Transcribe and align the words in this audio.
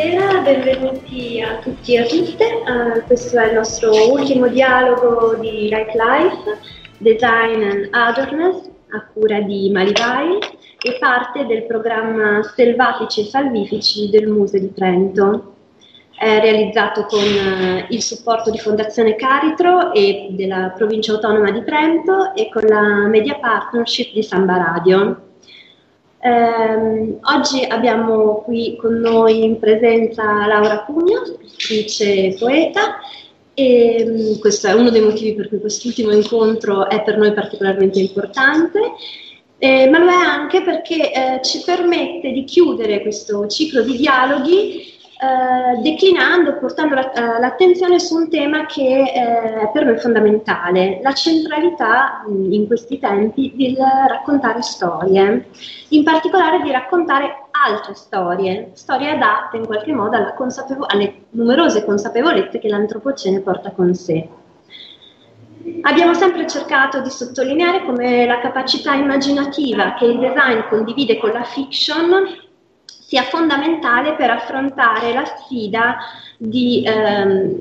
buonasera, 0.00 0.40
benvenuti 0.40 1.42
a 1.42 1.58
tutti 1.58 1.94
e 1.94 1.98
a 1.98 2.06
tutte. 2.06 2.44
Uh, 2.44 3.06
questo 3.06 3.38
è 3.38 3.48
il 3.48 3.54
nostro 3.54 4.10
ultimo 4.10 4.48
dialogo 4.48 5.34
di 5.34 5.68
Right 5.68 5.92
Life, 5.94 6.58
Design 6.96 7.62
and 7.62 7.90
Otherness, 7.94 8.70
a 8.92 9.06
cura 9.12 9.40
di 9.40 9.70
Malivai 9.70 10.38
e 10.82 10.96
parte 10.98 11.44
del 11.44 11.66
programma 11.66 12.42
Selvatici 12.42 13.20
e 13.20 13.24
Salvifici 13.24 14.08
del 14.08 14.28
Museo 14.28 14.60
di 14.60 14.72
Trento. 14.72 15.54
È 16.16 16.40
realizzato 16.40 17.04
con 17.04 17.20
uh, 17.20 17.84
il 17.90 18.02
supporto 18.02 18.50
di 18.50 18.58
Fondazione 18.58 19.16
Caritro 19.16 19.92
e 19.92 20.28
della 20.30 20.72
Provincia 20.74 21.12
Autonoma 21.12 21.50
di 21.50 21.62
Trento 21.62 22.34
e 22.34 22.48
con 22.48 22.62
la 22.62 23.06
media 23.06 23.34
partnership 23.34 24.14
di 24.14 24.22
Samba 24.22 24.56
Radio. 24.56 25.29
Eh, 26.22 27.18
oggi 27.22 27.64
abbiamo 27.66 28.42
qui 28.42 28.76
con 28.76 28.94
noi 28.96 29.42
in 29.42 29.58
presenza 29.58 30.46
Laura 30.46 30.80
Pugno, 30.80 31.24
scrittrice 31.24 32.36
poeta, 32.38 32.98
e 33.54 34.04
um, 34.06 34.38
questo 34.38 34.68
è 34.68 34.72
uno 34.72 34.90
dei 34.90 35.00
motivi 35.00 35.34
per 35.34 35.48
cui 35.48 35.60
quest'ultimo 35.60 36.12
incontro 36.12 36.88
è 36.90 37.02
per 37.02 37.16
noi 37.16 37.32
particolarmente 37.32 37.98
importante, 38.00 38.80
eh, 39.56 39.88
ma 39.88 39.98
lo 39.98 40.08
è 40.08 40.14
anche 40.14 40.62
perché 40.62 41.10
eh, 41.10 41.40
ci 41.42 41.62
permette 41.64 42.32
di 42.32 42.44
chiudere 42.44 43.00
questo 43.00 43.46
ciclo 43.46 43.82
di 43.82 43.96
dialoghi 43.96 44.98
eh, 45.22 45.82
declinando, 45.82 46.56
portando 46.56 46.94
la, 46.94 47.12
uh, 47.14 47.40
l'attenzione 47.40 47.98
su 47.98 48.16
un 48.16 48.30
tema 48.30 48.64
che 48.64 49.02
eh, 49.02 49.60
è 49.60 49.70
per 49.70 49.84
noi 49.84 49.98
fondamentale, 49.98 50.98
la 51.02 51.12
centralità 51.12 52.22
in 52.26 52.66
questi 52.66 52.98
tempi 52.98 53.52
del 53.54 53.76
raccontare 54.08 54.62
storie, 54.62 55.48
in 55.88 56.04
particolare 56.04 56.62
di 56.62 56.70
raccontare 56.70 57.48
altre 57.50 57.92
storie, 57.96 58.70
storie 58.72 59.10
adatte 59.10 59.58
in 59.58 59.66
qualche 59.66 59.92
modo 59.92 60.16
consapevo- 60.34 60.86
alle 60.86 61.24
numerose 61.32 61.84
consapevolezze 61.84 62.58
che 62.58 62.68
l'antropocene 62.68 63.40
porta 63.40 63.72
con 63.72 63.92
sé. 63.92 64.26
Abbiamo 65.82 66.14
sempre 66.14 66.46
cercato 66.46 67.02
di 67.02 67.10
sottolineare 67.10 67.84
come 67.84 68.24
la 68.24 68.40
capacità 68.40 68.94
immaginativa 68.94 69.92
che 69.92 70.06
il 70.06 70.18
design 70.18 70.60
condivide 70.70 71.18
con 71.18 71.32
la 71.32 71.44
fiction 71.44 72.48
sia 73.10 73.24
fondamentale 73.24 74.14
per 74.14 74.30
affrontare 74.30 75.12
la 75.12 75.24
sfida 75.24 75.96
di 76.38 76.84
ehm, 76.86 77.60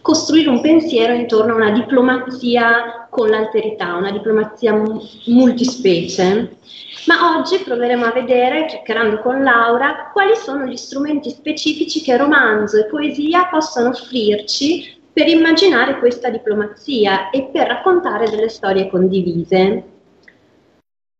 costruire 0.00 0.48
un 0.48 0.62
pensiero 0.62 1.12
intorno 1.12 1.52
a 1.52 1.56
una 1.56 1.70
diplomazia 1.72 3.06
con 3.10 3.28
l'alterità, 3.28 3.96
una 3.96 4.10
diplomazia 4.10 4.82
multispecie. 5.26 6.56
Ma 7.04 7.36
oggi 7.36 7.58
proveremo 7.58 8.06
a 8.06 8.12
vedere, 8.12 8.64
chiacchierando 8.64 9.18
con 9.20 9.42
Laura, 9.42 10.08
quali 10.10 10.34
sono 10.36 10.64
gli 10.64 10.76
strumenti 10.76 11.28
specifici 11.28 12.00
che 12.00 12.16
romanzo 12.16 12.78
e 12.78 12.86
poesia 12.86 13.44
possono 13.44 13.90
offrirci 13.90 14.98
per 15.12 15.28
immaginare 15.28 15.98
questa 15.98 16.30
diplomazia 16.30 17.28
e 17.28 17.50
per 17.52 17.66
raccontare 17.66 18.30
delle 18.30 18.48
storie 18.48 18.88
condivise. 18.88 19.82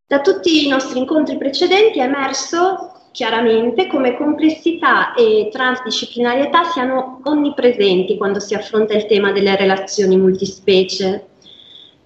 Da 0.07 0.23
tutti 0.23 0.65
i 0.65 0.71
nostri 0.71 1.01
incontri 1.01 1.37
precedenti 1.37 1.99
è 1.99 2.05
emerso 2.05 2.95
chiaramente 3.19 3.89
come 3.89 4.17
complessità 4.17 5.13
e 5.13 5.49
transdisciplinarietà 5.51 6.63
siano 6.63 7.21
onnipresenti 7.25 8.17
quando 8.17 8.39
si 8.39 8.55
affronta 8.55 8.95
il 8.95 9.07
tema 9.07 9.33
delle 9.33 9.57
relazioni 9.57 10.17
multispecie. 10.17 11.27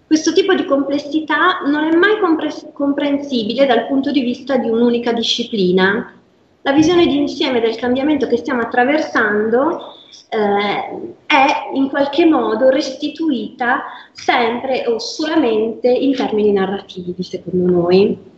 Questo 0.06 0.32
tipo 0.32 0.54
di 0.54 0.64
complessità 0.64 1.60
non 1.66 1.84
è 1.84 1.94
mai 1.94 2.18
compre- 2.18 2.72
comprensibile 2.72 3.66
dal 3.66 3.88
punto 3.88 4.10
di 4.10 4.22
vista 4.22 4.56
di 4.56 4.70
un'unica 4.70 5.12
disciplina. 5.12 6.14
La 6.62 6.72
visione 6.72 7.06
di 7.06 7.18
insieme 7.18 7.60
del 7.60 7.76
cambiamento 7.76 8.26
che 8.26 8.38
stiamo 8.38 8.62
attraversando 8.62 9.96
eh, 10.30 10.98
è 11.26 11.46
in 11.74 11.90
qualche 11.90 12.24
modo 12.24 12.70
restituita 12.70 13.82
sempre 14.12 14.86
o 14.86 14.98
solamente 14.98 15.90
in 15.90 16.14
termini 16.14 16.52
narrativi, 16.52 17.22
secondo 17.22 17.70
noi. 17.70 18.31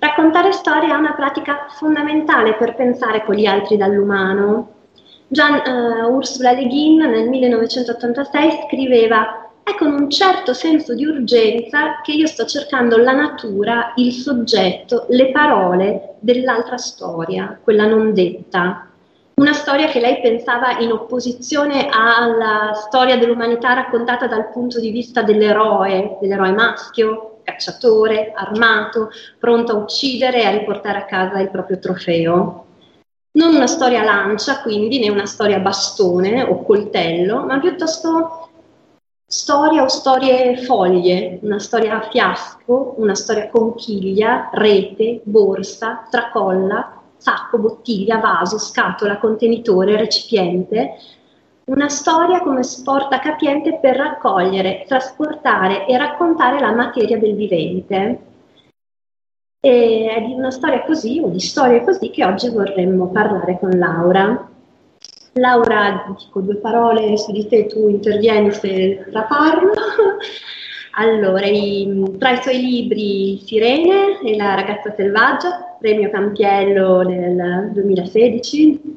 Raccontare 0.00 0.52
storie 0.52 0.88
è 0.88 0.94
una 0.94 1.12
pratica 1.12 1.66
fondamentale 1.68 2.54
per 2.54 2.74
pensare 2.74 3.22
con 3.22 3.34
gli 3.34 3.44
altri 3.44 3.76
dall'umano. 3.76 4.76
Gian 5.28 5.60
uh, 5.62 6.14
Ursula 6.14 6.52
Le 6.52 6.66
Guin 6.66 7.00
nel 7.00 7.28
1986 7.28 8.64
scriveva 8.66 9.50
è 9.62 9.74
con 9.74 9.92
un 9.92 10.08
certo 10.08 10.54
senso 10.54 10.94
di 10.94 11.04
urgenza 11.04 12.00
che 12.00 12.12
io 12.12 12.26
sto 12.26 12.46
cercando 12.46 12.96
la 12.96 13.12
natura, 13.12 13.92
il 13.96 14.12
soggetto, 14.12 15.04
le 15.10 15.30
parole 15.32 16.14
dell'altra 16.20 16.78
storia, 16.78 17.60
quella 17.62 17.84
non 17.84 18.14
detta. 18.14 18.88
Una 19.34 19.52
storia 19.52 19.88
che 19.88 20.00
lei 20.00 20.22
pensava 20.22 20.78
in 20.78 20.92
opposizione 20.92 21.88
alla 21.90 22.72
storia 22.72 23.18
dell'umanità 23.18 23.74
raccontata 23.74 24.26
dal 24.26 24.50
punto 24.50 24.80
di 24.80 24.90
vista 24.90 25.20
dell'eroe, 25.22 26.16
dell'eroe 26.22 26.52
maschio, 26.52 27.29
cacciatore, 27.50 28.32
armato, 28.34 29.10
pronto 29.38 29.72
a 29.72 29.76
uccidere 29.76 30.42
e 30.42 30.46
a 30.46 30.50
riportare 30.50 30.98
a 30.98 31.04
casa 31.04 31.38
il 31.38 31.50
proprio 31.50 31.78
trofeo. 31.78 32.66
Non 33.32 33.54
una 33.54 33.66
storia 33.66 34.02
lancia, 34.02 34.60
quindi, 34.60 34.98
né 34.98 35.08
una 35.08 35.26
storia 35.26 35.58
bastone 35.58 36.42
o 36.42 36.62
coltello, 36.64 37.44
ma 37.44 37.58
piuttosto 37.60 38.48
storia 39.24 39.84
o 39.84 39.88
storie 39.88 40.56
foglie, 40.64 41.38
una 41.42 41.60
storia 41.60 42.00
a 42.00 42.08
fiasco, 42.08 42.94
una 42.98 43.14
storia 43.14 43.48
conchiglia, 43.48 44.50
rete, 44.52 45.20
borsa, 45.22 46.06
tracolla, 46.10 47.00
sacco, 47.16 47.58
bottiglia, 47.58 48.18
vaso, 48.18 48.58
scatola, 48.58 49.18
contenitore, 49.18 49.96
recipiente, 49.96 50.94
una 51.64 51.88
storia 51.88 52.40
come 52.40 52.62
sport 52.62 53.18
capiente 53.20 53.78
per 53.80 53.96
raccogliere, 53.96 54.84
trasportare 54.86 55.86
e 55.86 55.96
raccontare 55.96 56.58
la 56.58 56.72
materia 56.72 57.18
del 57.18 57.34
vivente. 57.34 58.18
E 59.60 60.08
è 60.08 60.20
di 60.22 60.32
una 60.32 60.50
storia 60.50 60.82
così, 60.84 61.20
o 61.22 61.28
di 61.28 61.40
storie 61.40 61.84
così, 61.84 62.10
che 62.10 62.24
oggi 62.24 62.48
vorremmo 62.48 63.08
parlare 63.08 63.58
con 63.58 63.70
Laura. 63.70 64.48
Laura, 65.34 66.14
dico 66.18 66.40
due 66.40 66.56
parole 66.56 67.16
su 67.16 67.30
di 67.30 67.46
te, 67.46 67.66
tu 67.66 67.88
intervieni 67.88 68.50
se 68.52 69.06
la 69.10 69.22
parlo. 69.22 69.72
Allora, 70.94 71.46
i, 71.46 72.16
tra 72.18 72.32
i 72.32 72.42
suoi 72.42 72.60
libri 72.60 73.40
Sirene 73.44 74.18
e 74.24 74.36
La 74.36 74.54
ragazza 74.54 74.92
selvaggia, 74.96 75.76
premio 75.78 76.10
Campiello 76.10 77.02
nel 77.02 77.70
2016, 77.72 78.89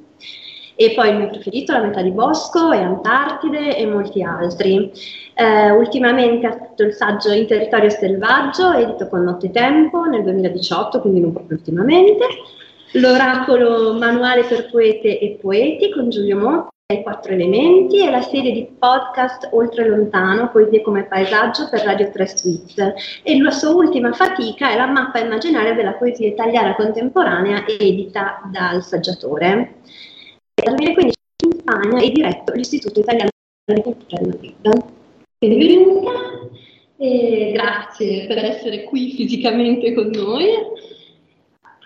e 0.76 0.94
poi 0.94 1.10
il 1.10 1.18
mio 1.18 1.28
preferito, 1.28 1.72
La 1.74 1.82
metà 1.82 2.02
di 2.02 2.12
bosco 2.12 2.72
e 2.72 2.78
Antartide 2.78 3.78
e 3.78 3.86
molti 3.86 4.24
altri. 4.24 4.92
Eh, 5.36 5.72
ultimamente 5.72 6.48
ha 6.48 6.54
scritto 6.54 6.84
il 6.84 6.94
saggio 6.94 7.32
In 7.32 7.48
territorio 7.48 7.90
selvaggio, 7.90 8.72
edito 8.72 9.08
con 9.08 9.24
Nottetempo 9.24 10.06
nel 10.06 10.24
2018, 10.24 11.02
quindi 11.02 11.20
non 11.20 11.34
proprio 11.34 11.58
ultimamente. 11.58 12.26
L'oracolo 12.94 13.94
Manuale 13.94 14.44
per 14.44 14.70
poete 14.70 15.20
e 15.20 15.38
poeti 15.42 15.92
con 15.92 16.10
Giulio 16.10 16.38
Motti 16.38 16.72
ai 16.86 17.02
quattro 17.02 17.32
elementi 17.32 18.06
e 18.06 18.12
la 18.12 18.22
serie 18.22 18.52
di 18.52 18.68
podcast 18.78 19.50
Oltre 19.54 19.88
Lontano, 19.88 20.50
Poesie 20.52 20.82
come 20.82 21.06
paesaggio 21.06 21.70
per 21.70 21.82
Radio 21.84 22.12
3 22.12 22.28
Suite. 22.28 22.96
E 23.24 23.42
la 23.42 23.52
sua 23.52 23.70
ultima 23.70 24.12
fatica 24.12 24.70
è 24.70 24.76
la 24.76 24.88
mappa 24.88 25.20
immaginaria 25.20 25.74
della 25.74 25.94
poesia 25.94 26.28
italiana 26.28 26.76
contemporanea 26.76 27.66
edita 27.66 28.42
dal 28.52 28.84
saggiatore. 28.84 29.78
Nel 30.66 30.76
2015 30.76 31.16
in 31.44 31.60
Spagna 31.60 32.02
è 32.02 32.10
diretto 32.10 32.54
l'Istituto 32.54 33.02
Italiano 33.02 33.30
di 33.66 33.82
Cultura 33.82 34.22
della 34.22 34.38
Vita. 34.40 34.72
Quindi 35.38 35.58
benvenuta 35.58 36.12
e 36.96 37.52
grazie 37.52 38.28
per 38.28 38.38
essere 38.38 38.84
qui 38.86 39.12
fisicamente 39.12 39.94
con 39.94 40.08
noi. 40.08 40.46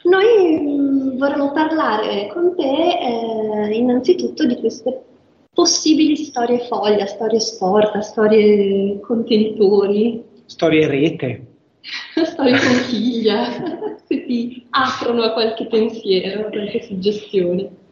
Noi 0.04 0.60
mh, 0.60 0.70
mm, 0.70 1.18
vorremmo 1.18 1.52
parlare 1.54 2.28
con 2.32 2.56
te 2.56 2.62
eh, 2.62 3.76
innanzitutto 3.76 4.46
di 4.46 4.58
queste 4.58 5.06
possibili 5.52 6.16
storie 6.16 6.60
foglia, 6.68 7.08
storie 7.08 7.40
sporta, 7.40 8.02
storie 8.02 9.00
contenitori. 9.00 10.24
Storie 10.46 10.86
rete. 10.86 11.46
storie 12.26 12.60
conchiglia, 12.60 13.50
se 14.06 14.24
ti 14.24 14.68
aprono 14.70 15.24
a 15.24 15.34
qualche 15.34 15.66
pensiero, 15.66 16.42
a 16.42 16.50
qualche 16.52 16.84
suggestione. 16.84 17.86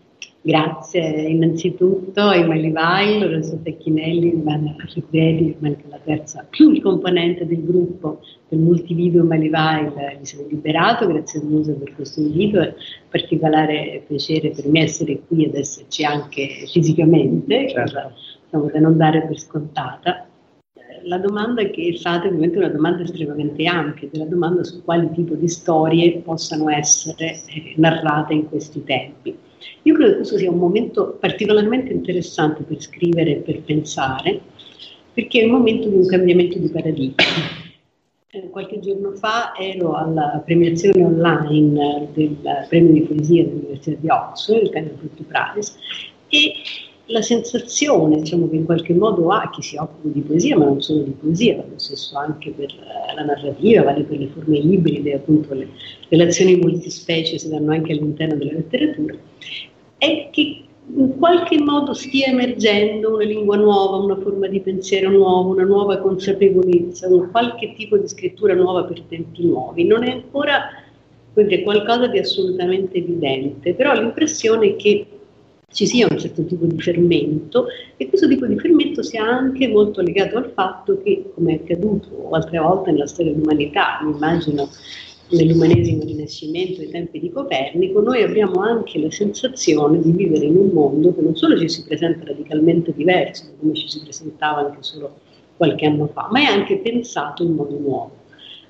Grazie 0.45 1.21
innanzitutto 1.23 2.21
a 2.21 2.35
Emily 2.35 2.71
Vai, 2.71 3.17
Lorenzo 3.17 3.59
Tecchinelli, 3.63 4.43
Ricchieri, 4.93 5.57
la 5.89 5.99
terza 6.03 6.45
componente 6.83 7.47
del 7.47 7.65
gruppo 7.65 8.19
del 8.49 8.59
multivideo 8.59 9.23
Emily 9.23 9.49
Vai, 9.49 9.85
mi 10.19 10.25
sono 10.25 10.45
liberato, 10.47 11.07
grazie 11.07 11.39
al 11.39 11.47
museo 11.47 11.73
per 11.77 11.95
questo 11.95 12.19
invito, 12.19 12.61
è 12.61 12.75
particolare 13.09 14.03
piacere 14.05 14.51
per 14.51 14.67
me 14.67 14.83
essere 14.83 15.19
qui 15.27 15.45
ed 15.45 15.55
esserci 15.55 16.03
anche 16.03 16.47
fisicamente, 16.71 17.67
certo. 17.69 18.11
cosa 18.51 18.71
da 18.71 18.79
non 18.79 18.97
dare 18.97 19.25
per 19.25 19.39
scontata. 19.39 20.27
La 21.05 21.17
domanda 21.17 21.63
che 21.63 21.97
fate 21.99 22.27
ovviamente 22.27 22.57
è 22.57 22.59
una 22.59 22.69
domanda 22.69 23.01
estremamente 23.01 23.65
ampia, 23.65 24.07
è 24.11 24.15
la 24.15 24.25
domanda 24.25 24.63
su 24.63 24.83
quali 24.83 25.09
tipo 25.11 25.33
di 25.33 25.47
storie 25.47 26.19
possano 26.19 26.69
essere 26.69 27.31
eh, 27.31 27.73
narrate 27.77 28.35
in 28.35 28.47
questi 28.47 28.83
tempi 28.83 29.35
Io 29.83 29.93
credo 29.93 30.09
che 30.11 30.15
questo 30.17 30.37
sia 30.37 30.51
un 30.51 30.57
momento 30.57 31.17
particolarmente 31.19 31.93
interessante 31.93 32.63
per 32.63 32.81
scrivere 32.81 33.31
e 33.31 33.35
per 33.37 33.61
pensare, 33.61 34.41
perché 35.13 35.41
è 35.41 35.43
il 35.43 35.51
momento 35.51 35.87
di 35.87 35.95
un 35.95 36.05
cambiamento 36.05 36.57
di 36.57 36.69
paradigma. 36.69 37.23
Eh, 38.29 38.49
qualche 38.49 38.79
giorno 38.79 39.11
fa 39.11 39.53
ero 39.57 39.93
alla 39.93 40.41
premiazione 40.43 41.03
online 41.03 42.09
del 42.13 42.37
premio 42.67 42.91
di 42.91 43.01
poesia 43.01 43.43
dell'Università 43.45 43.97
di 43.99 44.09
Oxford, 44.09 44.61
il 44.63 44.69
Canada 44.71 44.95
Prize, 45.53 45.73
e 46.27 46.53
la 47.07 47.21
sensazione 47.21 48.17
diciamo, 48.17 48.49
che 48.49 48.55
in 48.55 48.65
qualche 48.65 48.93
modo 48.93 49.29
ha 49.29 49.49
chi 49.51 49.61
si 49.61 49.77
occupa 49.77 50.09
di 50.09 50.21
poesia, 50.21 50.57
ma 50.57 50.65
non 50.65 50.81
solo 50.81 51.03
di 51.03 51.11
poesia, 51.11 51.55
vale 51.55 51.69
lo 51.71 51.79
stesso 51.79 52.17
anche 52.17 52.51
per 52.51 52.73
la 53.15 53.23
narrativa, 53.23 53.83
vale 53.83 54.03
per 54.03 54.17
le 54.17 54.27
forme 54.27 54.57
ibride, 54.57 55.13
appunto 55.13 55.53
le 55.53 55.69
relazioni 56.09 56.55
multispecie 56.55 57.37
si 57.37 57.49
danno 57.49 57.71
anche 57.71 57.91
all'interno 57.91 58.35
della 58.35 58.53
letteratura, 58.53 59.15
è 59.97 60.29
che 60.31 60.59
in 60.87 61.17
qualche 61.17 61.59
modo 61.59 61.93
stia 61.93 62.27
emergendo 62.27 63.15
una 63.15 63.23
lingua 63.23 63.55
nuova, 63.55 63.97
una 63.97 64.17
forma 64.17 64.47
di 64.47 64.59
pensiero 64.59 65.09
nuova, 65.09 65.49
una 65.49 65.63
nuova 65.63 65.97
consapevolezza, 65.97 67.07
un 67.07 67.29
qualche 67.31 67.73
tipo 67.75 67.97
di 67.97 68.07
scrittura 68.07 68.53
nuova 68.53 68.83
per 68.83 69.01
tempi 69.01 69.45
nuovi. 69.45 69.83
Non 69.85 70.03
è 70.03 70.11
ancora 70.11 70.69
quindi, 71.33 71.63
qualcosa 71.63 72.07
di 72.07 72.19
assolutamente 72.19 72.97
evidente, 72.97 73.73
però 73.73 73.93
l'impressione 73.93 74.67
è 74.67 74.75
che 74.75 75.05
ci 75.75 75.85
sia 75.85 76.07
un 76.09 76.17
certo 76.17 76.45
tipo 76.45 76.65
di 76.65 76.79
fermento 76.79 77.67
e 77.97 78.07
questo 78.07 78.29
tipo 78.29 78.45
di 78.45 78.57
fermento 78.57 79.03
sia 79.03 79.25
anche 79.25 79.67
molto 79.67 80.01
legato 80.01 80.37
al 80.37 80.49
fatto 80.53 81.01
che, 81.03 81.29
come 81.33 81.51
è 81.51 81.55
accaduto 81.61 82.29
altre 82.31 82.59
volte 82.59 82.91
nella 82.91 83.07
storia 83.07 83.33
dell'umanità, 83.33 83.99
mi 84.01 84.11
immagino 84.11 84.69
nell'umanesimo 85.31 86.05
rinascimento 86.05 86.79
ai 86.79 86.87
tempi 86.87 87.19
di 87.19 87.29
Copernico, 87.29 87.99
noi 87.99 88.23
abbiamo 88.23 88.61
anche 88.61 88.99
la 88.99 89.11
sensazione 89.11 89.99
di 89.99 90.11
vivere 90.11 90.45
in 90.45 90.55
un 90.55 90.69
mondo 90.69 91.13
che 91.13 91.21
non 91.21 91.35
solo 91.35 91.59
ci 91.59 91.67
si 91.67 91.83
presenta 91.83 92.23
radicalmente 92.23 92.93
diverso 92.95 93.43
da 93.43 93.57
come 93.59 93.73
ci 93.73 93.89
si 93.89 93.99
presentava 93.99 94.61
anche 94.61 94.77
solo 94.79 95.19
qualche 95.57 95.85
anno 95.85 96.07
fa, 96.07 96.29
ma 96.31 96.39
è 96.39 96.45
anche 96.45 96.77
pensato 96.77 97.43
in 97.43 97.53
modo 97.53 97.77
nuovo. 97.77 98.11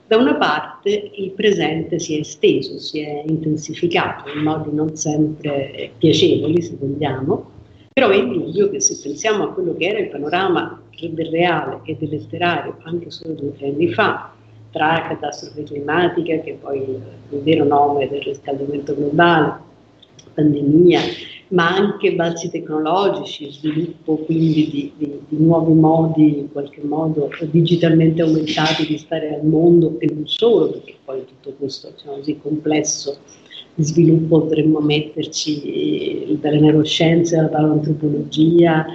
Da 0.07 0.17
una 0.17 0.35
parte 0.35 1.11
il 1.15 1.31
presente 1.31 1.97
si 1.97 2.15
è 2.15 2.19
esteso, 2.19 2.77
si 2.77 2.99
è 2.99 3.23
intensificato 3.25 4.29
in 4.29 4.43
modi 4.43 4.69
non 4.71 4.95
sempre 4.95 5.91
piacevoli, 5.97 6.61
se 6.61 6.77
vogliamo, 6.79 7.49
però 7.91 8.09
è 8.09 8.15
indubbio 8.15 8.69
che 8.69 8.79
se 8.81 8.99
pensiamo 9.01 9.45
a 9.45 9.53
quello 9.53 9.75
che 9.75 9.87
era 9.87 9.97
il 9.97 10.09
panorama 10.09 10.79
del 10.99 11.29
reale 11.29 11.81
e 11.85 11.95
del 11.97 12.09
letterario 12.09 12.77
anche 12.83 13.09
solo 13.09 13.33
due 13.33 13.53
anni 13.61 13.91
fa, 13.93 14.31
tra 14.69 15.07
catastrofe 15.07 15.63
climatica, 15.63 16.37
che 16.39 16.51
è 16.51 16.53
poi 16.53 16.81
il 16.81 17.39
vero 17.41 17.63
nome 17.63 18.07
del 18.07 18.21
riscaldamento 18.21 18.93
globale, 18.93 19.59
pandemia, 20.35 20.99
ma 21.49 21.75
anche 21.75 22.15
balzi 22.15 22.49
tecnologici, 22.49 23.51
sviluppo 23.51 24.17
quindi 24.17 24.69
di, 24.69 24.93
di, 24.97 25.19
di, 25.27 25.37
nuovi 25.37 25.73
modi, 25.73 26.39
in 26.39 26.51
qualche 26.51 26.81
modo 26.83 27.29
digitalmente 27.51 28.21
aumentati 28.21 28.85
di 28.85 28.97
stare 28.97 29.35
al 29.35 29.45
mondo 29.45 29.99
e 29.99 30.09
non 30.11 30.27
solo, 30.27 30.69
perché 30.69 30.95
poi 31.03 31.23
tutto 31.25 31.53
questo 31.57 31.91
diciamo 31.95 32.17
così 32.17 32.39
complesso 32.41 33.17
di 33.75 33.83
sviluppo 33.83 34.41
potremmo 34.41 34.79
metterci 34.79 36.37
dalle 36.39 36.59
neuroscienze 36.59 37.37
alla 37.37 37.49
paleoantropologia 37.49 38.85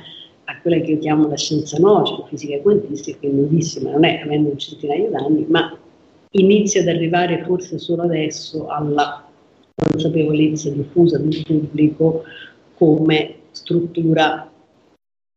a 0.44 0.60
quella 0.60 0.80
che 0.80 0.92
io 0.92 0.98
chiamo 0.98 1.28
la 1.28 1.36
scienza 1.36 1.78
nuova, 1.78 2.10
la 2.10 2.26
fisica 2.26 2.58
quantistica, 2.60 3.18
che 3.20 3.28
è 3.28 3.30
nuovissima, 3.30 3.90
non 3.90 4.04
è 4.04 4.20
avendo 4.24 4.50
un 4.50 4.58
centinaio 4.58 5.10
d'anni, 5.10 5.46
ma 5.48 5.76
inizia 6.32 6.80
ad 6.80 6.88
arrivare 6.88 7.44
forse 7.44 7.78
solo 7.78 8.02
adesso 8.02 8.66
alla 8.66 9.29
consapevolezza 9.88 10.70
diffusa 10.70 11.18
del 11.18 11.42
pubblico 11.44 12.24
come 12.74 13.34
struttura 13.50 14.50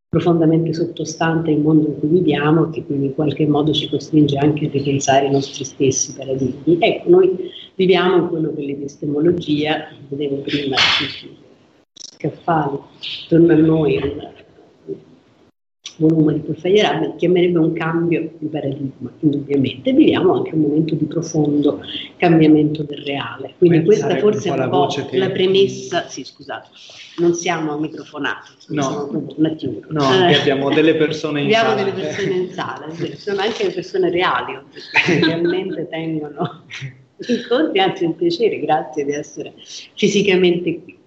profondamente 0.08 0.72
sottostante 0.72 1.50
al 1.50 1.58
mondo 1.58 1.88
in 1.88 1.98
cui 1.98 2.08
viviamo, 2.08 2.70
che 2.70 2.84
quindi 2.84 3.06
in 3.06 3.14
qualche 3.14 3.46
modo 3.46 3.72
ci 3.72 3.88
costringe 3.88 4.38
anche 4.38 4.66
a 4.66 4.70
ripensare 4.70 5.26
i 5.26 5.30
nostri 5.30 5.64
stessi 5.64 6.14
paradigmi. 6.14 6.76
Ecco, 6.78 7.10
noi 7.10 7.36
viviamo 7.74 8.16
in 8.16 8.28
quello 8.28 8.54
che 8.54 8.62
l'epistemologia, 8.62 9.88
vedevo 10.08 10.36
prima 10.36 10.76
tutti 10.76 11.36
scaffali 11.92 12.78
attorno 13.24 13.52
a 13.52 13.56
noi, 13.56 13.96
un 13.96 14.33
volume 15.96 16.34
di 16.34 16.40
Pulfaierabe 16.40 17.14
chiamerebbe 17.16 17.58
un 17.58 17.72
cambio 17.72 18.30
di 18.38 18.46
paradigma, 18.46 19.10
indubbiamente. 19.20 19.92
Viviamo 19.92 20.34
anche 20.34 20.54
un 20.54 20.62
momento 20.62 20.94
di 20.94 21.04
profondo 21.04 21.80
cambiamento 22.16 22.82
del 22.82 23.02
reale. 23.04 23.54
Quindi 23.58 23.78
Beh, 23.78 23.84
questa 23.84 24.16
forse 24.16 24.48
è 24.48 24.58
un 24.58 24.68
po' 24.70 24.86
la, 24.96 25.04
che... 25.04 25.18
la 25.18 25.30
premessa. 25.30 26.08
Sì, 26.08 26.24
scusate, 26.24 26.68
non 27.18 27.34
siamo 27.34 27.78
microfonati, 27.78 28.50
no. 28.68 28.82
siamo 28.82 29.34
nativi. 29.36 29.82
No, 29.88 30.02
eh, 30.02 30.34
abbiamo 30.34 30.70
delle 30.70 30.96
persone 30.96 31.42
in 31.42 31.46
abbiamo 31.46 31.68
sala. 31.68 31.80
Abbiamo 31.80 31.96
delle 31.96 32.06
persone 32.06 32.34
in 32.34 32.52
sala, 32.52 33.16
sono 33.16 33.40
anche 33.40 33.64
le 33.64 33.70
persone 33.70 34.10
reali, 34.10 34.58
che 35.06 35.20
realmente 35.24 35.88
tengono 35.88 36.64
incontri, 37.28 37.78
anzi 37.78 38.04
è 38.04 38.06
un 38.06 38.16
piacere, 38.16 38.58
grazie 38.58 39.04
di 39.04 39.12
essere 39.12 39.52
fisicamente 39.94 40.82
qui. 40.82 41.02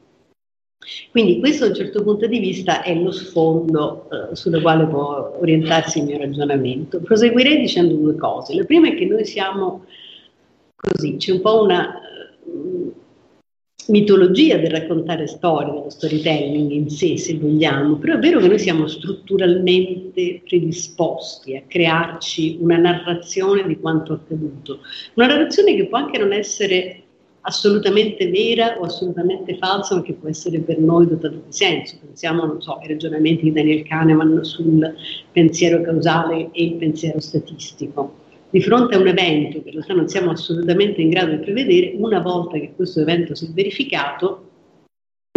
Quindi 1.11 1.39
questo 1.39 1.65
da 1.65 1.71
un 1.71 1.75
certo 1.75 2.03
punto 2.03 2.27
di 2.27 2.39
vista 2.39 2.81
è 2.81 2.95
lo 2.95 3.11
sfondo 3.11 4.09
eh, 4.09 4.35
sulle 4.35 4.61
quale 4.61 4.85
può 4.85 5.37
orientarsi 5.39 5.99
il 5.99 6.05
mio 6.05 6.17
ragionamento. 6.17 6.99
Proseguirei 6.99 7.57
dicendo 7.57 7.95
due 7.95 8.15
cose. 8.15 8.55
La 8.55 8.63
prima 8.63 8.87
è 8.87 8.95
che 8.95 9.05
noi 9.05 9.25
siamo 9.25 9.85
così, 10.75 11.15
c'è 11.17 11.31
un 11.31 11.41
po' 11.41 11.63
una 11.63 11.99
uh, 12.43 12.93
mitologia 13.87 14.57
del 14.57 14.69
raccontare 14.69 15.27
storie, 15.27 15.73
dello 15.73 15.89
storytelling 15.89 16.71
in 16.71 16.89
sé, 16.89 17.17
se 17.17 17.37
vogliamo, 17.37 17.95
però 17.95 18.15
è 18.15 18.19
vero 18.19 18.39
che 18.39 18.47
noi 18.47 18.59
siamo 18.59 18.87
strutturalmente 18.87 20.41
predisposti 20.45 21.55
a 21.55 21.63
crearci 21.67 22.57
una 22.59 22.77
narrazione 22.77 23.65
di 23.65 23.77
quanto 23.79 24.13
accaduto, 24.13 24.79
una 25.15 25.27
narrazione 25.27 25.75
che 25.75 25.87
può 25.87 25.97
anche 25.97 26.17
non 26.17 26.33
essere 26.33 27.03
assolutamente 27.47 28.29
vera 28.29 28.77
o 28.77 28.83
assolutamente 28.83 29.57
falsa, 29.57 29.95
ma 29.95 30.01
che 30.01 30.13
può 30.13 30.27
essere 30.27 30.59
per 30.59 30.79
noi 30.79 31.07
dotata 31.07 31.33
di 31.33 31.41
senso. 31.47 31.97
Pensiamo, 32.05 32.45
non 32.45 32.61
so, 32.61 32.73
ai 32.73 32.89
ragionamenti 32.89 33.43
di 33.43 33.53
Daniel 33.53 33.83
Kahneman 33.83 34.43
sul 34.43 34.93
pensiero 35.31 35.81
causale 35.81 36.49
e 36.51 36.63
il 36.63 36.73
pensiero 36.73 37.19
statistico. 37.19 38.25
Di 38.49 38.61
fronte 38.61 38.95
a 38.95 38.99
un 38.99 39.07
evento 39.07 39.61
che 39.61 39.69
in 39.69 39.75
realtà 39.75 39.93
non 39.93 40.07
siamo 40.07 40.31
assolutamente 40.31 41.01
in 41.01 41.09
grado 41.09 41.31
di 41.31 41.37
prevedere, 41.37 41.93
una 41.95 42.19
volta 42.19 42.57
che 42.57 42.73
questo 42.75 43.01
evento 43.01 43.33
si 43.33 43.45
è 43.45 43.49
verificato, 43.49 44.43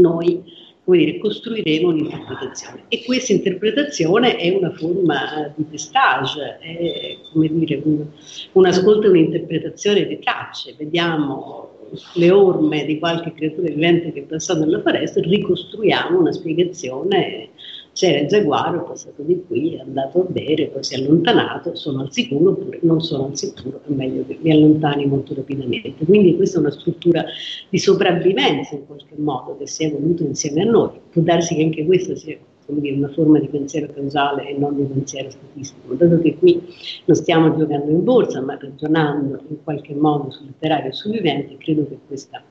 noi 0.03 0.43
come 0.83 0.99
dire, 0.99 1.19
costruiremo 1.19 1.89
un'interpretazione. 1.89 2.85
E 2.89 3.05
questa 3.05 3.33
interpretazione 3.33 4.35
è 4.37 4.51
una 4.57 4.73
forma 4.73 5.53
di 5.55 5.69
testage, 5.69 6.59
è 6.59 7.17
come 7.33 7.49
dire, 7.49 7.81
un, 7.85 8.05
un 8.53 8.67
ascolto 8.67 9.07
e 9.07 9.11
un'interpretazione 9.11 10.07
di 10.07 10.19
tracce. 10.19 10.75
Vediamo 10.77 11.70
le 12.15 12.31
orme 12.31 12.85
di 12.85 12.99
qualche 12.99 13.33
creatura 13.33 13.69
vivente 13.69 14.13
che 14.13 14.21
è 14.21 14.23
passato 14.23 14.61
nella 14.61 14.81
foresta, 14.81 15.21
ricostruiamo 15.21 16.19
una 16.19 16.33
spiegazione. 16.33 17.49
C'era 17.93 18.21
il 18.21 18.29
giaguaro, 18.29 18.85
è 18.85 18.89
passato 18.89 19.23
di 19.23 19.43
qui, 19.47 19.75
è 19.75 19.81
andato 19.81 20.21
a 20.21 20.25
bere, 20.29 20.69
poi 20.69 20.83
si 20.85 20.95
è 20.95 20.99
allontanato, 20.99 21.75
sono 21.75 22.03
al 22.03 22.13
sicuro 22.13 22.51
oppure 22.51 22.79
non 22.83 23.01
sono 23.01 23.27
al 23.27 23.37
sicuro, 23.37 23.81
è 23.85 23.91
meglio 23.93 24.25
che 24.27 24.39
mi 24.41 24.53
allontani 24.53 25.07
molto 25.07 25.35
rapidamente. 25.35 26.05
Quindi 26.05 26.37
questa 26.37 26.59
è 26.59 26.61
una 26.61 26.71
struttura 26.71 27.25
di 27.69 27.79
sopravvivenza 27.79 28.77
in 28.77 28.87
qualche 28.87 29.15
modo 29.17 29.57
che 29.59 29.67
si 29.67 29.85
è 29.85 29.87
evoluta 29.89 30.23
insieme 30.23 30.63
a 30.63 30.71
noi. 30.71 30.91
Può 31.11 31.23
darsi 31.23 31.57
che 31.57 31.63
anche 31.63 31.85
questa 31.85 32.15
sia 32.15 32.39
dire, 32.79 32.97
una 32.97 33.09
forma 33.09 33.39
di 33.39 33.49
pensiero 33.49 33.93
causale 33.93 34.49
e 34.49 34.57
non 34.57 34.77
di 34.77 34.85
pensiero 34.85 35.31
statistico. 35.31 35.95
Dato 35.95 36.21
che 36.21 36.37
qui 36.37 36.63
non 37.05 37.17
stiamo 37.17 37.57
giocando 37.57 37.91
in 37.91 38.05
borsa, 38.05 38.41
ma 38.41 38.57
ragionando 38.61 39.41
in 39.49 39.57
qualche 39.65 39.95
modo 39.95 40.31
sul 40.31 40.47
letterario 40.47 40.91
e 40.91 40.93
sul 40.93 41.13
vivente, 41.13 41.57
credo 41.57 41.87
che 41.89 41.99
questa 42.07 42.43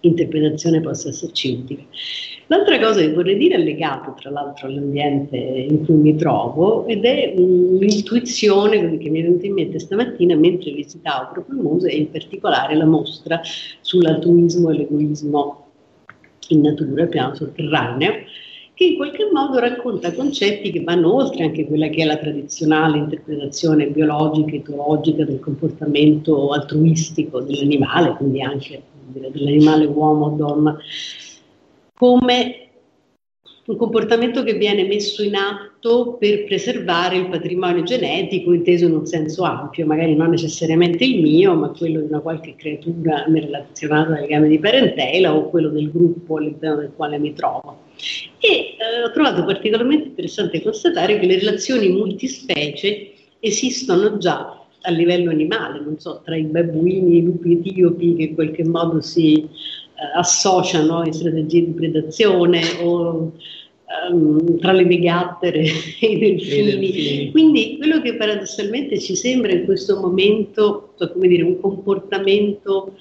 interpretazione 0.00 0.80
possa 0.80 1.08
esserci 1.08 1.52
utile. 1.52 1.86
L'altra 2.48 2.78
cosa 2.78 3.00
che 3.00 3.12
vorrei 3.12 3.36
dire 3.36 3.56
è 3.56 3.58
legato 3.58 4.14
tra 4.20 4.30
l'altro 4.30 4.68
all'ambiente 4.68 5.36
in 5.36 5.84
cui 5.84 5.96
mi 5.96 6.14
trovo 6.14 6.86
ed 6.86 7.04
è 7.04 7.34
un'intuizione 7.36 8.98
che 8.98 9.10
mi 9.10 9.20
è 9.20 9.22
venuta 9.24 9.46
in 9.46 9.54
mente 9.54 9.80
stamattina 9.80 10.36
mentre 10.36 10.70
visitavo 10.70 11.30
proprio 11.32 11.56
il 11.56 11.62
museo 11.62 11.90
e 11.90 11.96
in 11.96 12.10
particolare 12.10 12.76
la 12.76 12.84
mostra 12.84 13.40
sull'altruismo 13.80 14.70
e 14.70 14.74
l'egoismo 14.74 15.64
in 16.48 16.60
natura, 16.60 17.06
piano 17.06 17.34
sotterraneo, 17.34 18.12
che 18.76 18.84
in 18.84 18.96
qualche 18.96 19.26
modo 19.32 19.58
racconta 19.58 20.12
concetti 20.12 20.70
che 20.70 20.82
vanno 20.82 21.14
oltre 21.14 21.44
anche 21.44 21.66
quella 21.66 21.88
che 21.88 22.02
è 22.02 22.04
la 22.04 22.18
tradizionale 22.18 22.98
interpretazione 22.98 23.86
biologica, 23.86 24.54
etologica 24.54 25.24
del 25.24 25.40
comportamento 25.40 26.52
altruistico 26.52 27.40
dell'animale, 27.40 28.14
quindi 28.18 28.42
anche 28.42 28.82
dell'animale 29.06 29.86
uomo 29.86 30.26
o 30.26 30.36
donna, 30.36 30.76
come 31.94 32.65
un 33.66 33.76
comportamento 33.76 34.44
che 34.44 34.54
viene 34.54 34.84
messo 34.84 35.22
in 35.24 35.34
atto 35.34 36.16
per 36.20 36.44
preservare 36.44 37.16
il 37.16 37.28
patrimonio 37.28 37.82
genetico 37.82 38.52
inteso 38.52 38.86
in 38.86 38.94
un 38.94 39.06
senso 39.06 39.42
ampio, 39.42 39.86
magari 39.86 40.14
non 40.14 40.30
necessariamente 40.30 41.04
il 41.04 41.20
mio, 41.20 41.54
ma 41.54 41.70
quello 41.70 42.00
di 42.00 42.06
una 42.06 42.20
qualche 42.20 42.54
creatura 42.56 43.24
relazionata 43.26 44.14
al 44.14 44.20
legame 44.20 44.48
di 44.48 44.58
parentela 44.60 45.34
o 45.34 45.50
quello 45.50 45.70
del 45.70 45.90
gruppo 45.90 46.36
all'interno 46.36 46.76
del 46.76 46.92
quale 46.94 47.18
mi 47.18 47.32
trovo. 47.34 47.78
E 48.38 48.48
eh, 48.48 49.02
ho 49.04 49.10
trovato 49.10 49.44
particolarmente 49.44 50.08
interessante 50.08 50.62
constatare 50.62 51.18
che 51.18 51.26
le 51.26 51.38
relazioni 51.38 51.88
multispecie 51.88 53.14
esistono 53.40 54.16
già 54.18 54.60
a 54.82 54.90
livello 54.90 55.30
animale, 55.30 55.80
non 55.80 55.98
so, 55.98 56.20
tra 56.24 56.36
i 56.36 56.44
babuini, 56.44 57.16
i 57.16 57.22
lupi 57.22 57.54
etiopi 57.54 58.14
che 58.14 58.22
in 58.22 58.34
qualche 58.34 58.64
modo 58.64 59.00
si 59.00 59.40
eh, 59.40 59.48
associano 60.14 61.04
in 61.04 61.12
strategie 61.12 61.64
di 61.64 61.72
predazione 61.72 62.62
o 62.82 63.32
um, 64.10 64.58
tra 64.58 64.72
le 64.72 64.84
megattere 64.84 65.64
e 66.00 66.06
i 66.06 66.18
delfini. 66.18 67.30
Quindi 67.30 67.76
quello 67.78 68.00
che 68.00 68.16
paradossalmente 68.16 68.98
ci 68.98 69.16
sembra 69.16 69.52
in 69.52 69.64
questo 69.64 69.98
momento, 70.00 70.94
come 71.12 71.28
dire, 71.28 71.42
un 71.42 71.60
comportamento 71.60 72.94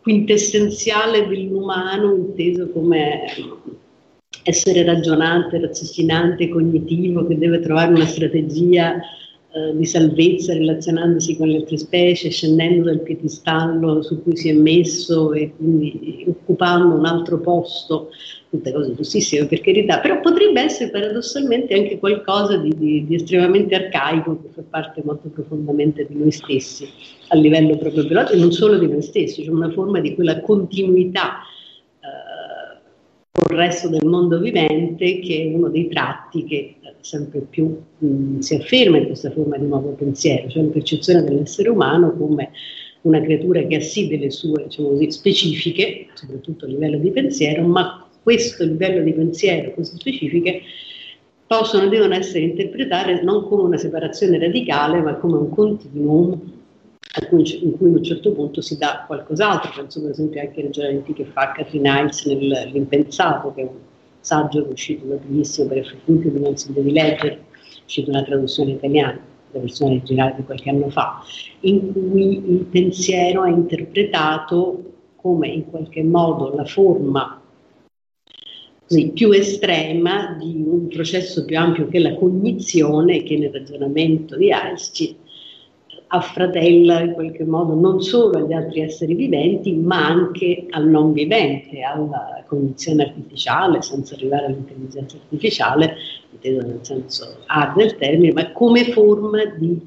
quintessenziale 0.00 1.26
dell'umano 1.26 2.14
inteso 2.14 2.70
come 2.70 3.24
essere 4.44 4.84
ragionante, 4.84 5.60
raziocinante, 5.60 6.48
cognitivo, 6.48 7.26
che 7.26 7.36
deve 7.36 7.58
trovare 7.58 7.92
una 7.92 8.06
strategia 8.06 9.00
eh, 9.56 9.74
di 9.74 9.86
salvezza 9.86 10.52
relazionandosi 10.52 11.34
con 11.38 11.48
le 11.48 11.56
altre 11.56 11.78
specie, 11.78 12.28
scendendo 12.28 12.84
dal 12.84 13.00
piedistallo 13.00 14.02
su 14.02 14.22
cui 14.22 14.36
si 14.36 14.50
è 14.50 14.52
messo 14.52 15.32
e 15.32 15.50
quindi 15.56 16.26
occupando 16.28 16.94
un 16.94 17.06
altro 17.06 17.40
posto, 17.40 18.10
tutte 18.50 18.70
cose 18.70 18.94
giustissime 18.94 19.46
per 19.46 19.62
carità, 19.62 20.00
però 20.00 20.20
potrebbe 20.20 20.60
essere 20.60 20.90
paradossalmente 20.90 21.72
anche 21.72 21.98
qualcosa 21.98 22.58
di, 22.58 22.74
di, 22.76 23.06
di 23.06 23.14
estremamente 23.14 23.74
arcaico 23.74 24.42
che 24.42 24.48
fa 24.52 24.62
parte 24.68 25.00
molto 25.02 25.30
profondamente 25.30 26.06
di 26.06 26.16
noi 26.16 26.32
stessi 26.32 26.86
a 27.28 27.36
livello 27.36 27.78
proprio 27.78 28.04
biologico 28.04 28.38
non 28.38 28.52
solo 28.52 28.78
di 28.78 28.86
noi 28.86 29.00
stessi, 29.00 29.42
c'è 29.42 29.50
una 29.50 29.70
forma 29.70 30.00
di 30.00 30.14
quella 30.14 30.40
continuità 30.42 31.40
con 33.46 33.56
il 33.56 33.62
resto 33.62 33.88
del 33.88 34.04
mondo 34.04 34.40
vivente 34.40 35.20
che 35.20 35.42
è 35.42 35.54
uno 35.54 35.68
dei 35.68 35.88
tratti 35.88 36.44
che 36.44 36.76
sempre 37.00 37.40
più 37.40 37.78
mh, 37.98 38.40
si 38.40 38.54
afferma 38.56 38.98
in 38.98 39.06
questa 39.06 39.30
forma 39.30 39.56
di 39.56 39.66
nuovo 39.66 39.90
pensiero, 39.90 40.48
cioè 40.48 40.64
la 40.64 40.70
percezione 40.70 41.22
dell'essere 41.22 41.68
umano 41.68 42.16
come 42.16 42.50
una 43.02 43.20
creatura 43.20 43.62
che 43.62 43.76
ha 43.76 43.80
sì 43.80 44.08
delle 44.08 44.30
sue 44.30 44.64
diciamo 44.64 44.88
così, 44.88 45.12
specifiche, 45.12 46.08
soprattutto 46.14 46.64
a 46.64 46.68
livello 46.68 46.98
di 46.98 47.10
pensiero, 47.10 47.62
ma 47.62 48.08
questo 48.22 48.64
livello 48.64 49.04
di 49.04 49.12
pensiero, 49.12 49.70
queste 49.70 49.96
specifiche, 49.96 50.62
possono 51.46 51.84
e 51.84 51.88
devono 51.88 52.14
essere 52.14 52.40
interpretate 52.40 53.22
non 53.22 53.46
come 53.46 53.62
una 53.62 53.76
separazione 53.76 54.38
radicale, 54.38 55.00
ma 55.00 55.14
come 55.14 55.36
un 55.36 55.50
continuum 55.50 56.40
in 57.20 57.76
cui 57.76 57.88
a 57.88 57.96
un 57.96 58.04
certo 58.04 58.32
punto 58.32 58.60
si 58.60 58.76
dà 58.76 59.04
qualcos'altro. 59.06 59.72
Penso 59.74 60.00
per 60.02 60.10
esempio 60.10 60.40
anche 60.40 60.60
ai 60.60 60.66
ragionamenti 60.66 61.12
che 61.12 61.24
fa 61.24 61.52
Catherine 61.52 61.88
Hiles 61.88 62.24
nell'Impensato, 62.26 63.52
che 63.54 63.62
è 63.62 63.64
un 63.64 63.78
saggio 64.20 64.62
che 64.62 64.68
è 64.68 64.72
uscito 64.72 65.06
da 65.06 65.16
bellissimo 65.16 65.68
per 65.68 65.78
effetto 65.78 66.18
che 66.18 66.28
vi 66.28 66.40
consiglio 66.40 66.82
di 66.82 66.92
leggere, 66.92 67.32
è 67.32 67.38
uscita 67.84 68.10
una 68.10 68.22
traduzione 68.22 68.72
italiana, 68.72 69.20
la 69.52 69.60
versione 69.60 69.92
originale 69.92 70.34
di 70.36 70.44
qualche 70.44 70.70
anno 70.70 70.90
fa, 70.90 71.22
in 71.60 71.92
cui 71.92 72.50
il 72.50 72.64
pensiero 72.64 73.44
è 73.44 73.50
interpretato 73.50 74.82
come 75.16 75.48
in 75.48 75.66
qualche 75.70 76.02
modo 76.02 76.54
la 76.54 76.64
forma 76.64 77.40
così, 78.86 79.10
più 79.10 79.30
estrema 79.30 80.36
di 80.38 80.62
un 80.66 80.88
processo 80.88 81.44
più 81.44 81.58
ampio 81.58 81.88
che 81.88 81.98
la 81.98 82.14
cognizione 82.14 83.22
che 83.22 83.36
nel 83.36 83.50
ragionamento 83.50 84.36
di 84.36 84.50
Einstein 84.50 85.16
affratella 86.08 87.00
in 87.00 87.12
qualche 87.12 87.44
modo 87.44 87.74
non 87.74 88.00
solo 88.00 88.38
agli 88.38 88.52
altri 88.52 88.80
esseri 88.80 89.14
viventi, 89.14 89.72
ma 89.72 90.06
anche 90.06 90.66
al 90.70 90.88
non 90.88 91.12
vivente, 91.12 91.82
alla 91.82 92.44
cognizione 92.46 93.04
artificiale, 93.04 93.82
senza 93.82 94.14
arrivare 94.14 94.46
all'intelligenza 94.46 95.16
artificiale, 95.16 95.96
inteso 96.32 96.66
nel 96.66 96.78
senso 96.82 97.36
A 97.46 97.72
del 97.76 97.96
termine, 97.96 98.32
ma 98.32 98.52
come 98.52 98.84
forma 98.92 99.44
di 99.44 99.80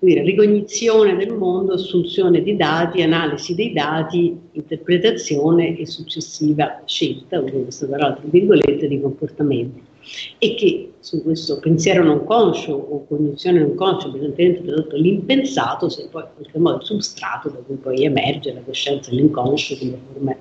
dire, 0.00 0.22
ricognizione 0.22 1.16
del 1.16 1.32
mondo, 1.32 1.74
assunzione 1.74 2.42
di 2.42 2.56
dati, 2.56 3.02
analisi 3.02 3.54
dei 3.54 3.72
dati, 3.72 4.36
interpretazione 4.52 5.78
e 5.78 5.86
successiva 5.86 6.82
scelta, 6.86 7.40
uso 7.40 7.58
questa 7.58 7.86
parola 7.86 8.14
tra 8.14 8.24
virgolette, 8.28 8.88
di 8.88 9.00
comportamenti 9.00 9.90
e 10.38 10.54
che 10.54 10.92
su 11.00 11.22
questo 11.22 11.58
pensiero 11.58 12.02
non 12.02 12.24
conscio 12.24 12.72
o 12.72 13.06
cognizione 13.06 13.60
non 13.60 13.74
conscia, 13.74 14.08
evidentemente 14.08 14.62
tradotto 14.62 14.96
l'impensato, 14.96 15.88
sia 15.88 16.06
poi 16.10 16.22
in 16.22 16.28
qualche 16.34 16.58
modo 16.58 16.76
il 16.76 16.84
substrato 16.84 17.48
da 17.48 17.58
cui 17.58 17.76
poi 17.76 18.04
emerge 18.04 18.52
la 18.52 18.60
coscienza 18.60 19.10
e 19.10 19.14
l'inconscio 19.14 19.76
come 19.78 19.98
forme 20.12 20.36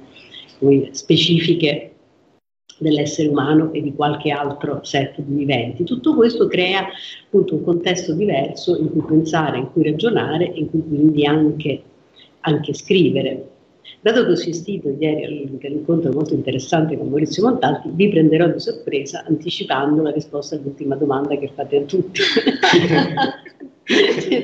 come 0.62 0.90
specifiche 0.92 1.92
dell'essere 2.78 3.28
umano 3.28 3.72
e 3.74 3.82
di 3.82 3.94
qualche 3.94 4.32
altro 4.32 4.84
set 4.84 5.20
di 5.20 5.36
viventi. 5.36 5.84
Tutto 5.84 6.16
questo 6.16 6.48
crea 6.48 6.88
appunto 7.26 7.56
un 7.56 7.64
contesto 7.64 8.14
diverso 8.14 8.78
in 8.78 8.90
cui 8.92 9.04
pensare, 9.04 9.58
in 9.58 9.72
cui 9.72 9.84
ragionare 9.84 10.52
e 10.54 10.60
in 10.60 10.70
cui 10.70 10.84
quindi 10.88 11.26
anche, 11.26 11.82
anche 12.42 12.74
scrivere. 12.74 13.50
Dato 14.00 14.24
che 14.24 14.30
ho 14.30 14.34
assistito 14.34 14.90
ieri 14.90 15.50
all'incontro 15.62 16.12
molto 16.12 16.34
interessante 16.34 16.98
con 16.98 17.10
Maurizio 17.10 17.44
Montalti, 17.44 17.90
vi 17.92 18.10
prenderò 18.10 18.48
di 18.48 18.60
sorpresa 18.60 19.24
anticipando 19.28 20.02
la 20.02 20.12
risposta 20.12 20.56
all'ultima 20.56 20.96
domanda 20.96 21.38
che 21.38 21.52
fate 21.54 21.78
a 21.78 21.82
tutti. 21.82 22.22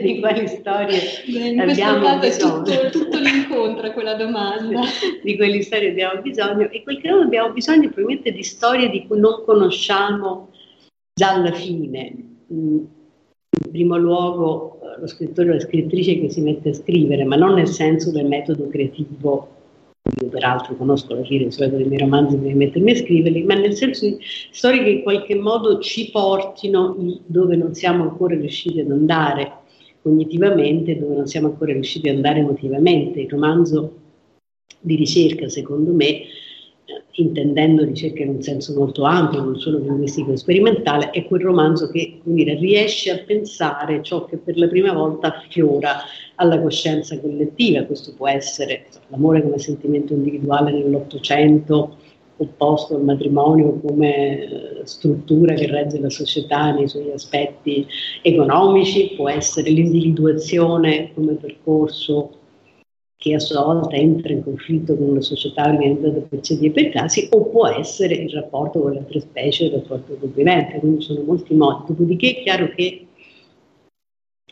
di 0.01 0.19
quali 0.19 0.47
storie 0.47 0.99
Beh, 1.25 1.61
abbiamo 1.61 2.19
bisogno. 2.19 2.65
È 2.65 2.89
tutto, 2.89 2.99
tutto 3.03 3.17
l'incontro 3.17 3.93
quella 3.93 4.15
domanda. 4.15 4.81
di 5.23 5.35
quali 5.35 5.61
storie 5.63 5.89
abbiamo 5.89 6.21
bisogno 6.21 6.69
e 6.69 6.83
quel 6.83 6.99
che 6.99 7.09
abbiamo 7.09 7.51
bisogno 7.51 7.89
probabilmente 7.89 8.31
di 8.31 8.43
storie 8.43 8.89
di 8.89 9.05
cui 9.07 9.19
non 9.19 9.43
conosciamo 9.45 10.49
già 11.13 11.33
alla 11.33 11.53
fine. 11.53 12.13
Mm, 12.51 12.77
in 13.65 13.71
primo 13.71 13.97
luogo 13.97 14.76
lo 14.99 15.07
scrittore 15.07 15.49
o 15.49 15.53
la 15.53 15.59
scrittrice 15.59 16.19
che 16.19 16.29
si 16.29 16.41
mette 16.41 16.69
a 16.69 16.73
scrivere, 16.73 17.23
ma 17.23 17.35
non 17.35 17.53
nel 17.53 17.67
senso 17.67 18.11
del 18.11 18.27
metodo 18.27 18.67
creativo 18.67 19.55
io 20.21 20.29
peraltro 20.29 20.75
conosco 20.75 21.13
la 21.13 21.23
fine 21.23 21.49
dei 21.49 21.83
miei 21.83 21.99
romanzi 21.99 22.37
per 22.37 22.55
mettermi 22.55 22.91
a 22.91 22.95
scriverli, 22.95 23.43
ma 23.43 23.55
nel 23.55 23.75
senso 23.75 24.05
di 24.05 24.17
storie 24.51 24.83
che 24.83 24.89
in 24.89 25.03
qualche 25.03 25.35
modo 25.35 25.79
ci 25.79 26.09
portino 26.11 26.95
dove 27.25 27.55
non 27.55 27.73
siamo 27.73 28.03
ancora 28.03 28.35
riusciti 28.35 28.79
ad 28.79 28.91
andare 28.91 29.51
cognitivamente, 30.01 30.97
dove 30.97 31.15
non 31.15 31.27
siamo 31.27 31.47
ancora 31.47 31.73
riusciti 31.73 32.07
ad 32.07 32.15
andare 32.15 32.39
emotivamente. 32.39 33.21
Il 33.21 33.29
romanzo 33.29 33.95
di 34.79 34.95
ricerca, 34.95 35.49
secondo 35.49 35.91
me, 35.91 36.21
intendendo 37.13 37.83
ricerca 37.83 38.23
in 38.23 38.29
un 38.29 38.41
senso 38.41 38.73
molto 38.73 39.03
ampio, 39.03 39.41
non 39.41 39.59
solo 39.59 39.79
linguistico 39.79 40.31
e 40.31 40.37
sperimentale, 40.37 41.09
è 41.11 41.25
quel 41.25 41.41
romanzo 41.41 41.89
che 41.89 42.19
dire, 42.23 42.55
riesce 42.55 43.11
a 43.11 43.17
pensare 43.25 44.01
ciò 44.03 44.25
che 44.25 44.37
per 44.37 44.57
la 44.57 44.67
prima 44.67 44.93
volta 44.93 45.35
affiora 45.35 45.97
alla 46.35 46.61
coscienza 46.61 47.19
collettiva. 47.19 47.83
Questo 47.83 48.13
può 48.15 48.27
essere 48.27 48.85
l'amore 49.09 49.41
come 49.41 49.57
sentimento 49.57 50.13
individuale 50.13 50.71
nell'Ottocento, 50.71 51.97
opposto 52.37 52.95
al 52.95 53.03
matrimonio 53.03 53.79
come 53.79 54.39
eh, 54.39 54.81
struttura 54.83 55.53
che 55.55 55.67
regge 55.67 55.99
la 55.99 56.09
società 56.09 56.71
nei 56.71 56.87
suoi 56.87 57.11
aspetti 57.11 57.85
economici, 58.21 59.13
può 59.15 59.27
essere 59.27 59.71
l'individuazione 59.71 61.11
come 61.15 61.33
percorso 61.33 62.36
che 63.19 63.33
a 63.33 63.39
sua 63.39 63.63
volta 63.63 63.95
entra 63.95 64.31
in 64.31 64.43
conflitto 64.43 64.95
con 64.95 65.09
una 65.09 65.21
società 65.21 65.67
organizzata 65.67 66.19
per 66.19 66.39
ceti 66.41 66.67
e 66.67 66.71
per 66.71 66.89
casi, 66.89 67.27
o 67.31 67.45
può 67.45 67.67
essere 67.67 68.13
il 68.13 68.29
rapporto 68.29 68.79
con 68.79 68.91
le 68.91 68.99
altre 68.99 69.21
specie, 69.21 69.65
il 69.65 69.71
rapporto 69.71 70.15
convivente, 70.19 70.79
quindi 70.79 71.01
sono 71.01 71.23
molti 71.23 71.55
modi. 71.55 71.85
Dopodiché 71.87 72.37
è 72.37 72.43
chiaro 72.43 72.69
che 72.75 73.07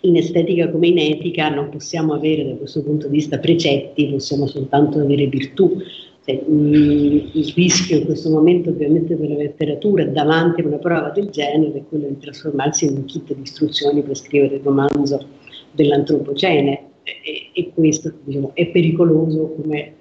in 0.02 0.18
estetica 0.18 0.70
come 0.70 0.88
in 0.88 0.98
etica 0.98 1.50
non 1.50 1.70
possiamo 1.70 2.14
avere 2.14 2.44
da 2.44 2.56
questo 2.56 2.82
punto 2.82 3.08
di 3.08 3.18
vista 3.18 3.38
precetti, 3.38 4.08
possiamo 4.08 4.48
soltanto 4.48 5.00
avere 5.00 5.28
virtù. 5.28 5.78
Cioè, 6.26 6.44
il 6.48 7.54
rischio 7.54 7.98
in 7.98 8.06
questo 8.06 8.32
momento 8.32 8.72
ovviamente 8.72 9.16
per 9.16 9.30
la 9.30 9.36
letteratura 9.36 10.06
davanti 10.06 10.62
a 10.62 10.66
una 10.66 10.80
prova 10.80 11.10
del 11.10 11.30
genere 11.30 11.78
è 11.78 11.84
quello 11.88 12.08
di 12.08 12.18
trasformarsi 12.18 12.86
in 12.86 12.96
un 12.98 13.06
kit 13.06 13.32
di 13.32 13.44
istruzioni 13.44 14.02
per 14.02 14.18
scrivere 14.18 14.56
il 14.56 14.62
romanzo 14.64 15.24
dell'antropocene 15.72 16.94
e, 17.06 17.50
e 17.54 17.72
questo 17.74 18.12
diciamo, 18.24 18.52
è 18.54 18.68
pericoloso 18.68 19.54
come 19.56 19.94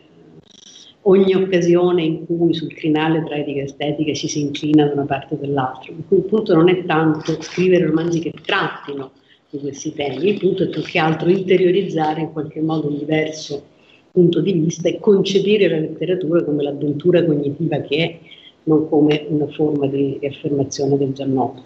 ogni 1.02 1.34
occasione 1.34 2.02
in 2.02 2.26
cui 2.26 2.54
sul 2.54 2.73
crinale 2.73 3.23
tra 3.25 3.37
etica 3.37 3.61
e 3.61 3.64
estetica 3.64 4.12
ci 4.14 4.26
si 4.26 4.40
inclina 4.40 4.87
da 4.87 4.92
una 4.94 5.04
parte 5.04 5.34
o 5.34 5.38
dall'altra. 5.38 5.92
Il 5.92 6.23
punto 6.23 6.54
non 6.54 6.68
è 6.68 6.84
tanto 6.87 7.40
scrivere 7.42 7.87
romanzi 7.87 8.20
che 8.20 8.32
trattino 8.42 9.12
di 9.50 9.58
questi 9.58 9.92
temi, 9.92 10.28
il 10.30 10.38
punto 10.38 10.64
è 10.64 10.68
più 10.68 10.82
che 10.82 10.99
altro 10.99 11.28
interiorizzare 11.28 12.23
in 12.23 12.32
qualche 12.32 12.61
modo 12.61 12.88
un 12.88 12.99
diverso 12.99 13.62
punto 14.11 14.40
di 14.40 14.52
vista 14.52 14.88
e 14.88 14.99
concepire 14.99 15.68
la 15.68 15.78
letteratura 15.78 16.42
come 16.42 16.62
l'avventura 16.62 17.25
cognitiva 17.25 17.80
che 17.80 17.96
è, 17.96 18.18
non 18.64 18.88
come 18.88 19.26
una 19.28 19.46
forma 19.49 19.87
di 19.87 20.16
riaffermazione 20.20 20.96
del 20.96 21.12
già 21.12 21.26
noto. 21.26 21.62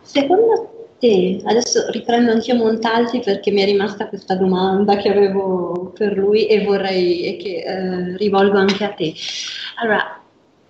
Secondo 0.00 0.75
te, 0.98 1.40
adesso 1.44 1.90
riprendo 1.90 2.32
anche 2.32 2.52
io 2.52 2.56
Montalti 2.56 3.20
perché 3.20 3.50
mi 3.50 3.62
è 3.62 3.64
rimasta 3.64 4.08
questa 4.08 4.34
domanda 4.34 4.96
che 4.96 5.10
avevo 5.10 5.92
per 5.94 6.16
lui 6.16 6.46
e 6.46 6.64
vorrei 6.64 7.22
e 7.22 7.36
che 7.36 7.62
eh, 7.62 8.16
rivolgo 8.16 8.58
anche 8.58 8.84
a 8.84 8.92
te. 8.92 9.12
Allora, 9.76 10.20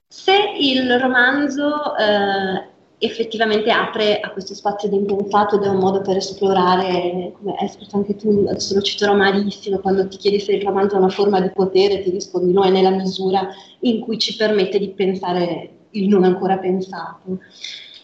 se 0.09 0.35
il 0.59 0.99
romanzo 0.99 1.97
eh, 1.97 2.75
effettivamente 2.99 3.71
apre 3.71 4.21
a 4.21 4.31
questo 4.31 4.55
spazio 4.55 4.89
di 4.89 4.97
impensato 4.97 5.57
ed 5.57 5.63
è 5.63 5.69
un 5.69 5.79
modo 5.79 6.01
per 6.01 6.17
esplorare, 6.17 7.33
come 7.37 7.55
hai 7.59 7.67
espresso 7.67 7.97
anche 7.97 8.17
tu, 8.17 8.47
adesso 8.49 8.75
lo 8.75 8.81
citerò 8.81 9.15
malissimo, 9.15 9.81
quando 9.81 10.09
ti 10.09 10.17
chiedi 10.17 10.41
se 10.41 10.53
il 10.53 10.63
romanzo 10.63 10.95
è 10.95 10.99
una 10.99 11.09
forma 11.09 11.41
di 11.41 11.51
potere, 11.51 12.03
ti 12.03 12.11
rispondi 12.11 12.53
no, 12.53 12.65
è 12.65 12.71
nella 12.71 12.91
misura 12.91 13.49
in 13.81 14.01
cui 14.01 14.19
ci 14.19 14.37
permette 14.37 14.79
di 14.79 14.91
pensare 14.91 15.71
il 15.91 16.09
non 16.09 16.25
ancora 16.25 16.59
pensato. 16.59 17.39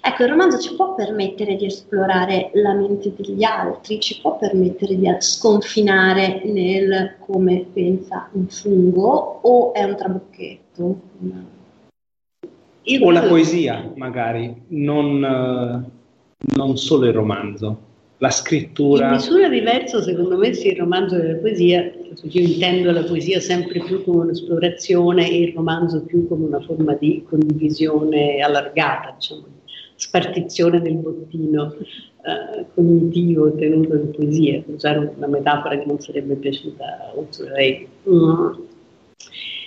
Ecco, 0.04 0.24
il 0.24 0.30
romanzo 0.30 0.58
ci 0.58 0.74
può 0.74 0.96
permettere 0.96 1.54
di 1.54 1.66
esplorare 1.66 2.50
la 2.54 2.74
mente 2.74 3.12
degli 3.16 3.44
altri, 3.44 4.00
ci 4.00 4.20
può 4.20 4.36
permettere 4.36 4.96
di 4.96 5.08
sconfinare 5.20 6.42
nel 6.44 7.14
come 7.20 7.66
pensa 7.72 8.28
un 8.32 8.48
fungo 8.48 9.38
o 9.42 9.72
è 9.72 9.84
un 9.84 9.96
trabocchetto? 9.96 11.00
o 13.00 13.10
la 13.12 13.22
poesia, 13.22 13.92
magari, 13.94 14.52
non, 14.70 15.24
eh, 15.24 15.90
non, 16.56 16.76
solo 16.76 17.06
il 17.06 17.12
romanzo, 17.12 17.78
la 18.18 18.30
scrittura. 18.30 19.06
In 19.06 19.12
misura 19.12 19.48
diversa, 19.48 20.02
secondo 20.02 20.36
me, 20.36 20.52
sia 20.52 20.72
il 20.72 20.78
romanzo 20.78 21.16
che 21.16 21.28
la 21.28 21.36
poesia. 21.36 21.92
Io 22.22 22.40
intendo 22.40 22.90
la 22.90 23.04
poesia 23.04 23.38
sempre 23.38 23.78
più 23.78 24.02
come 24.02 24.24
un'esplorazione 24.24 25.30
e 25.30 25.42
il 25.42 25.52
romanzo 25.54 26.02
più 26.02 26.26
come 26.26 26.46
una 26.46 26.60
forma 26.60 26.94
di 26.94 27.24
condivisione 27.24 28.40
allargata, 28.40 29.14
diciamo, 29.16 29.51
spartizione 30.02 30.80
del 30.82 30.96
bottino 30.96 31.74
eh, 31.74 32.66
cognitivo 32.74 33.46
ottenuto 33.46 33.94
in 33.94 34.10
poesia, 34.10 34.60
per 34.62 34.74
usare 34.74 35.12
una 35.16 35.28
metafora 35.28 35.78
che 35.78 35.84
non 35.86 36.00
sarebbe 36.00 36.34
piaciuta 36.34 36.84
a 36.84 37.12
Ursula 37.14 37.52
Lei. 37.52 37.86
Mm. 38.08 38.50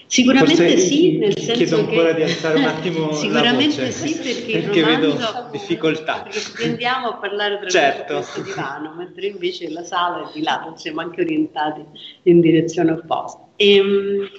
Sicuramente 0.08 0.56
Forse 0.56 0.78
sì, 0.78 1.18
nel 1.18 1.38
senso 1.38 1.54
chiedo 1.54 1.78
ancora 1.80 2.10
che... 2.10 2.16
di 2.16 2.22
alzare 2.24 2.60
un 2.60 2.66
attimo 2.66 3.14
Sicuramente 3.14 3.86
voce, 3.86 3.92
sì, 3.92 4.16
perché, 4.16 4.60
perché 4.60 4.82
romanzo, 4.82 5.08
vedo 5.08 5.48
difficoltà. 5.52 6.22
Perché 6.24 6.40
tendiamo 6.58 7.08
a 7.08 7.14
parlare 7.16 7.60
tra 7.60 7.70
certo. 7.70 8.14
questo 8.14 8.42
divano, 8.42 8.94
mentre 8.96 9.28
invece 9.28 9.70
la 9.72 9.84
sala 9.84 10.30
è 10.30 10.32
di 10.34 10.44
là, 10.44 10.72
siamo 10.76 11.02
anche 11.02 11.22
orientati 11.22 11.82
in 12.24 12.40
direzione 12.40 12.92
opposta. 12.92 13.48
E, 13.56 13.76
ehm, 13.76 14.30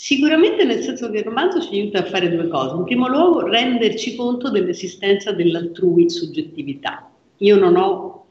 Sicuramente 0.00 0.64
nel 0.64 0.82
senso 0.82 1.10
che 1.10 1.18
il 1.18 1.24
romanzo 1.24 1.60
ci 1.60 1.74
aiuta 1.74 1.98
a 1.98 2.06
fare 2.06 2.34
due 2.34 2.48
cose. 2.48 2.74
In 2.74 2.84
primo 2.84 3.06
luogo, 3.06 3.42
renderci 3.46 4.16
conto 4.16 4.48
dell'esistenza 4.48 5.30
dell'altrui 5.30 6.08
soggettività. 6.08 7.06
Io 7.36 7.58
non 7.58 7.76
ho 7.76 8.24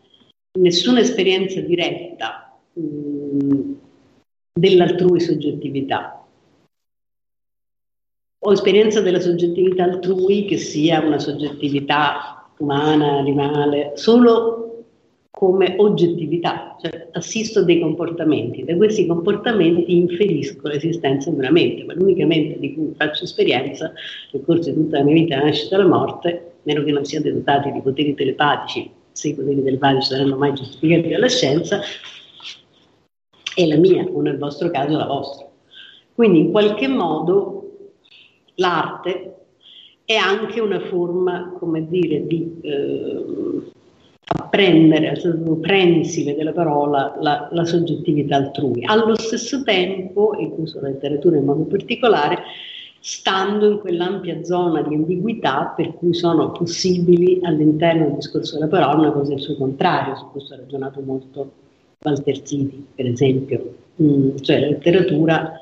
nessuna 0.59 1.01
esperienza 1.01 1.61
diretta 1.61 2.59
mh, 2.73 3.71
dell'altrui 4.51 5.19
soggettività. 5.19 6.25
Ho 8.39 8.51
esperienza 8.51 9.01
della 9.01 9.19
soggettività 9.19 9.83
altrui, 9.83 10.45
che 10.45 10.57
sia 10.57 11.01
una 11.01 11.19
soggettività 11.19 12.49
umana, 12.57 13.19
animale, 13.19 13.91
solo 13.93 14.68
come 15.39 15.75
oggettività, 15.77 16.75
cioè 16.81 17.07
assisto 17.13 17.63
dei 17.63 17.79
comportamenti, 17.79 18.65
da 18.65 18.75
questi 18.75 19.05
comportamenti 19.05 19.95
inferisco 19.95 20.67
l'esistenza 20.67 21.29
di 21.29 21.37
una 21.37 21.49
mente, 21.49 21.85
ma 21.85 21.93
l'unica 21.93 22.25
mente 22.25 22.59
di 22.59 22.73
cui 22.73 22.91
faccio 22.97 23.23
esperienza 23.23 23.93
nel 24.33 24.43
corso 24.43 24.69
di 24.69 24.75
tutta 24.75 24.97
la 24.97 25.05
mia 25.05 25.13
vita, 25.13 25.37
la 25.37 25.45
nascita 25.45 25.75
e 25.75 25.77
la 25.77 25.87
morte, 25.87 26.51
meno 26.63 26.83
che 26.83 26.91
non 26.91 27.05
siate 27.05 27.31
dotati 27.31 27.71
di 27.71 27.79
poteri 27.79 28.15
telepatici, 28.15 28.91
se 29.13 29.29
i 29.29 29.33
poteri 29.33 29.63
telepatici 29.63 30.09
saranno 30.09 30.35
mai 30.35 30.53
giustificati 30.55 31.07
dalla 31.07 31.29
scienza, 31.29 31.79
è 33.55 33.65
la 33.65 33.77
mia, 33.77 34.03
o 34.11 34.19
nel 34.19 34.37
vostro 34.37 34.69
caso 34.69 34.97
la 34.97 35.05
vostra. 35.05 35.47
Quindi 36.15 36.39
in 36.39 36.51
qualche 36.51 36.89
modo 36.89 37.91
l'arte 38.55 39.35
è 40.03 40.15
anche 40.15 40.59
una 40.59 40.81
forma, 40.81 41.55
come 41.57 41.87
dire, 41.87 42.27
di 42.27 42.59
eh, 42.61 43.23
apprendere, 44.35 45.19
prensile 45.59 46.35
della 46.35 46.51
parola, 46.51 47.15
la, 47.19 47.47
la, 47.51 47.65
soggettività 47.65 48.35
altrui. 48.35 48.85
Allo 48.85 49.17
stesso 49.17 49.63
tempo, 49.63 50.33
e 50.37 50.51
uso 50.55 50.79
la 50.81 50.89
letteratura 50.89 51.37
in 51.37 51.45
modo 51.45 51.63
particolare, 51.63 52.43
stando 52.99 53.71
in 53.71 53.79
quell'ampia 53.79 54.43
zona 54.43 54.81
di 54.81 54.93
ambiguità 54.93 55.73
per 55.75 55.93
cui 55.93 56.13
sono 56.13 56.51
possibili 56.51 57.39
all'interno 57.43 58.05
del 58.05 58.15
discorso 58.15 58.55
della 58.55 58.67
parola 58.67 59.07
una 59.07 59.11
cosa 59.11 59.33
e 59.33 59.39
suo 59.39 59.55
contrario, 59.55 60.15
su 60.15 60.29
questo 60.31 60.53
ha 60.53 60.57
ragionato 60.57 61.01
molto 61.01 61.51
Walter 62.01 62.41
City, 62.41 62.85
per 62.95 63.07
esempio, 63.07 63.75
mm, 64.01 64.37
cioè 64.41 64.59
la 64.59 64.67
letteratura 64.67 65.59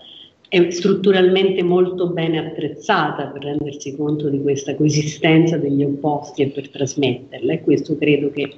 è 0.49 0.69
strutturalmente 0.69 1.61
molto 1.63 2.07
bene 2.07 2.39
attrezzata 2.39 3.27
per 3.27 3.43
rendersi 3.43 3.95
conto 3.95 4.29
di 4.29 4.41
questa 4.41 4.75
coesistenza 4.75 5.57
degli 5.57 5.83
opposti 5.83 6.43
e 6.43 6.47
per 6.47 6.69
trasmetterla 6.69 7.53
e 7.53 7.61
questo 7.61 7.97
credo 7.97 8.31
che 8.31 8.53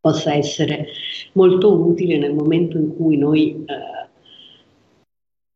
possa 0.00 0.34
essere 0.34 0.88
molto 1.32 1.72
utile 1.72 2.18
nel 2.18 2.34
momento 2.34 2.76
in 2.76 2.94
cui 2.96 3.16
noi 3.16 3.64
eh, 3.66 4.03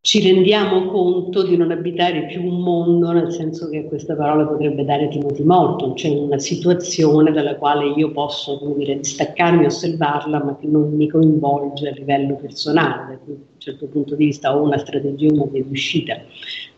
ci 0.09 0.23
rendiamo 0.23 0.87
conto 0.87 1.43
di 1.43 1.55
non 1.55 1.71
abitare 1.71 2.25
più 2.25 2.43
un 2.43 2.63
mondo, 2.63 3.13
nel 3.13 3.31
senso 3.31 3.69
che 3.69 3.85
questa 3.85 4.17
parola 4.17 4.47
potrebbe 4.47 4.83
dare 4.83 5.09
Timothy 5.09 5.43
Morton, 5.43 5.95
cioè 5.97 6.13
una 6.13 6.39
situazione 6.39 7.31
dalla 7.31 7.57
quale 7.57 7.93
io 7.95 8.11
posso 8.13 8.59
dire, 8.75 8.97
distaccarmi, 8.97 9.67
osservarla, 9.67 10.43
ma 10.43 10.57
che 10.59 10.67
non 10.67 10.95
mi 10.95 11.11
coinvolge 11.11 11.91
a 11.91 11.93
livello 11.93 12.37
personale. 12.37 13.19
Da 13.27 13.33
un 13.33 13.37
certo 13.59 13.85
punto 13.85 14.15
di 14.15 14.25
vista 14.25 14.57
ho 14.57 14.63
una 14.63 14.79
strategia, 14.79 15.31
una 15.31 15.45
via 15.45 15.63
di 15.63 15.73
uscita. 15.73 16.19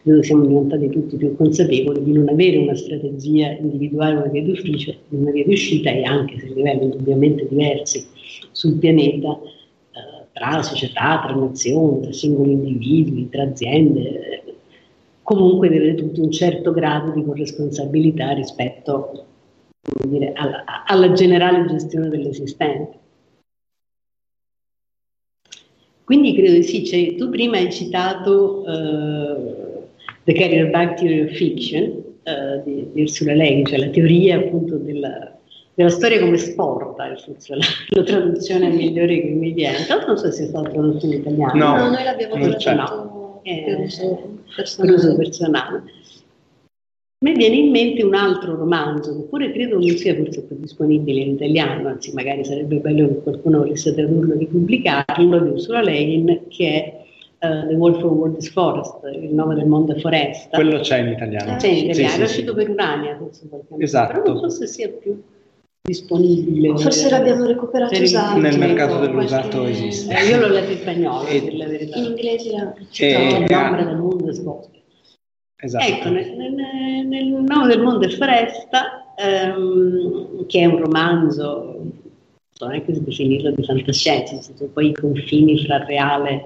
Credo 0.02 0.24
siamo 0.24 0.44
diventati 0.46 0.88
tutti 0.88 1.16
più 1.16 1.36
consapevoli 1.36 2.02
di 2.02 2.10
non 2.10 2.28
avere 2.28 2.56
una 2.56 2.74
strategia 2.74 3.52
individuale, 3.52 4.16
una 4.16 4.26
via 4.26 4.42
di, 4.42 4.96
una 5.10 5.30
via 5.30 5.44
di 5.44 5.52
uscita 5.52 5.88
e 5.88 6.02
anche 6.02 6.36
se 6.36 6.46
a 6.46 6.52
livelli 6.52 6.82
indubbiamente 6.82 7.46
diversi 7.48 8.04
sul 8.50 8.76
pianeta, 8.78 9.38
tra 10.40 10.62
società, 10.62 11.20
tra 11.22 11.34
nazioni, 11.34 12.00
tra 12.00 12.12
singoli 12.14 12.52
individui, 12.52 13.28
tra 13.28 13.42
aziende, 13.42 14.42
comunque 15.22 15.68
deve 15.68 15.90
avere 15.90 15.96
tutto 15.98 16.22
un 16.22 16.30
certo 16.30 16.72
grado 16.72 17.10
di 17.10 17.22
corresponsabilità 17.22 18.30
rispetto 18.30 19.26
dire, 20.06 20.32
alla, 20.32 20.64
alla, 20.86 21.12
generale 21.12 21.66
gestione 21.66 22.08
dell'esistente. 22.08 22.98
Quindi 26.04 26.34
credo 26.34 26.62
sì, 26.62 26.86
cioè, 26.86 27.16
tu 27.16 27.28
prima 27.28 27.58
hai 27.58 27.70
citato 27.70 28.62
uh, 28.66 29.84
The 30.24 30.32
Carrier 30.32 30.70
Back 30.70 31.00
Theory 31.00 31.20
of 31.20 31.32
Fiction 31.32 32.02
uh, 32.24 32.62
di, 32.64 32.88
di 32.94 33.02
Ursula 33.02 33.34
Lei, 33.34 33.62
cioè 33.66 33.78
la 33.78 33.90
teoria 33.90 34.38
appunto 34.38 34.78
della, 34.78 35.38
della 35.74 35.90
storia 35.90 36.20
come 36.20 36.36
sporta, 36.36 37.10
è 37.10 37.16
forse 37.16 37.56
la, 37.56 37.64
la 37.88 38.02
traduzione 38.02 38.68
migliore 38.68 39.20
che 39.20 39.28
mi 39.28 39.52
viene. 39.52 39.84
Tanto 39.86 40.06
non 40.06 40.16
so 40.16 40.30
se 40.30 40.44
è 40.44 40.46
stato 40.46 40.70
tradotto 40.70 41.06
in 41.06 41.12
italiano. 41.12 41.52
No, 41.54 41.76
no 41.76 41.90
noi 41.90 42.04
l'abbiamo 42.04 42.34
tradotto 42.34 42.74
no. 42.74 43.40
Eh, 43.42 43.64
per, 43.64 43.78
uso 43.80 44.38
personale. 44.54 44.92
per 44.92 45.00
uso 45.00 45.16
personale. 45.16 45.82
Mi 47.22 47.34
viene 47.34 47.56
in 47.56 47.70
mente 47.70 48.02
un 48.02 48.14
altro 48.14 48.56
romanzo, 48.56 49.14
che 49.14 49.22
pure 49.24 49.52
credo 49.52 49.78
non 49.78 49.88
sia 49.90 50.14
forse 50.14 50.42
più 50.42 50.56
disponibile 50.58 51.20
in 51.20 51.32
italiano, 51.32 51.88
anzi 51.88 52.14
magari 52.14 52.42
sarebbe 52.46 52.76
bello 52.76 53.08
che 53.08 53.22
qualcuno 53.22 53.58
volesse 53.58 53.94
tradurlo 53.94 54.38
e 54.38 54.46
pubblicarlo, 54.46 55.38
di 55.38 55.50
Ursula 55.50 55.82
Lein, 55.82 56.46
che 56.48 56.66
è 56.66 57.46
uh, 57.46 57.68
The 57.68 57.74
Wolf 57.74 58.02
of 58.02 58.12
World 58.12 58.38
is 58.38 58.50
Forest, 58.50 59.00
il 59.12 59.34
nome 59.34 59.54
del 59.54 59.66
mondo 59.66 59.94
è 59.94 60.00
foresta. 60.00 60.56
Quello 60.56 60.80
c'è 60.80 61.00
in 61.00 61.08
italiano. 61.08 61.56
C'è 61.56 61.68
in 61.68 61.90
italiano, 61.90 62.14
sì, 62.14 62.20
è 62.20 62.24
uscito 62.24 62.50
sì. 62.52 62.56
per 62.56 62.70
Urania, 62.70 63.16
forse 63.18 63.48
qualche 63.50 63.74
anno 63.74 63.82
esatto. 63.82 64.22
però 64.22 64.32
non 64.32 64.40
so 64.40 64.48
se 64.48 64.66
sia 64.66 64.88
più 64.88 65.22
disponibile. 65.82 66.76
Forse 66.76 67.10
l'abbiamo 67.10 67.46
recuperato 67.46 68.00
usato. 68.00 68.38
Nel 68.38 68.58
mercato 68.58 68.98
dell'usato 68.98 69.64
esiste. 69.64 70.14
Eh, 70.14 70.26
io 70.26 70.38
l'ho 70.38 70.48
letto 70.48 70.72
in 70.72 70.78
spagnolo, 70.78 71.26
e, 71.26 71.42
per 71.42 71.54
la 71.54 71.66
verità. 71.66 71.98
In 71.98 72.04
inglese 72.04 72.50
l'ho 72.50 72.74
citato. 72.90 73.54
L'ombra 73.54 73.84
del 73.84 73.96
mondo 73.96 74.30
esposto. 74.30 74.78
Esatto. 75.56 75.84
Ecco, 75.84 76.08
nel, 76.08 76.32
nel, 76.32 77.06
nel, 77.06 77.26
nome 77.26 77.66
del 77.66 77.82
mondo 77.82 78.06
è 78.06 78.10
foresta, 78.10 79.14
ehm, 79.16 80.46
che 80.46 80.60
è 80.60 80.64
un 80.64 80.78
romanzo, 80.78 81.44
non 81.76 81.92
so 82.50 82.66
neanche 82.66 82.94
se 82.94 83.02
definirlo 83.02 83.50
di 83.50 83.62
fantascienza, 83.62 84.38
poi 84.72 84.88
i 84.88 84.94
confini 84.94 85.62
fra 85.62 85.84
reale 85.84 86.44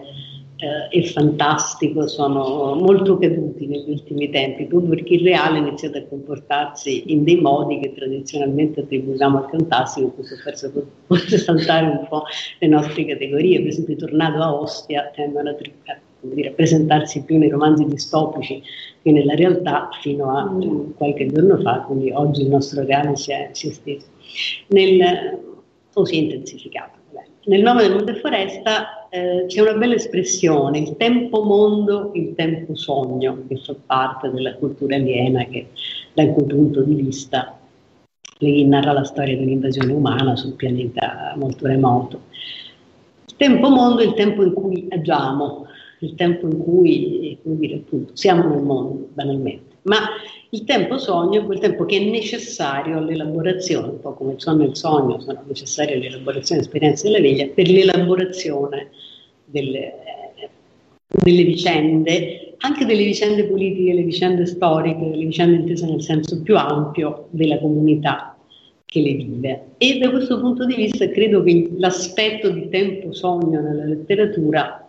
eh, 0.57 0.99
e 0.99 1.07
fantastico 1.09 2.07
sono 2.07 2.75
molto 2.75 3.19
caduti 3.19 3.67
negli 3.67 3.91
ultimi 3.91 4.31
tempi, 4.31 4.67
proprio 4.67 4.91
perché 4.91 5.15
il 5.15 5.25
reale 5.25 5.59
ha 5.59 5.67
iniziato 5.67 5.99
a 5.99 6.03
comportarsi 6.03 7.13
in 7.13 7.25
dei 7.25 7.41
modi 7.41 7.81
che 7.81 7.93
tradizionalmente 7.93 8.81
attribuiamo 8.81 9.39
al 9.39 9.49
fantastico, 9.51 10.09
questo 10.11 10.37
forse 10.37 10.71
può 10.71 11.17
saltare 11.17 11.87
un 11.87 12.07
po' 12.09 12.25
le 12.59 12.69
nostre 12.69 13.05
categorie, 13.05 13.59
per 13.59 13.69
esempio 13.69 13.97
Tornado 13.97 14.43
a 14.43 14.55
Ostia 14.55 15.11
tendono 15.15 15.51
a 15.51 15.57
dire, 16.21 16.53
presentarsi 16.53 17.25
più 17.25 17.39
nei 17.39 17.51
romanzi 17.51 17.85
distopici 17.87 18.63
che 19.03 19.11
nella 19.11 19.35
realtà 19.35 19.89
fino 20.01 20.37
a 20.37 20.51
qualche 20.97 21.27
giorno 21.27 21.59
fa, 21.59 21.81
quindi 21.81 22.11
oggi 22.13 22.43
il 22.43 22.49
nostro 22.49 22.85
reale 22.85 23.17
si 23.17 23.33
è, 23.33 23.51
si 23.53 23.67
è 23.67 23.71
esteso 23.71 24.07
nel, 24.69 25.39
o 25.93 26.05
si 26.05 26.15
è 26.15 26.19
intensificato. 26.21 27.03
Nel 27.47 27.61
nome 27.61 27.83
del 27.83 27.93
mondo 27.93 28.11
e 28.11 28.21
foresta 28.21 29.04
eh, 29.15 29.45
c'è 29.47 29.61
una 29.61 29.75
bella 29.75 29.95
espressione, 29.95 30.81
il 30.81 30.97
tempo 30.97 31.45
mondo, 31.45 32.11
il 32.15 32.35
tempo 32.35 32.75
sogno, 32.75 33.45
che 33.47 33.57
fa 33.59 33.77
parte 33.87 34.29
della 34.33 34.57
cultura 34.57 34.97
aliena 34.97 35.45
che 35.45 35.69
dal 36.13 36.33
quel 36.33 36.47
punto 36.47 36.83
di 36.83 36.95
vista 36.97 37.57
lei 38.39 38.65
narra 38.65 38.91
la 38.91 39.05
storia 39.05 39.37
dell'invasione 39.37 39.93
umana 39.93 40.35
su 40.35 40.49
un 40.49 40.57
pianeta 40.57 41.33
molto 41.37 41.69
remoto. 41.69 42.23
Il 43.29 43.37
tempo 43.37 43.69
mondo 43.69 44.01
è 44.01 44.07
il 44.07 44.15
tempo 44.15 44.43
in 44.43 44.53
cui 44.53 44.89
agiamo, 44.91 45.67
il 46.01 46.17
tempo 46.17 46.47
in 46.47 46.59
cui 46.59 47.39
dire, 47.41 47.77
appunto, 47.77 48.17
siamo 48.17 48.49
nel 48.49 48.63
mondo, 48.63 49.11
banalmente. 49.13 49.77
Ma 49.83 49.99
il 50.51 50.65
tempo 50.65 50.99
sogno 50.99 51.43
è 51.43 51.45
quel 51.45 51.61
tempo 51.61 51.85
che 51.85 51.99
è 51.99 52.05
necessario 52.05 52.99
all'elaborazione, 52.99 53.89
un 53.91 54.01
po' 54.01 54.15
come 54.15 54.33
il 54.33 54.41
sonno 54.41 54.65
e 54.65 54.69
il 54.69 54.77
sogno 54.77 55.21
sono 55.21 55.45
necessari 55.47 55.93
all'elaborazione 55.93 56.63
dell'esperienza 56.63 57.07
della 57.07 57.21
veglia, 57.21 57.47
per 57.47 57.69
l'elaborazione 57.69 58.91
delle, 59.55 59.93
delle 61.07 61.45
vicende, 61.45 62.55
anche 62.59 62.85
delle 62.85 63.05
vicende 63.05 63.45
politiche, 63.45 63.95
le 63.95 64.03
vicende 64.03 64.47
storiche, 64.47 65.15
le 65.15 65.25
vicende 65.25 65.57
intese 65.59 65.87
nel 65.87 66.03
senso 66.03 66.43
più 66.43 66.57
ampio 66.57 67.29
della 67.31 67.59
comunità 67.61 68.37
che 68.85 69.01
le 69.01 69.13
vive. 69.15 69.65
E 69.79 69.99
da 69.99 70.11
questo 70.11 70.41
punto 70.41 70.67
di 70.67 70.75
vista 70.75 71.09
credo 71.09 71.45
che 71.45 71.71
l'aspetto 71.77 72.51
di 72.51 72.69
tempo 72.69 73.13
sogno 73.13 73.61
nella 73.61 73.85
letteratura 73.85 74.81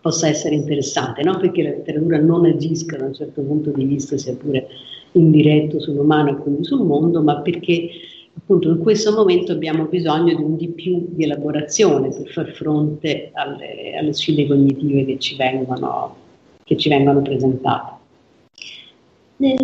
possa 0.00 0.28
essere 0.28 0.56
interessante, 0.56 1.22
non 1.22 1.38
perché 1.38 1.62
la 1.62 1.70
letteratura 1.70 2.18
non 2.18 2.46
agisca 2.46 2.96
da 2.96 3.06
un 3.06 3.14
certo 3.14 3.42
punto 3.42 3.70
di 3.70 3.84
vista, 3.84 4.16
sia 4.16 4.34
pure 4.34 4.66
indiretto 5.12 5.78
sull'umano 5.78 6.30
e 6.30 6.36
quindi 6.36 6.64
sul 6.64 6.84
mondo, 6.84 7.22
ma 7.22 7.40
perché 7.40 7.90
appunto 8.36 8.68
in 8.68 8.78
questo 8.78 9.12
momento 9.12 9.52
abbiamo 9.52 9.84
bisogno 9.84 10.34
di 10.34 10.42
un 10.42 10.56
di 10.56 10.68
più 10.68 11.06
di 11.08 11.24
elaborazione 11.24 12.08
per 12.08 12.28
far 12.30 12.50
fronte 12.52 13.30
alle, 13.34 13.96
alle 13.98 14.12
sfide 14.12 14.46
cognitive 14.46 15.04
che 15.04 15.18
ci 15.18 15.36
vengono, 15.36 16.16
che 16.64 16.76
ci 16.76 16.88
vengono 16.88 17.22
presentate. 17.22 17.98
Nel, 19.36 19.56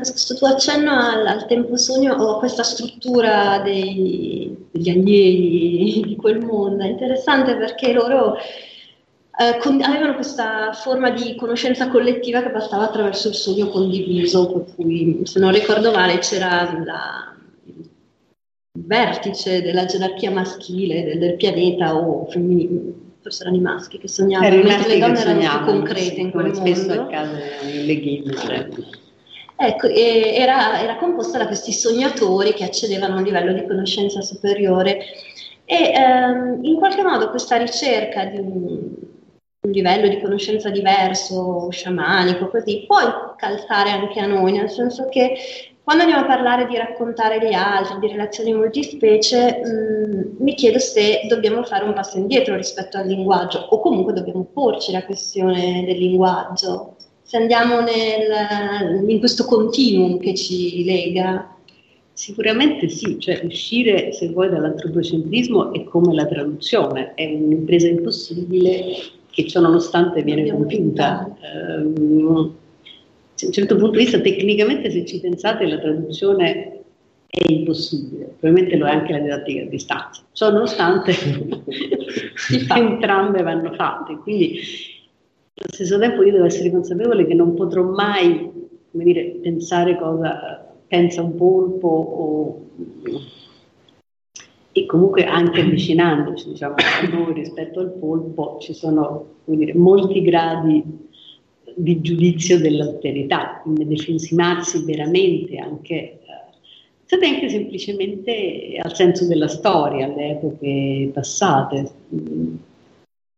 questo 0.00 0.34
tuo 0.34 0.48
accenno 0.48 0.90
al, 0.90 1.24
al, 1.24 1.46
tempo 1.46 1.76
sogno 1.76 2.14
o 2.14 2.38
questa 2.38 2.64
struttura 2.64 3.60
dei, 3.60 4.66
degli 4.72 4.90
alieni 4.90 6.02
di 6.04 6.16
quel 6.16 6.44
mondo 6.44 6.82
è 6.82 6.88
interessante 6.88 7.56
perché 7.56 7.92
loro 7.92 8.34
eh, 8.34 9.58
con, 9.58 9.80
avevano 9.82 10.14
questa 10.14 10.72
forma 10.72 11.10
di 11.10 11.36
conoscenza 11.36 11.88
collettiva 11.88 12.42
che 12.42 12.50
passava 12.50 12.84
attraverso 12.84 13.28
il 13.28 13.34
sogno 13.34 13.68
condiviso, 13.68 14.52
per 14.52 14.74
cui 14.74 15.20
se 15.22 15.38
non 15.38 15.52
ricordo 15.52 15.92
male 15.92 16.18
c'era 16.18 16.82
la, 16.84 17.29
vertice 18.90 19.62
della 19.62 19.84
gerarchia 19.84 20.32
maschile 20.32 21.04
del, 21.04 21.18
del 21.18 21.36
pianeta 21.36 21.94
o 21.94 22.26
femminile, 22.26 22.92
forse 23.22 23.42
erano 23.42 23.56
i 23.56 23.60
maschi 23.60 23.98
che 23.98 24.08
sognavano, 24.08 24.62
mentre 24.64 24.88
le 24.88 24.98
donne 24.98 25.20
erano 25.20 25.38
più 25.38 25.72
concrete 25.72 26.20
in 26.20 26.30
quel 26.32 26.46
mondo. 26.46 26.58
Spesso 26.58 26.92
accade 27.00 27.50
nelle 27.62 28.00
game. 28.00 28.68
Ecco, 29.56 29.86
era, 29.86 30.80
era, 30.82 30.96
composta 30.96 31.38
da 31.38 31.46
questi 31.46 31.70
sognatori 31.70 32.52
che 32.52 32.64
accedevano 32.64 33.14
a 33.14 33.18
un 33.18 33.24
livello 33.24 33.52
di 33.52 33.64
conoscenza 33.64 34.22
superiore 34.22 35.04
e 35.66 35.92
ehm, 35.94 36.64
in 36.64 36.76
qualche 36.76 37.02
modo 37.02 37.30
questa 37.30 37.58
ricerca 37.58 38.24
di 38.24 38.38
un, 38.38 38.90
un 39.60 39.70
livello 39.70 40.08
di 40.08 40.20
conoscenza 40.20 40.70
diverso, 40.70 41.68
sciamanico, 41.70 42.48
così, 42.48 42.84
può 42.88 43.34
calzare 43.36 43.90
anche 43.90 44.18
a 44.18 44.26
noi, 44.26 44.52
nel 44.52 44.70
senso 44.70 45.08
che 45.10 45.36
quando 45.82 46.02
andiamo 46.02 46.24
a 46.24 46.26
parlare 46.26 46.66
di 46.66 46.76
raccontare 46.76 47.38
gli 47.40 47.52
altri, 47.52 47.98
di 48.00 48.08
relazioni 48.08 48.52
multispecie, 48.52 49.60
mh, 49.64 49.68
mm, 49.68 50.22
mi 50.38 50.54
chiedo 50.54 50.78
se 50.78 51.22
dobbiamo 51.28 51.62
fare 51.64 51.84
un 51.84 51.94
passo 51.94 52.18
indietro 52.18 52.54
rispetto 52.54 52.98
al 52.98 53.06
linguaggio 53.06 53.66
o 53.70 53.80
comunque 53.80 54.12
dobbiamo 54.12 54.46
porci 54.52 54.92
la 54.92 55.04
questione 55.04 55.84
del 55.84 55.98
linguaggio, 55.98 56.96
se 57.22 57.36
andiamo 57.36 57.80
nel, 57.80 59.08
in 59.08 59.18
questo 59.18 59.44
continuum 59.44 60.18
che 60.18 60.34
ci 60.34 60.84
lega. 60.84 61.54
Sicuramente 62.12 62.88
sì, 62.88 63.18
cioè 63.18 63.40
uscire, 63.44 64.12
se 64.12 64.28
vuoi, 64.28 64.50
dall'antropocentrismo 64.50 65.72
è 65.72 65.84
come 65.84 66.12
la 66.12 66.26
traduzione, 66.26 67.14
è 67.14 67.24
un'impresa 67.24 67.88
impossibile 67.88 68.82
che 69.30 69.46
ciò 69.46 69.60
nonostante 69.60 70.22
viene 70.22 70.50
compiuta. 70.50 71.34
Um, 71.40 72.54
a 73.44 73.48
un 73.48 73.52
certo 73.52 73.76
punto 73.76 73.98
di 73.98 74.04
vista, 74.04 74.20
tecnicamente, 74.20 74.90
se 74.90 75.04
ci 75.04 75.20
pensate, 75.20 75.66
la 75.66 75.78
traduzione 75.78 76.82
è 77.26 77.50
impossibile, 77.50 78.34
probabilmente 78.38 78.76
lo 78.76 78.86
è 78.86 78.90
anche 78.90 79.12
la 79.12 79.18
didattica 79.20 79.62
a 79.62 79.66
distanza. 79.66 80.22
Ciò 80.32 80.50
nonostante, 80.50 81.12
entrambe 82.74 83.42
vanno 83.42 83.72
fatte. 83.74 84.16
Quindi, 84.18 84.58
allo 85.54 85.72
stesso 85.72 85.98
tempo, 85.98 86.22
io 86.22 86.32
devo 86.32 86.44
essere 86.44 86.70
consapevole 86.70 87.26
che 87.26 87.34
non 87.34 87.54
potrò 87.54 87.84
mai 87.84 88.50
dire, 88.90 89.38
pensare 89.40 89.96
cosa 89.96 90.74
pensa 90.88 91.22
un 91.22 91.36
polpo 91.36 91.86
o 91.86 92.64
e 94.72 94.86
comunque 94.86 95.24
anche 95.24 95.62
avvicinandoci 95.62 96.48
diciamo, 96.50 96.74
a 96.76 97.08
noi 97.08 97.32
rispetto 97.32 97.80
al 97.80 97.92
polpo 97.92 98.58
ci 98.60 98.72
sono 98.72 99.26
dire, 99.44 99.74
molti 99.74 100.22
gradi 100.22 101.08
di 101.76 102.00
giudizio 102.00 102.58
dell'alterità, 102.58 103.60
quindi 103.62 103.84
medesimarsi 103.84 104.84
veramente 104.84 105.58
anche, 105.58 105.94
eh, 105.94 107.26
anche 107.26 107.48
semplicemente 107.48 108.78
al 108.80 108.94
senso 108.94 109.26
della 109.26 109.48
storia, 109.48 110.06
alle 110.06 110.30
epoche 110.30 111.10
passate. 111.12 111.90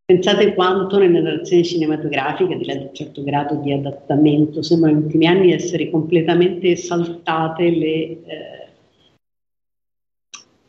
Pensate 0.05 0.55
quanto 0.55 0.99
nelle 0.99 1.21
narrazioni 1.21 1.65
cinematografiche, 1.65 2.59
di 2.59 2.69
un 2.69 2.91
certo 2.93 3.23
grado 3.23 3.55
di 3.57 3.73
adattamento, 3.73 4.61
sembra 4.63 4.91
negli 4.91 5.05
ultimi 5.05 5.27
anni 5.27 5.53
essere 5.53 5.91
completamente 5.91 6.77
saltate 6.77 7.71
le... 7.71 7.95
Eh, 7.95 8.63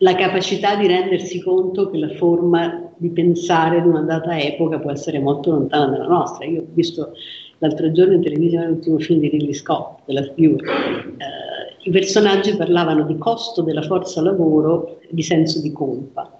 la 0.03 0.15
capacità 0.15 0.75
di 0.75 0.85
rendersi 0.85 1.41
conto 1.41 1.89
che 1.89 1.97
la 1.97 2.09
forma 2.09 2.91
di 2.97 3.09
pensare 3.09 3.81
di 3.81 3.87
una 3.87 4.01
data 4.01 4.37
epoca 4.37 4.79
può 4.79 4.91
essere 4.91 5.19
molto 5.19 5.51
lontana 5.51 5.97
dalla 5.97 6.07
nostra. 6.07 6.45
Io 6.45 6.61
ho 6.61 6.65
visto 6.73 7.13
l'altro 7.65 7.91
giorno 7.91 8.13
in 8.13 8.21
televisione 8.21 8.67
l'ultimo 8.67 8.99
film 8.99 9.19
di 9.19 9.29
Ridley 9.29 9.53
Scott, 9.53 10.01
della 10.05 10.23
Fury. 10.23 10.55
Eh, 10.55 11.75
I 11.83 11.91
personaggi 11.91 12.55
parlavano 12.55 13.03
di 13.05 13.17
costo 13.17 13.61
della 13.61 13.81
forza 13.81 14.21
lavoro 14.21 14.99
e 15.01 15.07
di 15.09 15.21
senso 15.21 15.61
di 15.61 15.71
colpa. 15.71 16.37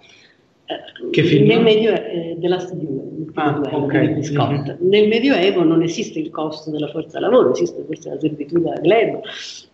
Eh, 0.66 1.10
che 1.10 1.22
film? 1.22 1.46
Nel 1.46 1.62
Medioevo, 1.62 2.02
eh, 2.02 2.36
della 2.38 2.58
Fury, 2.58 3.26
ah, 3.34 3.60
okay. 3.72 4.06
Ridley 4.06 4.22
Scott. 4.22 4.50
Mm-hmm. 4.52 4.88
Nel 4.88 5.08
Medioevo 5.08 5.64
non 5.64 5.82
esiste 5.82 6.18
il 6.18 6.30
costo 6.30 6.70
della 6.70 6.88
forza 6.88 7.18
lavoro, 7.20 7.52
esiste 7.52 7.82
forse 7.86 8.10
la 8.10 8.20
servitù 8.20 8.60
della 8.60 8.80
gleba, 8.80 9.20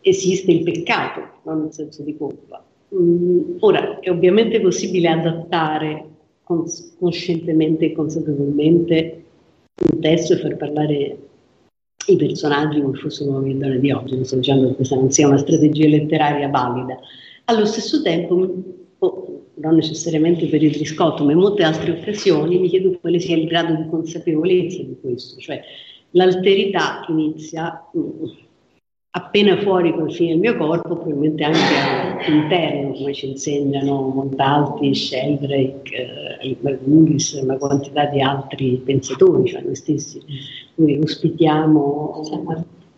esiste 0.01 0.51
il 0.51 0.63
peccato, 0.63 1.21
non 1.45 1.67
il 1.67 1.73
senso 1.73 2.03
di 2.03 2.17
colpa 2.17 2.63
Mm, 2.95 3.59
ora, 3.61 4.01
è 4.01 4.11
ovviamente 4.11 4.61
possibile 4.61 5.09
adattare 5.09 6.05
cons- 6.43 6.97
coscientemente 6.99 7.87
e 7.87 7.93
consapevolmente 7.93 9.25
un 9.93 10.01
testo 10.01 10.33
e 10.33 10.39
far 10.39 10.57
parlare 10.57 11.19
i 12.13 12.17
personaggi 12.17 12.81
come 12.81 12.97
fossero 12.97 13.43
e 13.45 13.55
donne 13.55 13.81
di 13.81 13.91
oggi, 13.93 14.15
non 14.15 14.25
sto 14.25 14.37
dicendo 14.37 14.69
che 14.69 14.75
questa 14.75 14.97
non 14.97 15.11
sia 15.11 15.27
una 15.27 15.39
strategia 15.39 15.89
letteraria 15.89 16.49
valida. 16.49 16.99
Allo 17.45 17.65
stesso 17.65 18.03
tempo, 18.03 18.37
non 19.61 19.75
necessariamente 19.75 20.47
per 20.47 20.63
il 20.63 20.75
riscotto, 20.75 21.25
ma 21.25 21.33
in 21.33 21.39
molte 21.39 21.63
altre 21.63 21.93
occasioni, 21.93 22.59
mi 22.59 22.69
chiedo 22.69 22.99
quale 23.01 23.19
sia 23.19 23.37
il 23.37 23.47
grado 23.47 23.75
di 23.75 23.89
consapevolezza 23.89 24.83
di 24.83 24.97
questo, 25.01 25.41
cioè 25.41 25.63
l'alterità 26.13 27.05
inizia 27.09 27.89
mm, 27.97 28.25
appena 29.13 29.57
fuori 29.61 29.93
confine 29.93 30.31
del 30.31 30.39
mio 30.39 30.57
corpo, 30.57 30.97
probabilmente 30.97 31.43
anche 31.43 32.27
all'interno, 32.27 32.93
come 32.93 33.13
ci 33.13 33.29
insegnano 33.31 34.09
Montalti, 34.09 34.95
Sheldrake, 34.95 36.39
eh, 36.41 36.57
Margulis 36.61 37.33
una 37.33 37.57
quantità 37.57 38.07
di 38.07 38.21
altri 38.21 38.81
pensatori, 38.85 39.49
cioè 39.49 39.63
noi 39.63 39.75
stessi. 39.75 40.23
Noi 40.77 40.99
ospitiamo 41.03 42.23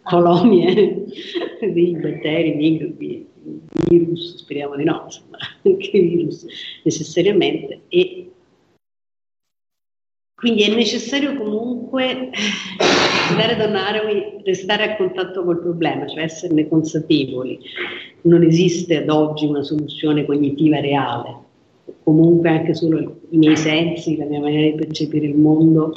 colonie 0.03 1.05
di 1.73 1.97
batteri, 1.99 2.55
microbi, 2.57 3.27
virus, 3.89 4.37
speriamo 4.37 4.77
di 4.77 4.85
no, 4.85 5.03
insomma, 5.05 5.39
anche 5.65 6.01
virus 6.01 6.45
necessariamente, 6.83 7.81
e 7.89 8.32
quindi 10.43 10.65
è 10.65 10.75
necessario 10.75 11.37
comunque 11.37 12.31
dare 13.39 13.55
donarmi, 13.55 14.43
restare 14.45 14.83
a 14.83 14.97
contatto 14.97 15.45
col 15.45 15.61
problema, 15.61 16.05
cioè 16.09 16.25
esserne 16.25 16.67
consapevoli. 16.67 17.61
Non 18.23 18.43
esiste 18.43 18.97
ad 18.97 19.09
oggi 19.09 19.47
una 19.47 19.63
soluzione 19.63 20.25
cognitiva 20.25 20.81
reale. 20.81 21.37
Comunque 22.03 22.49
anche 22.49 22.75
solo 22.75 23.21
i 23.31 23.37
miei 23.37 23.57
sensi, 23.57 24.17
la 24.17 24.25
mia 24.25 24.41
maniera 24.41 24.69
di 24.69 24.85
percepire 24.85 25.27
il 25.27 25.37
mondo 25.37 25.95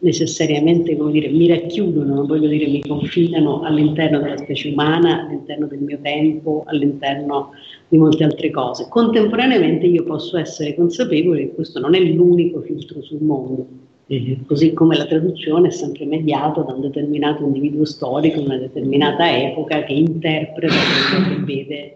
necessariamente, 0.00 0.96
come 0.96 1.12
dire, 1.12 1.28
mi 1.28 1.46
racchiudono, 1.46 2.14
non 2.14 2.26
voglio 2.26 2.48
dire 2.48 2.66
mi 2.66 2.80
confinano 2.80 3.62
all'interno 3.62 4.20
della 4.20 4.36
specie 4.36 4.68
umana, 4.68 5.26
all'interno 5.26 5.66
del 5.66 5.80
mio 5.80 5.98
tempo, 6.00 6.64
all'interno 6.66 7.50
di 7.88 7.98
molte 7.98 8.24
altre 8.24 8.50
cose. 8.50 8.86
Contemporaneamente 8.88 9.86
io 9.86 10.04
posso 10.04 10.36
essere 10.38 10.74
consapevole 10.74 11.40
che 11.40 11.54
questo 11.54 11.80
non 11.80 11.94
è 11.94 12.00
l'unico 12.00 12.60
filtro 12.60 13.02
sul 13.02 13.22
mondo, 13.22 13.66
mm-hmm. 14.12 14.44
così 14.46 14.72
come 14.72 14.96
la 14.96 15.06
traduzione 15.06 15.68
è 15.68 15.72
sempre 15.72 16.06
mediata 16.06 16.62
da 16.62 16.72
un 16.72 16.80
determinato 16.80 17.44
individuo 17.44 17.84
storico, 17.84 18.40
una 18.40 18.56
determinata 18.56 19.30
epoca 19.36 19.84
che 19.84 19.92
interpreta 19.92 20.74
quello 21.10 21.34
che 21.34 21.44
vede 21.44 21.94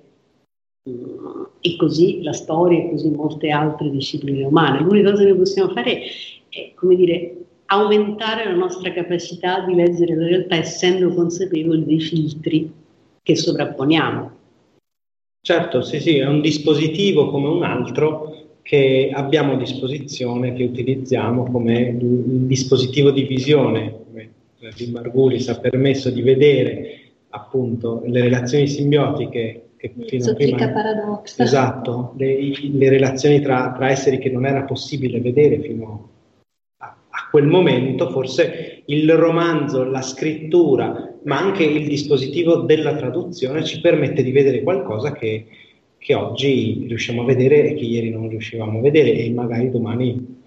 e 1.60 1.76
così 1.76 2.22
la 2.22 2.34
storia 2.34 2.78
e 2.78 2.90
così 2.90 3.08
molte 3.08 3.48
altre 3.48 3.90
discipline 3.90 4.44
umane. 4.44 4.80
L'unica 4.80 5.12
cosa 5.12 5.24
che 5.24 5.34
possiamo 5.34 5.72
fare 5.72 6.02
è, 6.50 6.72
come 6.74 6.94
dire, 6.94 7.43
aumentare 7.74 8.44
la 8.44 8.54
nostra 8.54 8.92
capacità 8.92 9.64
di 9.64 9.74
leggere 9.74 10.14
la 10.14 10.26
realtà 10.26 10.56
essendo 10.56 11.12
consapevoli 11.12 11.84
dei 11.84 12.00
filtri 12.00 12.72
che 13.22 13.37
sovrapponiamo. 13.37 14.30
Certo, 15.40 15.82
sì, 15.82 16.00
sì, 16.00 16.18
è 16.18 16.26
un 16.26 16.40
dispositivo 16.40 17.30
come 17.30 17.48
un 17.48 17.62
altro 17.62 18.58
che 18.62 19.10
abbiamo 19.12 19.52
a 19.52 19.58
disposizione, 19.58 20.54
che 20.54 20.64
utilizziamo 20.64 21.44
come 21.50 21.96
un 22.00 22.46
dispositivo 22.46 23.10
di 23.10 23.24
visione, 23.24 24.04
come 24.06 24.30
di 24.74 24.90
Margulis 24.90 25.48
ha 25.48 25.58
permesso 25.58 26.08
di 26.08 26.22
vedere 26.22 27.00
appunto 27.28 28.02
le 28.06 28.22
relazioni 28.22 28.66
simbiotiche 28.66 29.64
che 29.76 29.92
fino 30.06 30.30
a 30.30 30.34
prima... 30.34 30.70
paradoxa. 30.70 31.42
Esatto, 31.42 32.14
le, 32.16 32.52
le 32.72 32.88
relazioni 32.88 33.40
tra, 33.40 33.72
tra 33.76 33.90
esseri 33.90 34.18
che 34.18 34.30
non 34.30 34.46
era 34.46 34.62
possibile 34.62 35.20
vedere 35.20 35.60
fino 35.60 36.08
a 36.13 36.13
quel 37.34 37.48
momento 37.48 38.10
forse 38.10 38.82
il 38.84 39.12
romanzo, 39.12 39.82
la 39.82 40.02
scrittura, 40.02 41.18
ma 41.24 41.36
anche 41.36 41.64
il 41.64 41.88
dispositivo 41.88 42.58
della 42.58 42.94
traduzione 42.94 43.64
ci 43.64 43.80
permette 43.80 44.22
di 44.22 44.30
vedere 44.30 44.62
qualcosa 44.62 45.10
che, 45.10 45.46
che 45.98 46.14
oggi 46.14 46.84
riusciamo 46.86 47.22
a 47.22 47.24
vedere 47.24 47.70
e 47.70 47.74
che 47.74 47.86
ieri 47.86 48.10
non 48.10 48.28
riuscivamo 48.28 48.78
a 48.78 48.80
vedere 48.80 49.14
e 49.14 49.32
magari 49.32 49.68
domani 49.68 50.42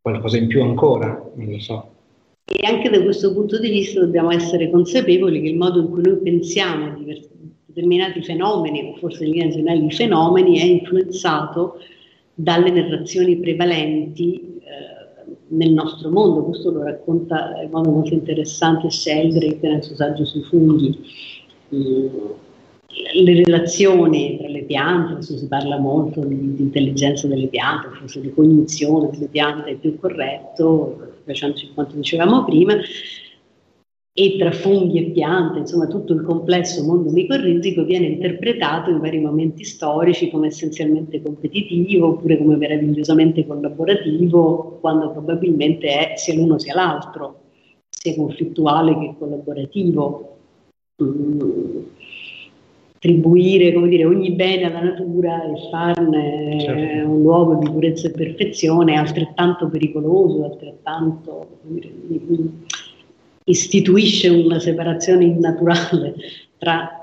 qualcosa 0.00 0.36
in 0.36 0.48
più 0.48 0.64
ancora, 0.64 1.30
non 1.36 1.48
lo 1.48 1.60
so. 1.60 1.90
E 2.44 2.66
anche 2.66 2.90
da 2.90 3.00
questo 3.04 3.32
punto 3.32 3.60
di 3.60 3.70
vista 3.70 4.00
dobbiamo 4.00 4.32
essere 4.32 4.68
consapevoli 4.68 5.42
che 5.42 5.48
il 5.48 5.56
modo 5.56 5.78
in 5.78 5.90
cui 5.90 6.02
noi 6.02 6.16
pensiamo 6.24 6.86
a 6.86 6.98
determinati 7.66 8.20
fenomeni, 8.20 8.92
o 8.92 8.96
forse 8.96 9.26
in 9.26 9.30
linea 9.30 9.48
generale 9.48 9.84
i 9.84 9.92
fenomeni, 9.92 10.58
è 10.58 10.64
influenzato 10.64 11.78
dalle 12.34 12.72
narrazioni 12.72 13.36
prevalenti 13.36 14.51
nel 15.52 15.72
nostro 15.72 16.10
mondo, 16.10 16.44
questo 16.44 16.70
lo 16.70 16.82
racconta 16.82 17.60
in 17.62 17.70
modo 17.70 17.90
molto 17.90 18.14
interessante 18.14 18.90
Sheldrake 18.90 19.68
nel 19.68 19.82
suo 19.82 19.94
saggio 19.94 20.24
sui 20.24 20.42
funghi. 20.42 20.98
Mm, 21.74 22.06
le 23.14 23.42
relazioni 23.44 24.36
tra 24.38 24.48
le 24.48 24.64
piante, 24.64 25.12
adesso 25.12 25.36
si 25.36 25.46
parla 25.46 25.78
molto 25.78 26.20
di, 26.20 26.54
di 26.54 26.62
intelligenza 26.62 27.26
delle 27.26 27.46
piante, 27.48 27.88
forse 27.98 28.20
di 28.20 28.32
cognizione 28.32 29.10
delle 29.10 29.28
piante 29.28 29.70
è 29.70 29.76
più 29.76 29.98
corretto, 29.98 31.14
facendoci 31.24 31.70
quanto 31.72 31.96
dicevamo 31.96 32.44
prima, 32.44 32.74
e 34.14 34.36
tra 34.38 34.52
funghi 34.52 34.98
e 34.98 35.10
piante, 35.10 35.60
insomma 35.60 35.86
tutto 35.86 36.12
il 36.12 36.22
complesso 36.22 36.84
mondo 36.84 37.10
micorrizico 37.10 37.82
viene 37.84 38.06
interpretato 38.06 38.90
in 38.90 38.98
vari 38.98 39.18
momenti 39.18 39.64
storici 39.64 40.30
come 40.30 40.48
essenzialmente 40.48 41.22
competitivo 41.22 42.08
oppure 42.08 42.36
come 42.36 42.56
meravigliosamente 42.56 43.46
collaborativo, 43.46 44.78
quando 44.80 45.12
probabilmente 45.12 45.86
è 45.86 46.16
sia 46.16 46.34
l'uno 46.34 46.58
sia 46.58 46.74
l'altro, 46.74 47.40
sia 47.88 48.14
conflittuale 48.14 48.98
che 48.98 49.14
collaborativo. 49.18 50.36
Mm. 51.02 51.40
Attribuire 53.02 53.72
come 53.72 53.88
dire, 53.88 54.04
ogni 54.04 54.30
bene 54.30 54.64
alla 54.64 54.80
natura 54.80 55.42
e 55.42 55.68
farne 55.72 56.60
certo. 56.60 57.08
un 57.08 57.22
luogo 57.22 57.54
di 57.56 57.68
purezza 57.68 58.06
e 58.06 58.12
perfezione 58.12 58.92
è 58.92 58.96
altrettanto 58.96 59.68
pericoloso, 59.68 60.44
altrettanto 60.44 61.48
dire, 61.62 61.90
istituisce 63.52 64.28
una 64.28 64.58
separazione 64.58 65.24
innaturale 65.24 66.14
tra, 66.58 67.00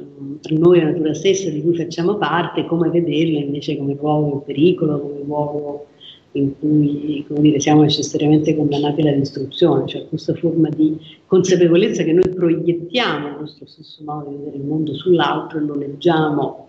uh, 0.00 0.38
tra, 0.40 0.56
noi 0.56 0.78
e 0.78 0.84
la 0.84 0.90
natura 0.90 1.14
stessa 1.14 1.48
di 1.50 1.62
cui 1.62 1.74
facciamo 1.74 2.16
parte, 2.16 2.66
come 2.66 2.90
vederla 2.90 3.38
invece 3.38 3.76
come 3.76 3.94
luogo 3.94 4.38
di 4.38 4.52
pericolo, 4.52 5.00
come 5.00 5.22
luogo 5.24 5.86
in 6.32 6.58
cui 6.58 7.24
dire, 7.28 7.60
siamo 7.60 7.82
necessariamente 7.82 8.56
condannati 8.56 9.00
alla 9.02 9.12
distruzione, 9.12 9.86
cioè 9.86 10.08
questa 10.08 10.34
forma 10.34 10.68
di 10.68 10.98
consapevolezza 11.26 12.02
che 12.02 12.12
noi 12.12 12.28
proiettiamo 12.28 13.28
il 13.28 13.36
nostro 13.40 13.66
stesso 13.66 14.02
modo 14.04 14.30
di 14.30 14.36
vedere 14.36 14.56
il 14.56 14.64
mondo 14.64 14.94
sull'altro 14.94 15.58
e 15.58 15.62
lo 15.62 15.76
leggiamo 15.76 16.63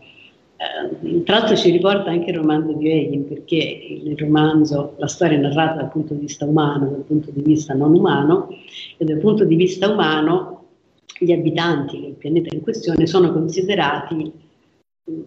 eh, 0.57 1.23
tra 1.23 1.39
l'altro 1.39 1.55
ci 1.55 1.71
riporta 1.71 2.09
anche 2.09 2.31
il 2.31 2.37
romanzo 2.37 2.73
di 2.73 2.89
Hegel, 2.89 3.21
perché 3.21 3.99
nel 4.03 4.17
romanzo 4.17 4.95
la 4.97 5.07
storia 5.07 5.37
è 5.37 5.41
narrata 5.41 5.81
dal 5.81 5.91
punto 5.91 6.13
di 6.13 6.21
vista 6.21 6.45
umano, 6.45 6.89
dal 6.89 7.03
punto 7.03 7.31
di 7.31 7.41
vista 7.41 7.73
non 7.73 7.93
umano, 7.93 8.49
e 8.97 9.03
dal 9.03 9.17
punto 9.17 9.43
di 9.43 9.55
vista 9.55 9.89
umano 9.89 10.63
gli 11.17 11.31
abitanti 11.31 11.99
del 12.01 12.13
pianeta 12.13 12.53
in 12.53 12.61
questione 12.61 13.05
sono 13.05 13.31
considerati 13.31 14.31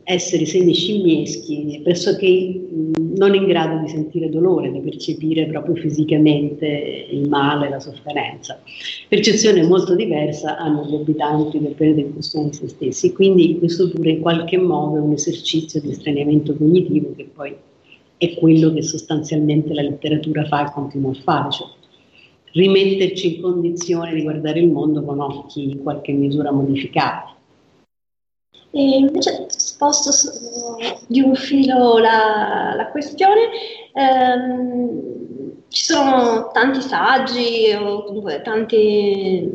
esseri 0.02 0.44
semiscimmieschi, 0.44 1.80
pressoché 1.84 2.60
non 3.14 3.32
in 3.34 3.46
grado 3.46 3.80
di 3.80 3.88
sentire 3.88 4.28
dolore, 4.28 4.72
di 4.72 4.80
percepire 4.80 5.46
proprio 5.46 5.76
fisicamente 5.76 7.06
il 7.10 7.28
male, 7.28 7.68
la 7.68 7.78
sofferenza. 7.78 8.60
Percezione 9.06 9.62
molto 9.62 9.94
diversa 9.94 10.56
hanno 10.58 10.84
gli 10.84 10.96
abitanti 10.96 11.60
del 11.60 11.74
periodo 11.74 12.00
in 12.00 12.12
questione 12.12 12.48
di 12.48 12.56
se 12.56 12.68
stessi, 12.68 13.12
quindi 13.12 13.56
questo 13.58 13.88
pure 13.88 14.10
in 14.10 14.20
qualche 14.20 14.58
modo 14.58 14.96
è 14.96 15.00
un 15.00 15.12
esercizio 15.12 15.80
di 15.80 15.92
straniamento 15.92 16.56
cognitivo 16.56 17.14
che 17.16 17.28
poi 17.32 17.54
è 18.16 18.34
quello 18.34 18.72
che 18.72 18.82
sostanzialmente 18.82 19.72
la 19.74 19.82
letteratura 19.82 20.44
fa 20.46 20.66
e 20.66 20.72
continua 20.72 21.12
a 21.12 21.20
fare, 21.22 21.50
cioè 21.52 21.68
rimetterci 22.50 23.36
in 23.36 23.42
condizione 23.42 24.12
di 24.12 24.22
guardare 24.22 24.58
il 24.58 24.70
mondo 24.70 25.04
con 25.04 25.20
occhi 25.20 25.70
in 25.70 25.82
qualche 25.84 26.10
misura 26.10 26.50
modificati. 26.50 27.36
E 28.78 28.98
invece 28.98 29.46
sposto 29.48 30.12
di 31.08 31.20
un 31.20 31.34
filo 31.34 31.98
la, 31.98 32.74
la 32.76 32.86
questione, 32.90 33.48
ehm, 33.92 35.00
ci 35.66 35.82
sono 35.82 36.52
tanti 36.52 36.80
saggi 36.80 37.72
o 37.76 38.04
comunque 38.04 38.40
tanti 38.42 39.50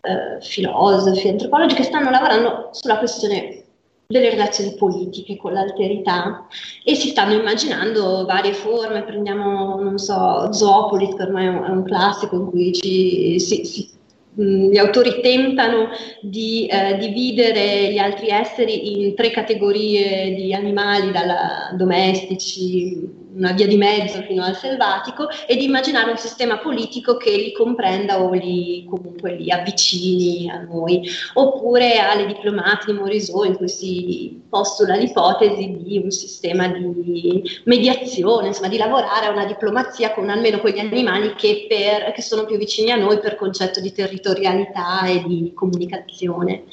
eh, 0.00 0.40
filosofi, 0.40 1.28
antropologi 1.28 1.76
che 1.76 1.84
stanno 1.84 2.10
lavorando 2.10 2.70
sulla 2.72 2.98
questione 2.98 3.62
delle 4.08 4.30
relazioni 4.30 4.74
politiche 4.74 5.36
con 5.36 5.52
l'alterità 5.52 6.48
e 6.82 6.96
si 6.96 7.10
stanno 7.10 7.34
immaginando 7.34 8.24
varie 8.26 8.52
forme, 8.52 9.04
prendiamo, 9.04 9.80
non 9.80 9.96
so, 9.96 10.52
Zoopolis, 10.52 11.14
che 11.14 11.22
ormai 11.22 11.46
è 11.46 11.50
un, 11.50 11.84
classico 11.84 12.34
in 12.34 12.46
cui 12.46 12.72
ci, 12.72 13.38
si, 13.38 13.64
si 13.64 13.88
gli 14.34 14.76
autori 14.76 15.20
tentano 15.20 15.90
di 16.20 16.66
eh, 16.66 16.96
dividere 16.98 17.92
gli 17.92 17.98
altri 17.98 18.28
esseri 18.28 19.02
in 19.02 19.14
tre 19.14 19.30
categorie 19.30 20.34
di 20.34 20.52
animali, 20.52 21.12
dalla 21.12 21.72
domestici, 21.76 23.22
una 23.34 23.52
via 23.52 23.66
di 23.66 23.76
mezzo 23.76 24.22
fino 24.22 24.42
al 24.42 24.56
selvatico, 24.56 25.28
e 25.46 25.56
di 25.56 25.64
immaginare 25.64 26.10
un 26.10 26.16
sistema 26.16 26.58
politico 26.58 27.16
che 27.16 27.30
li 27.30 27.52
comprenda 27.52 28.22
o 28.22 28.32
li, 28.32 28.84
comunque 28.88 29.34
li 29.34 29.50
avvicini 29.50 30.50
a 30.50 30.60
noi, 30.60 31.08
oppure 31.34 31.98
alle 31.98 32.26
diplomati 32.26 32.86
di 32.86 32.98
Morisot 32.98 33.46
in 33.46 33.56
cui 33.56 33.68
si 33.68 34.42
postula 34.48 34.94
l'ipotesi 34.94 35.76
di 35.82 35.98
un 35.98 36.10
sistema 36.10 36.68
di 36.68 37.42
mediazione, 37.64 38.48
insomma 38.48 38.68
di 38.68 38.76
lavorare 38.76 39.26
a 39.26 39.30
una 39.30 39.46
diplomazia 39.46 40.12
con 40.12 40.28
almeno 40.30 40.60
quegli 40.60 40.78
animali 40.78 41.34
che, 41.34 41.66
per, 41.68 42.12
che 42.12 42.22
sono 42.22 42.44
più 42.44 42.56
vicini 42.56 42.90
a 42.90 42.96
noi 42.96 43.18
per 43.18 43.36
concetto 43.36 43.80
di 43.80 43.92
territorialità 43.92 45.06
e 45.06 45.22
di 45.26 45.52
comunicazione. 45.54 46.64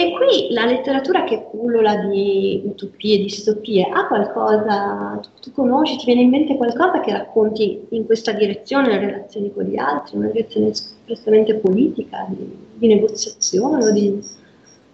E 0.00 0.12
qui 0.12 0.54
la 0.54 0.64
letteratura 0.64 1.24
che 1.24 1.46
pullula 1.50 2.06
di 2.06 2.62
utopie 2.64 3.16
e 3.16 3.22
distopie 3.24 3.86
ha 3.86 4.06
qualcosa, 4.06 5.20
tu, 5.20 5.28
tu, 5.42 5.52
conosci, 5.52 5.98
ti 5.98 6.06
viene 6.06 6.22
in 6.22 6.30
mente 6.30 6.56
qualcosa 6.56 7.00
che 7.00 7.12
racconti 7.12 7.82
in 7.90 8.06
questa 8.06 8.32
direzione, 8.32 8.88
le 8.88 8.98
relazioni 8.98 9.52
con 9.52 9.64
gli 9.64 9.76
altri, 9.76 10.16
una 10.16 10.28
direzione 10.28 10.68
espressamente 10.68 11.56
politica, 11.56 12.24
di, 12.30 12.50
di 12.76 12.86
negoziazione, 12.86 13.92
di... 13.92 14.18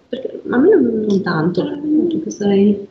Perché 0.09 0.40
a 0.51 0.57
me 0.57 0.71
non, 0.71 1.05
non 1.09 1.23
tanto, 1.23 1.62
sarei... 2.27 2.88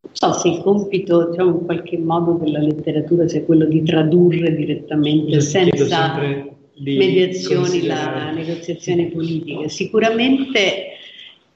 Non 0.00 0.10
so 0.10 0.32
se 0.32 0.48
il 0.48 0.62
compito, 0.62 1.28
diciamo, 1.30 1.50
in 1.50 1.64
qualche 1.64 1.96
modo 1.96 2.32
della 2.32 2.58
letteratura 2.58 3.28
sia 3.28 3.44
quello 3.44 3.66
di 3.66 3.84
tradurre 3.84 4.52
direttamente 4.52 5.40
senza 5.42 6.16
mediazioni 6.80 7.86
la 7.86 8.30
negoziazione 8.30 9.06
politica. 9.06 9.68
Sicuramente 9.68 10.86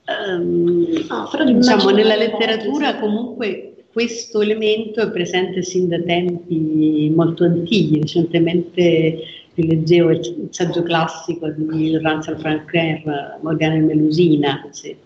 um, 0.06 1.06
no, 1.08 1.44
diciamo, 1.44 1.90
nella 1.90 2.16
letteratura 2.16 2.98
comunque 2.98 3.72
questo 3.92 4.40
elemento 4.40 5.02
è 5.02 5.10
presente 5.10 5.62
sin 5.62 5.88
da 5.88 6.00
tempi 6.00 7.12
molto 7.14 7.44
antichi. 7.44 8.00
Recentemente 8.00 9.18
rileggevo 9.54 10.10
il 10.10 10.48
saggio 10.50 10.82
classico 10.82 11.48
di 11.50 11.90
Laurence 11.90 12.34
Franquin, 12.38 13.02
Morgana 13.42 13.74
e 13.74 13.80
Melusina. 13.80 14.66
Se 14.70 14.96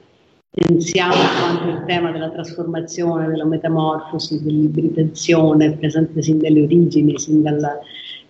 pensiamo 0.49 1.13
quanto 1.13 1.69
il 1.69 1.85
tema 1.85 2.13
della 2.13 2.31
trasformazione, 2.31 3.27
della 3.27 3.45
metamorfosi, 3.45 4.43
dell'ibridazione 4.43 5.67
è 5.67 5.77
presente 5.77 6.23
sin 6.23 6.39
dalle 6.39 6.63
origini, 6.63 7.19
sin 7.19 7.43
dalla 7.43 7.79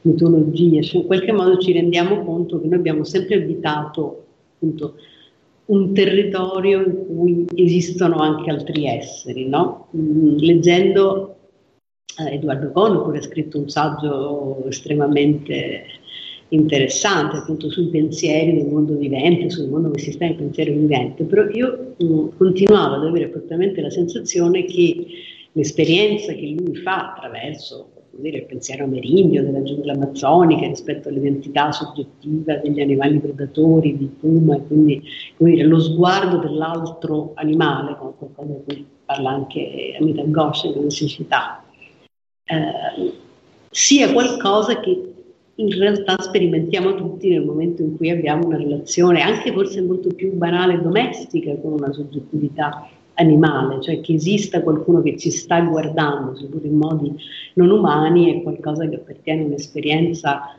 mitologia, 0.07 0.81
cioè 0.83 1.01
in 1.01 1.07
qualche 1.07 1.33
modo 1.33 1.59
ci 1.59 1.73
rendiamo 1.73 2.25
conto 2.25 2.61
che 2.61 2.67
noi 2.67 2.79
abbiamo 2.79 3.05
sempre 3.05 3.37
abitato 3.37 4.25
appunto 4.55 4.95
un 5.67 5.93
territorio 5.93 6.81
in 6.85 7.07
cui 7.07 7.47
esistono 7.57 8.17
anche 8.17 8.51
altri 8.51 8.87
esseri, 8.87 9.49
no? 9.49 9.89
Mm, 9.97 10.37
leggendo 10.39 11.37
eh, 12.19 12.35
Edoardo 12.35 12.71
Cono, 12.71 13.11
che 13.11 13.19
ha 13.19 13.23
scritto 13.23 13.59
un 13.59 13.69
saggio 13.69 14.65
estremamente 14.69 15.85
interessante 16.51 17.39
appunto 17.39 17.69
sui 17.71 17.89
pensieri 17.89 18.55
del 18.55 18.67
mondo 18.67 18.95
vivente, 18.95 19.51
sul 19.51 19.69
mondo 19.69 19.91
che 19.91 19.99
si 19.99 20.13
sta 20.13 20.25
in 20.27 20.37
pensiero 20.37 20.73
vivente, 20.73 21.25
però 21.25 21.49
io 21.49 21.95
mh, 21.99 22.05
mm, 22.05 22.29
continuavo 22.37 22.95
ad 22.95 23.05
avere 23.05 23.29
fortemente 23.31 23.81
la 23.81 23.91
sensazione 23.91 24.65
che 24.65 25.07
l'esperienza 25.53 26.33
che 26.33 26.55
lui 26.57 26.77
fa 26.77 27.13
attraverso 27.13 27.91
dire, 28.21 28.39
il 28.39 28.47
pensiero 28.47 28.85
ameringio 28.85 29.43
della 29.43 29.63
giungla 29.63 29.93
amazzonica 29.93 30.67
rispetto 30.67 31.09
all'identità 31.09 31.73
soggettiva 31.73 32.57
degli 32.57 32.81
animali 32.81 33.19
predatori, 33.19 33.97
di 33.97 34.07
puma, 34.07 34.57
e 34.57 34.67
quindi 34.67 35.03
dire, 35.37 35.65
lo 35.65 35.79
sguardo 35.79 36.39
dell'altro 36.39 37.33
animale, 37.35 37.97
qualcosa 37.97 38.45
di 38.45 38.63
cui 38.65 38.87
parla 39.05 39.31
anche 39.31 39.97
Amita 39.99 40.23
Ghosh 40.25 40.65
nella 40.65 40.81
necessità, 40.83 41.65
eh, 42.45 43.13
sia 43.71 44.13
qualcosa 44.13 44.81
che 44.81 45.13
in 45.59 45.71
realtà 45.71 46.17
sperimentiamo 46.21 46.95
tutti 46.95 47.29
nel 47.31 47.45
momento 47.45 47.83
in 47.83 47.97
cui 47.97 48.11
abbiamo 48.11 48.47
una 48.47 48.59
relazione 48.59 49.23
anche 49.23 49.53
forse 49.53 49.81
molto 49.81 50.11
più 50.11 50.33
banale 50.33 50.75
e 50.75 50.81
domestica 50.81 51.55
con 51.57 51.73
una 51.73 51.93
soggettività 51.93 52.89
animale, 53.17 53.83
cioè 53.83 54.01
che 54.01 54.15
esista 54.15 54.63
qualcuno 54.63 55.03
che 55.03 55.17
ci 55.17 55.31
sta 55.31 55.61
guardando, 55.61 56.35
seppur 56.35 56.65
in 56.65 56.77
modi 56.77 57.15
non 57.55 57.71
umani, 57.71 58.39
è 58.39 58.43
qualcosa 58.43 58.89
che 58.89 58.97
appartiene 58.97 59.43
a 59.43 59.47
un'esperienza 59.47 60.57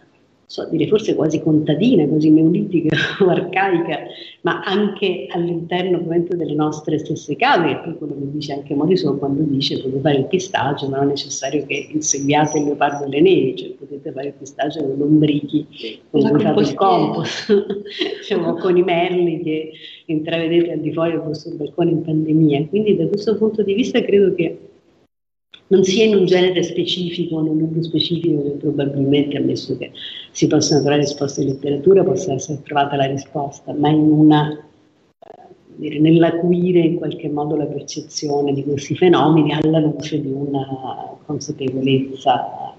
so 0.50 0.66
dire 0.70 0.88
forse 0.88 1.14
quasi 1.14 1.42
contadina, 1.42 2.08
così 2.08 2.30
neolitica 2.30 2.96
o 3.20 3.28
arcaica, 3.30 4.00
ma 4.42 4.62
anche 4.64 5.28
all'interno 5.30 5.98
ovviamente 5.98 6.38
delle 6.38 6.56
nostre 6.56 6.98
stesse 7.00 7.36
case, 7.36 7.68
che 7.68 7.80
poi 7.84 7.98
quello 7.98 8.14
che 8.14 8.32
dice 8.32 8.54
anche 8.54 8.74
Morisot 8.74 9.20
quando 9.20 9.42
dice 9.44 9.78
potete 9.82 10.00
fare 10.00 10.18
il 10.20 10.26
pistagio, 10.28 10.88
ma 10.88 10.98
non 10.98 11.08
è 11.08 11.10
necessario 11.10 11.66
che 11.66 11.90
inseguiate 11.92 12.60
il 12.60 12.64
leopardo 12.64 13.04
delle 13.04 13.22
nevi, 13.22 13.56
cioè 13.58 13.70
potete 13.72 14.12
fare 14.14 14.28
il 14.28 14.34
pistagio 14.34 14.80
con 14.80 14.98
lombrichi, 14.98 16.00
con 16.10 16.22
il 16.22 16.74
compost, 16.76 17.54
diciamo, 18.20 18.54
con 18.54 18.78
i 18.78 18.84
merli 18.84 19.44
che 19.44 19.72
intravedete 20.08 20.72
al 20.72 20.80
di 20.80 20.94
fuori 20.94 21.12
del 21.12 21.22
vostro 21.22 21.56
balcone 21.56 21.92
in 21.92 22.02
pandemia. 22.02 22.66
Quindi 22.68 22.96
da 22.96 23.08
questo 23.08 23.38
punto 23.38 23.64
di 23.64 23.74
vista 23.74 24.02
credo 24.02 24.34
che 24.34 24.58
non 25.68 25.84
sia 25.84 26.06
in 26.06 26.16
un 26.16 26.26
genere 26.26 26.64
specifico, 26.64 27.40
in 27.42 27.48
un 27.48 27.58
libro 27.58 27.84
specifico 27.84 28.42
che 28.42 28.50
probabilmente, 28.52 29.38
ammesso 29.38 29.78
che 29.78 29.92
si 30.32 30.48
possano 30.48 30.82
trovare 30.82 31.02
risposte 31.02 31.42
in 31.42 31.48
letteratura, 31.48 32.04
possa 32.04 32.34
essere 32.34 32.62
trovata 32.64 32.96
la 32.96 33.06
risposta, 33.06 33.74
ma 33.74 33.90
in 33.90 34.00
una, 34.00 34.52
eh, 34.54 35.44
dire, 35.76 36.00
nell'acuire 36.00 36.80
in 36.80 36.96
qualche 36.96 37.28
modo 37.30 37.58
la 37.58 37.66
percezione 37.66 38.54
di 38.54 38.64
questi 38.64 38.96
fenomeni 38.96 39.52
alla 39.52 39.80
luce 39.80 40.22
di 40.22 40.32
una 40.32 41.18
consapevolezza 41.26 42.74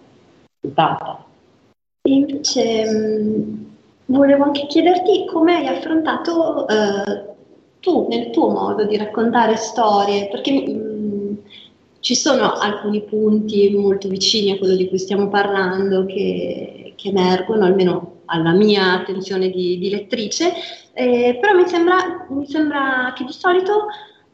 mutata. 0.60 1.26
E 2.00 2.10
invece 2.10 2.90
mh, 2.90 3.67
volevo 4.08 4.44
anche 4.44 4.66
chiederti 4.66 5.26
come 5.26 5.56
hai 5.56 5.66
affrontato 5.66 6.66
eh, 6.68 7.34
tu 7.80 8.06
nel 8.08 8.30
tuo 8.30 8.50
modo 8.50 8.84
di 8.84 8.96
raccontare 8.96 9.56
storie, 9.56 10.28
perché 10.28 10.52
mh, 10.52 11.38
ci 12.00 12.14
sono 12.14 12.52
alcuni 12.52 13.02
punti 13.02 13.70
molto 13.70 14.08
vicini 14.08 14.52
a 14.52 14.58
quello 14.58 14.76
di 14.76 14.88
cui 14.88 14.98
stiamo 14.98 15.28
parlando 15.28 16.06
che, 16.06 16.94
che 16.96 17.08
emergono, 17.08 17.64
almeno 17.64 18.16
alla 18.26 18.52
mia 18.52 18.92
attenzione 18.92 19.50
di, 19.50 19.78
di 19.78 19.90
lettrice, 19.90 20.52
eh, 20.92 21.38
però 21.40 21.54
mi 21.54 21.66
sembra, 21.66 22.26
mi 22.30 22.46
sembra 22.46 23.12
che 23.16 23.24
di 23.24 23.32
solito 23.32 23.86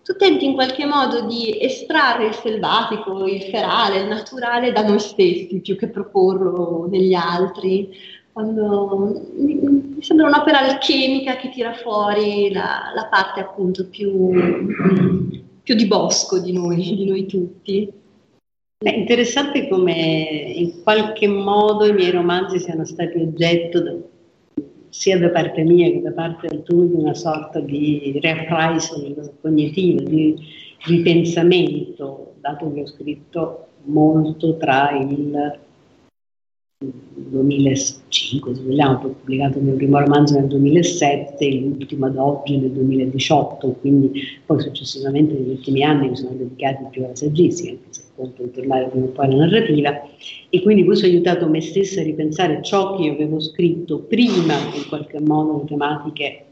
tu 0.04 0.16
tenti 0.16 0.44
in 0.44 0.54
qualche 0.54 0.84
modo 0.84 1.22
di 1.22 1.62
estrarre 1.62 2.26
il 2.26 2.34
selvatico, 2.34 3.26
il 3.26 3.42
ferale, 3.44 4.00
il 4.00 4.08
naturale 4.08 4.70
da 4.70 4.82
noi 4.82 5.00
stessi 5.00 5.60
più 5.62 5.76
che 5.76 5.88
proporlo 5.88 6.86
negli 6.90 7.14
altri. 7.14 7.88
Quando, 8.34 9.22
mi, 9.36 9.96
sembra 10.00 10.26
un'opera 10.26 10.58
alchemica 10.58 11.36
che 11.36 11.48
tira 11.48 11.72
fuori 11.72 12.52
la, 12.52 12.92
la 12.94 13.06
parte 13.06 13.40
appunto 13.40 13.88
più 13.88 14.30
più 15.64 15.74
di 15.74 15.86
bosco 15.86 16.38
di 16.38 16.52
noi, 16.52 16.76
di 16.94 17.06
noi 17.06 17.26
tutti. 17.26 17.90
È 18.78 18.90
interessante 18.90 19.66
come 19.66 20.52
in 20.54 20.82
qualche 20.82 21.26
modo 21.26 21.86
i 21.86 21.94
miei 21.94 22.10
romanzi 22.10 22.58
siano 22.60 22.84
stati 22.84 23.18
oggetto 23.18 23.80
da, 23.80 23.94
sia 24.90 25.18
da 25.18 25.30
parte 25.30 25.62
mia 25.62 25.90
che 25.90 26.02
da 26.02 26.12
parte 26.12 26.48
altrui 26.48 26.88
di 26.88 26.94
una 26.94 27.14
sorta 27.14 27.60
di 27.60 28.20
reprisal 28.22 29.32
cognitivo, 29.40 30.02
di 30.02 30.36
ripensamento, 30.84 32.34
dato 32.40 32.70
che 32.74 32.82
ho 32.82 32.86
scritto 32.86 33.68
molto 33.84 34.58
tra 34.58 34.90
il 34.90 35.58
2005, 36.78 38.54
se 38.54 38.62
vogliamo, 38.62 38.98
poi 38.98 39.10
ho 39.10 39.14
pubblicato 39.14 39.58
il 39.58 39.64
mio 39.64 39.74
primo 39.74 39.98
romanzo 39.98 40.38
nel 40.38 40.48
2007, 40.48 41.50
l'ultimo 41.60 42.06
ad 42.06 42.16
oggi 42.16 42.58
nel 42.58 42.70
2018, 42.70 43.68
quindi 43.80 44.20
poi 44.44 44.60
successivamente 44.60 45.34
negli 45.34 45.50
ultimi 45.50 45.82
anni 45.82 46.08
mi 46.10 46.16
sono 46.16 46.34
dedicati 46.36 46.84
più 46.90 47.04
alla 47.04 47.14
saggistica, 47.14 47.70
anche 47.70 47.86
se 47.90 48.02
appunto 48.10 48.42
in 48.42 48.50
tornare 48.50 48.88
prima 48.88 49.06
o 49.06 49.08
poi 49.08 49.26
alla 49.26 49.44
narrativa, 49.46 50.02
e 50.50 50.62
quindi 50.62 50.84
questo 50.84 51.06
ha 51.06 51.08
aiutato 51.08 51.48
me 51.48 51.60
stessa 51.60 52.00
a 52.00 52.04
ripensare 52.04 52.62
ciò 52.62 52.96
che 52.96 53.08
avevo 53.08 53.40
scritto 53.40 54.00
prima 54.00 54.54
in 54.74 54.86
qualche 54.88 55.20
modo 55.20 55.58
le 55.58 55.64
tematiche, 55.66 56.44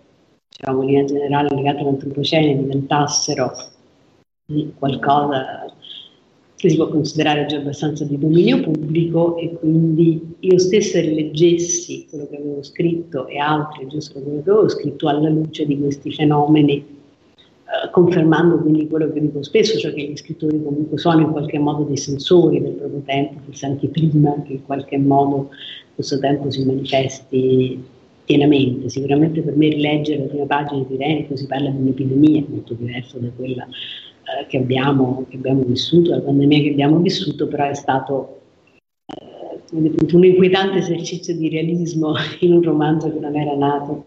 diciamo 0.48 0.82
in 0.82 0.88
linea 0.88 1.04
generale 1.04 1.48
legate 1.54 1.80
all'antropocene, 1.80 2.56
diventassero 2.56 3.52
qualcosa 4.78 5.71
che 6.62 6.70
si 6.70 6.76
può 6.76 6.86
considerare 6.86 7.44
già 7.46 7.56
abbastanza 7.56 8.04
di 8.04 8.16
dominio 8.16 8.60
pubblico 8.60 9.36
e 9.36 9.52
quindi 9.58 10.36
io 10.38 10.58
stessa 10.60 11.00
rileggessi 11.00 12.06
quello 12.08 12.28
che 12.30 12.36
avevo 12.36 12.62
scritto 12.62 13.26
e 13.26 13.38
altri 13.38 13.88
giusto 13.88 14.20
quello 14.20 14.44
che 14.44 14.48
avevo 14.48 14.68
scritto 14.68 15.08
alla 15.08 15.28
luce 15.28 15.66
di 15.66 15.76
questi 15.76 16.12
fenomeni, 16.12 16.74
eh, 16.76 17.90
confermando 17.90 18.60
quindi 18.60 18.86
quello 18.86 19.10
che 19.12 19.20
dico 19.20 19.42
spesso, 19.42 19.76
cioè 19.76 19.92
che 19.92 20.02
gli 20.02 20.16
scrittori 20.16 20.62
comunque 20.62 20.98
sono 20.98 21.22
in 21.22 21.32
qualche 21.32 21.58
modo 21.58 21.82
dei 21.82 21.96
sensori 21.96 22.62
del 22.62 22.74
proprio 22.74 23.02
tempo, 23.06 23.40
forse 23.44 23.66
anche 23.66 23.88
prima 23.88 24.40
che 24.46 24.52
in 24.52 24.64
qualche 24.64 24.98
modo 24.98 25.48
questo 25.96 26.20
tempo 26.20 26.48
si 26.48 26.64
manifesti 26.64 27.82
pienamente. 28.24 28.88
Sicuramente 28.88 29.42
per 29.42 29.56
me 29.56 29.68
rileggere 29.68 30.20
la 30.20 30.28
prima 30.28 30.46
pagina 30.46 30.84
di 30.88 30.96
Renico 30.96 31.34
si 31.34 31.46
parla 31.48 31.70
di 31.70 31.80
un'epidemia 31.80 32.44
molto 32.46 32.74
diversa 32.74 33.18
da 33.18 33.30
quella 33.34 33.66
eh, 34.40 34.46
che, 34.46 34.58
abbiamo, 34.58 35.26
che, 35.28 35.36
abbiamo, 35.36 35.62
vissuto, 35.62 36.10
la 36.10 36.20
pandemia 36.20 36.62
che 36.62 36.70
abbiamo 36.70 36.98
vissuto, 36.98 37.48
però 37.48 37.68
è 37.68 37.74
stato 37.74 38.40
eh, 39.06 40.12
un 40.12 40.24
inquietante 40.24 40.78
esercizio 40.78 41.36
di 41.36 41.48
realismo 41.48 42.14
in 42.40 42.54
un 42.54 42.62
romanzo 42.62 43.12
che 43.12 43.18
non 43.18 43.36
era 43.36 43.54
nato 43.54 44.04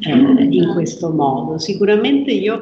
eh, 0.00 0.10
in 0.10 0.70
questo 0.72 1.10
modo. 1.10 1.58
Sicuramente 1.58 2.32
io 2.32 2.60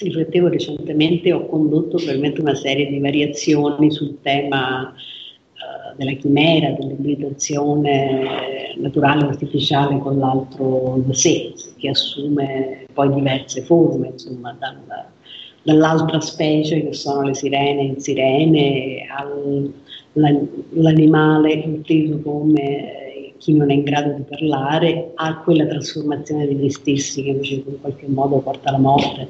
riflettevo 0.00 0.48
recentemente, 0.48 1.32
ho 1.32 1.46
condotto 1.46 1.96
probabilmente 1.96 2.40
una 2.40 2.54
serie 2.54 2.86
di 2.86 3.00
variazioni 3.00 3.90
sul 3.90 4.18
tema 4.22 4.92
eh, 4.92 5.96
della 5.96 6.12
chimera, 6.12 6.72
dell'ibridazione 6.72 8.74
naturale 8.76 9.24
o 9.24 9.28
artificiale 9.28 9.98
con 9.98 10.18
l'altro 10.18 11.04
sé, 11.10 11.52
che 11.76 11.88
assume 11.88 12.86
poi 12.92 13.12
diverse 13.12 13.62
forme, 13.62 14.08
insomma, 14.08 14.56
dal, 14.58 14.76
dall'altra 15.68 16.18
specie 16.20 16.82
che 16.82 16.94
sono 16.94 17.20
le 17.20 17.34
sirene 17.34 17.82
in 17.82 18.00
sirene, 18.00 19.06
all'animale 20.14 21.52
inteso 21.52 22.20
come 22.22 23.34
chi 23.36 23.52
non 23.52 23.70
è 23.70 23.74
in 23.74 23.82
grado 23.82 24.14
di 24.14 24.22
parlare, 24.22 25.10
a 25.14 25.38
quella 25.40 25.66
trasformazione 25.66 26.46
degli 26.46 26.70
stessi 26.70 27.22
che 27.22 27.28
invece 27.28 27.54
in 27.56 27.80
qualche 27.82 28.06
modo 28.08 28.38
porta 28.38 28.70
alla 28.70 28.78
morte 28.78 29.28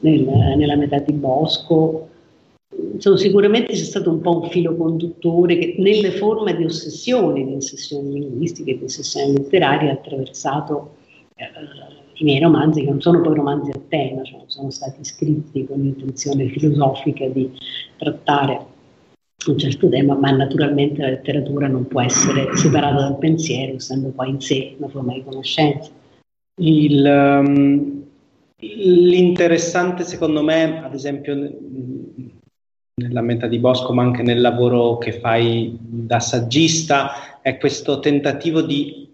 nel, 0.00 0.22
nella 0.56 0.74
metà 0.74 0.98
di 0.98 1.12
bosco. 1.12 2.08
Insomma, 2.92 3.16
sicuramente 3.16 3.72
c'è 3.72 3.84
stato 3.84 4.10
un 4.10 4.20
po' 4.20 4.40
un 4.40 4.50
filo 4.50 4.74
conduttore 4.74 5.56
che 5.56 5.76
nelle 5.78 6.10
forme 6.10 6.56
di 6.56 6.64
ossessioni, 6.64 7.46
di 7.46 7.54
ossessioni 7.54 8.18
linguistiche, 8.18 8.76
di 8.76 8.84
ossessioni 8.84 9.34
letterarie 9.34 9.90
ha 9.90 9.92
attraversato 9.92 10.96
i 12.20 12.24
miei 12.24 12.40
romanzi, 12.40 12.82
che 12.82 12.90
non 12.90 13.00
sono 13.00 13.20
poi 13.20 13.34
romanzi 13.34 13.70
a 13.70 13.80
tema, 13.88 14.22
cioè 14.22 14.42
sono 14.46 14.70
stati 14.70 15.02
scritti 15.04 15.66
con 15.66 15.80
l'intenzione 15.80 16.48
filosofica 16.48 17.26
di 17.26 17.50
trattare 17.96 18.66
un 19.46 19.58
certo 19.58 19.88
tema, 19.88 20.14
ma 20.14 20.30
naturalmente 20.30 21.00
la 21.00 21.08
letteratura 21.08 21.66
non 21.66 21.86
può 21.86 22.02
essere 22.02 22.54
separata 22.56 23.00
dal 23.00 23.18
pensiero, 23.18 23.76
essendo 23.76 24.10
poi 24.10 24.30
in 24.30 24.40
sé 24.40 24.74
una 24.76 24.88
forma 24.88 25.14
di 25.14 25.24
conoscenza. 25.24 25.90
Il, 26.60 27.04
um, 27.04 28.04
l'interessante 28.58 30.04
secondo 30.04 30.42
me, 30.42 30.84
ad 30.84 30.92
esempio, 30.92 31.34
nella 32.96 33.22
metà 33.22 33.46
di 33.46 33.58
Bosco, 33.58 33.94
ma 33.94 34.02
anche 34.02 34.22
nel 34.22 34.42
lavoro 34.42 34.98
che 34.98 35.12
fai 35.12 35.74
da 35.80 36.20
saggista, 36.20 37.40
è 37.40 37.56
questo 37.56 37.98
tentativo 37.98 38.60
di 38.60 39.09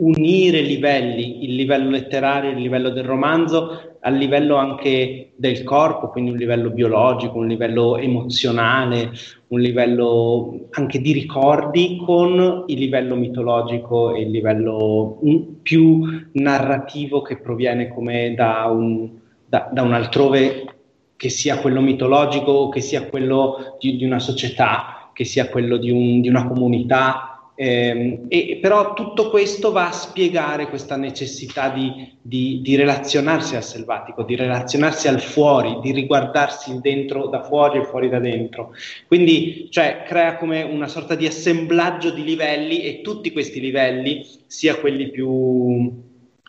unire 0.00 0.60
livelli, 0.60 1.44
il 1.44 1.56
livello 1.56 1.90
letterario, 1.90 2.50
il 2.50 2.58
livello 2.58 2.90
del 2.90 3.04
romanzo, 3.04 3.96
al 4.00 4.14
livello 4.14 4.54
anche 4.54 5.32
del 5.34 5.64
corpo, 5.64 6.08
quindi 6.10 6.30
un 6.30 6.36
livello 6.36 6.70
biologico, 6.70 7.38
un 7.38 7.48
livello 7.48 7.96
emozionale, 7.96 9.10
un 9.48 9.60
livello 9.60 10.68
anche 10.70 11.00
di 11.00 11.10
ricordi 11.10 12.00
con 12.04 12.64
il 12.68 12.78
livello 12.78 13.16
mitologico 13.16 14.14
e 14.14 14.20
il 14.22 14.30
livello 14.30 15.18
più 15.62 16.28
narrativo 16.32 17.20
che 17.22 17.38
proviene 17.38 17.88
come 17.88 18.34
da 18.36 18.66
un, 18.70 19.10
da, 19.46 19.68
da 19.72 19.82
un 19.82 19.94
altrove 19.94 20.74
che 21.16 21.28
sia 21.28 21.58
quello 21.58 21.80
mitologico, 21.80 22.68
che 22.68 22.80
sia 22.80 23.04
quello 23.08 23.76
di, 23.80 23.96
di 23.96 24.04
una 24.04 24.20
società, 24.20 25.10
che 25.12 25.24
sia 25.24 25.48
quello 25.48 25.76
di, 25.76 25.90
un, 25.90 26.20
di 26.20 26.28
una 26.28 26.46
comunità, 26.46 27.27
eh, 27.60 28.20
e, 28.28 28.58
però 28.62 28.94
tutto 28.94 29.30
questo 29.30 29.72
va 29.72 29.88
a 29.88 29.92
spiegare 29.92 30.68
questa 30.68 30.94
necessità 30.94 31.70
di, 31.70 32.08
di, 32.22 32.60
di, 32.62 32.76
relazionarsi 32.76 33.56
al 33.56 33.64
selvatico, 33.64 34.22
di 34.22 34.36
relazionarsi 34.36 35.08
al 35.08 35.20
fuori, 35.20 35.80
di 35.82 35.90
riguardarsi 35.90 36.78
dentro 36.80 37.26
da 37.26 37.42
fuori 37.42 37.80
e 37.80 37.84
fuori 37.84 38.08
da 38.08 38.20
dentro. 38.20 38.76
Quindi 39.08 39.66
cioè, 39.70 40.04
crea 40.06 40.36
come 40.36 40.62
una 40.62 40.86
sorta 40.86 41.16
di 41.16 41.26
assemblaggio 41.26 42.10
di 42.10 42.22
livelli 42.22 42.82
e 42.82 43.00
tutti 43.00 43.32
questi 43.32 43.58
livelli, 43.58 44.24
sia 44.46 44.76
quelli 44.76 45.10
più, 45.10 46.00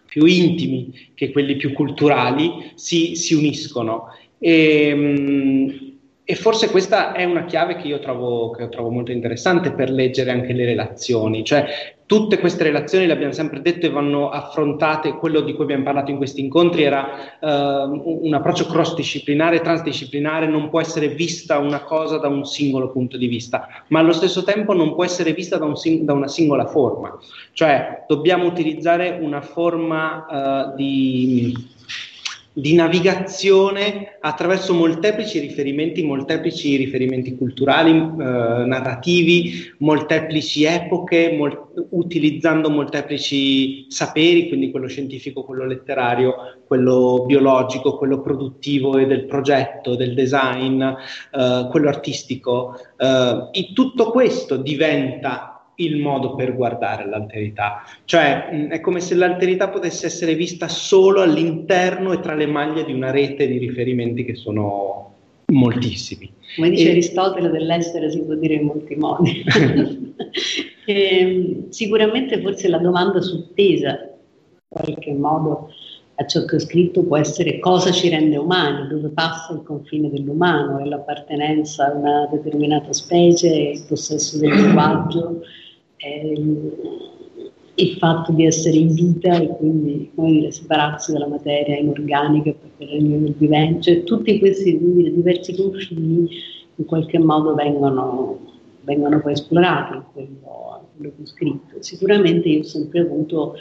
più 0.05 0.25
intimi 0.25 1.11
che 1.15 1.31
quelli 1.31 1.55
più 1.55 1.73
culturali, 1.73 2.73
si, 2.75 3.15
si 3.15 3.33
uniscono. 3.33 4.15
E, 4.37 4.93
mh, 4.93 5.89
e 6.29 6.35
forse 6.35 6.69
questa 6.69 7.13
è 7.13 7.23
una 7.23 7.45
chiave 7.45 7.75
che 7.75 7.87
io 7.87 7.97
trovo, 7.97 8.51
che 8.51 8.69
trovo 8.69 8.91
molto 8.91 9.11
interessante 9.11 9.71
per 9.71 9.89
leggere 9.89 10.29
anche 10.29 10.53
le 10.53 10.63
relazioni, 10.63 11.43
cioè 11.43 11.95
tutte 12.05 12.37
queste 12.37 12.61
relazioni, 12.61 13.07
le 13.07 13.13
abbiamo 13.13 13.33
sempre 13.33 13.63
dette, 13.63 13.89
vanno 13.89 14.29
affrontate, 14.29 15.13
quello 15.13 15.41
di 15.41 15.55
cui 15.55 15.63
abbiamo 15.63 15.85
parlato 15.85 16.11
in 16.11 16.17
questi 16.17 16.41
incontri 16.41 16.83
era 16.83 17.07
uh, 17.39 18.27
un 18.27 18.31
approccio 18.31 18.67
cross-disciplinare, 18.67 19.61
transdisciplinare, 19.61 20.45
non 20.45 20.69
può 20.69 20.79
essere 20.79 21.07
vista 21.07 21.57
una 21.57 21.81
cosa 21.81 22.19
da 22.19 22.27
un 22.27 22.45
singolo 22.45 22.91
punto 22.91 23.17
di 23.17 23.25
vista, 23.25 23.67
ma 23.87 23.97
allo 23.97 24.13
stesso 24.13 24.43
tempo 24.43 24.73
non 24.73 24.93
può 24.93 25.03
essere 25.03 25.33
vista 25.33 25.57
da, 25.57 25.65
un 25.65 25.77
sing- 25.77 26.03
da 26.03 26.13
una 26.13 26.27
singola 26.27 26.67
forma, 26.67 27.17
cioè 27.53 28.05
dobbiamo 28.07 28.45
utilizzare 28.45 29.17
una 29.19 29.41
forma 29.41 30.27
uh, 30.69 30.75
di 30.75 31.77
di 32.51 32.73
navigazione 32.73 34.17
attraverso 34.19 34.73
molteplici 34.73 35.39
riferimenti, 35.39 36.03
molteplici 36.03 36.75
riferimenti 36.75 37.35
culturali, 37.35 37.91
eh, 37.91 38.03
narrativi, 38.65 39.73
molteplici 39.79 40.63
epoche, 40.63 41.35
mol- 41.37 41.67
utilizzando 41.91 42.69
molteplici 42.69 43.85
saperi, 43.89 44.47
quindi 44.47 44.71
quello 44.71 44.87
scientifico, 44.87 45.43
quello 45.43 45.65
letterario, 45.65 46.57
quello 46.65 47.23
biologico, 47.25 47.97
quello 47.97 48.19
produttivo 48.19 48.97
e 48.97 49.05
del 49.05 49.25
progetto, 49.25 49.95
del 49.95 50.13
design, 50.13 50.81
eh, 50.81 51.67
quello 51.69 51.87
artistico. 51.87 52.77
Eh, 52.97 53.73
tutto 53.73 54.11
questo 54.11 54.57
diventa 54.57 55.58
il 55.79 55.97
modo 55.97 56.35
per 56.35 56.55
guardare 56.55 57.07
l'alterità. 57.07 57.83
Cioè 58.05 58.49
mh, 58.51 58.67
è 58.69 58.79
come 58.79 58.99
se 58.99 59.15
l'alterità 59.15 59.69
potesse 59.69 60.05
essere 60.05 60.35
vista 60.35 60.67
solo 60.67 61.21
all'interno 61.21 62.13
e 62.13 62.19
tra 62.19 62.35
le 62.35 62.45
maglie 62.45 62.85
di 62.85 62.93
una 62.93 63.11
rete 63.11 63.47
di 63.47 63.57
riferimenti 63.57 64.23
che 64.23 64.35
sono 64.35 65.13
moltissimi. 65.47 66.31
Come 66.55 66.69
dice 66.69 66.87
e... 66.87 66.91
Aristotele, 66.91 67.49
dell'essere 67.49 68.11
si 68.11 68.21
può 68.21 68.35
dire 68.35 68.55
in 68.55 68.65
molti 68.65 68.95
modi. 68.95 69.43
e, 70.85 70.93
ehm, 71.19 71.69
sicuramente 71.69 72.41
forse 72.41 72.67
la 72.67 72.77
domanda 72.77 73.21
sottesa, 73.21 73.89
in 73.91 74.67
qualche 74.67 75.13
modo, 75.13 75.69
a 76.15 76.25
ciò 76.25 76.43
che 76.45 76.55
ho 76.55 76.59
scritto 76.59 77.03
può 77.03 77.17
essere 77.17 77.59
cosa 77.59 77.91
ci 77.91 78.09
rende 78.09 78.37
umani, 78.37 78.87
dove 78.87 79.09
passa 79.09 79.53
il 79.53 79.63
confine 79.63 80.09
dell'umano, 80.09 80.79
è 80.79 80.85
l'appartenenza 80.85 81.87
a 81.87 81.93
una 81.93 82.27
determinata 82.29 82.91
specie, 82.91 83.47
il 83.47 83.85
possesso 83.87 84.37
del 84.37 84.53
linguaggio, 84.53 85.41
il 87.79 87.95
fatto 87.97 88.31
di 88.33 88.45
essere 88.45 88.77
in 88.77 88.93
vita 88.93 89.39
e 89.39 89.47
quindi 89.47 90.11
come 90.13 90.31
dire, 90.31 90.51
separarsi 90.51 91.13
dalla 91.13 91.27
materia 91.27 91.77
inorganica 91.77 92.51
per 92.51 92.87
il 92.87 92.89
regno 92.89 93.17
del 93.19 93.35
vivente, 93.37 93.81
cioè, 93.81 94.03
tutti 94.03 94.39
questi 94.39 94.77
dire, 94.77 95.11
diversi 95.11 95.55
confini 95.55 96.29
in 96.75 96.85
qualche 96.85 97.19
modo 97.19 97.55
vengono, 97.55 98.39
vengono 98.81 99.19
poi 99.19 99.33
esplorati 99.33 99.95
in 99.95 100.03
quello, 100.11 100.81
quello, 100.95 101.13
che 101.15 101.21
ho 101.21 101.25
scritto. 101.25 101.81
Sicuramente 101.81 102.49
io 102.49 102.59
ho 102.59 102.63
sempre 102.63 102.99
avuto 103.01 103.55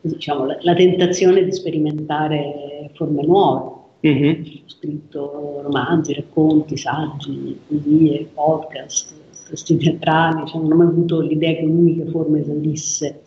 diciamo, 0.00 0.46
la, 0.46 0.58
la 0.60 0.74
tentazione 0.74 1.44
di 1.44 1.52
sperimentare 1.52 2.90
forme 2.94 3.24
nuove. 3.24 3.80
Mm-hmm. 4.06 4.42
Ho 4.64 4.68
scritto 4.68 5.60
romanzi, 5.62 6.14
racconti, 6.14 6.76
saggi, 6.76 7.56
poesie, 7.68 8.28
podcast, 8.34 9.14
questi 9.52 9.76
teatrali, 9.76 10.46
cioè 10.46 10.62
non 10.62 10.72
ho 10.72 10.76
mai 10.76 10.86
avuto 10.86 11.20
l'idea 11.20 11.52
che 11.52 11.64
un'unica 11.64 12.10
forma 12.10 12.38
esaurisse 12.38 13.20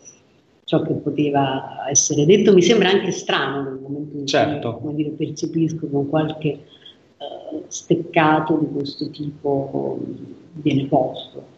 ciò 0.64 0.82
che 0.82 0.94
poteva 0.94 1.88
essere 1.88 2.26
detto. 2.26 2.52
Mi 2.52 2.62
sembra 2.62 2.90
anche 2.90 3.12
strano 3.12 3.62
nel 3.62 3.78
momento 3.80 4.16
in 4.16 4.26
certo. 4.26 4.74
cui 4.74 4.94
dire, 4.96 5.10
percepisco 5.10 5.86
con 5.86 6.08
qualche 6.08 6.58
uh, 7.18 7.62
steccato 7.68 8.56
di 8.56 8.66
questo 8.74 9.08
tipo 9.10 10.00
viene 10.54 10.86
posto. 10.86 11.54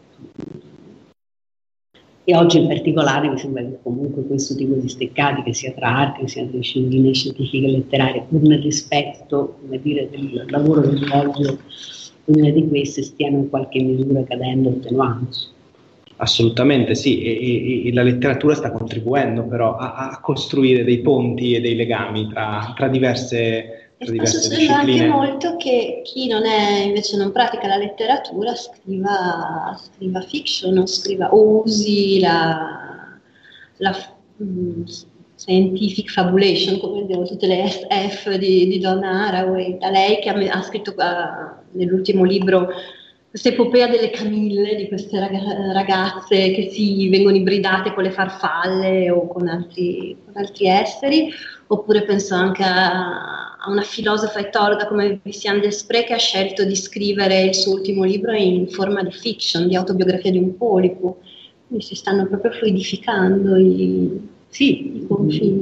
E 2.25 2.37
oggi 2.37 2.59
in 2.59 2.67
particolare 2.67 3.31
mi 3.31 3.39
sembra 3.39 3.63
che 3.63 3.79
comunque 3.83 4.23
questo 4.27 4.55
tipo 4.55 4.75
di 4.75 4.87
steccati, 4.87 5.43
che 5.45 5.55
sia 5.55 5.73
tra 5.73 5.97
arte, 5.97 6.21
che 6.21 6.29
sia 6.29 6.47
tra 6.47 6.59
discipline 6.59 7.15
scientifiche 7.15 7.67
e 7.67 7.71
letterarie, 7.71 8.27
pur 8.29 8.43
nel 8.43 8.61
rispetto 8.61 9.57
dire, 9.81 10.11
del 10.11 10.45
lavoro 10.49 10.83
che 10.83 10.97
svolgo 10.97 11.59
una 12.29 12.51
di 12.51 12.67
queste 12.69 13.03
stiano 13.03 13.39
in 13.39 13.51
qualche 13.51 13.81
misura 13.81 14.25
cadendo, 14.25 14.71
attenuandosi. 14.71 15.57
Assolutamente 16.21 16.95
sì, 16.97 17.23
e, 17.23 17.31
e, 17.31 17.89
e, 17.89 17.93
la 17.93 18.03
letteratura 18.03 18.55
sta 18.55 18.73
contribuendo 18.73 19.45
però 19.45 19.77
a, 19.77 19.95
a, 19.95 20.21
costruire 20.21 20.83
dei 20.83 20.99
ponti 20.99 21.55
e 21.55 21.61
dei 21.61 21.77
legami 21.77 22.29
tra, 22.29 22.73
tra 22.75 22.89
diverse, 22.89 23.93
tra 23.99 24.11
diverse 24.11 24.41
sta 24.41 24.55
succedendo 24.57 24.75
anche 24.75 25.07
molto 25.07 25.57
che 25.57 26.03
chi 26.05 26.27
non 26.27 26.45
è, 26.45 26.83
invece 26.83 27.17
non 27.17 27.31
pratica 27.31 27.69
la 27.69 27.77
letteratura 27.77 28.57
scriva, 28.57 29.81
scriva 29.81 30.21
fiction 30.23 30.79
o, 30.79 30.87
scriva, 30.87 31.33
o 31.33 31.63
usi 31.63 32.19
la, 32.19 33.17
la 33.77 33.97
mh, 34.39 34.45
mm, 34.45 34.83
scientific 35.49 36.11
fabulation, 36.11 36.79
come 36.79 37.01
vediamo 37.01 37.25
tutte 37.25 37.47
le 37.47 37.67
SF 37.67 38.35
di, 38.35 38.69
di 38.69 38.79
Donna 38.79 39.29
Haraway, 39.29 39.79
da 39.79 39.89
lei 39.89 40.21
che 40.21 40.29
ha, 40.29 40.59
ha 40.59 40.63
scritto 40.63 40.91
uh, 40.91 41.77
nell'ultimo 41.79 42.25
libro 42.25 42.69
questa 43.31 43.49
epopea 43.49 43.89
delle 43.89 44.11
camille, 44.11 44.75
di 44.75 44.89
queste 44.89 45.19
ragazze 45.73 46.51
che 46.51 46.71
si 46.71 47.09
vengono 47.09 47.37
ibridate 47.37 47.93
con 47.93 48.03
le 48.03 48.11
farfalle 48.11 49.11
o 49.11 49.27
con 49.27 49.49
altri, 49.49 50.17
con 50.25 50.37
altri 50.37 50.67
esseri, 50.67 51.31
oppure 51.67 52.05
penso 52.05 52.35
anche 52.35 52.63
a, 52.63 53.57
a 53.59 53.71
una 53.71 53.83
filosofa 53.83 54.41
etologa 54.41 54.87
come 54.87 55.21
Viviane 55.23 55.61
Desprez 55.61 56.07
che 56.07 56.15
ha 56.15 56.19
scelto 56.19 56.65
di 56.65 56.77
scrivere 56.77 57.43
il 57.43 57.55
suo 57.55 57.75
ultimo 57.75 58.05
libro 58.05 58.33
in 58.33 58.69
forma 58.69 59.03
di 59.03 59.13
fiction, 59.13 59.69
di 59.69 59.77
autobiografia 59.77 60.31
di 60.31 60.39
un 60.39 60.57
polipo. 60.57 61.21
Quindi 61.67 61.85
si 61.85 61.95
stanno 61.95 62.27
proprio 62.27 62.51
fluidificando 62.51 63.57
i, 63.57 64.21
sì, 64.51 65.07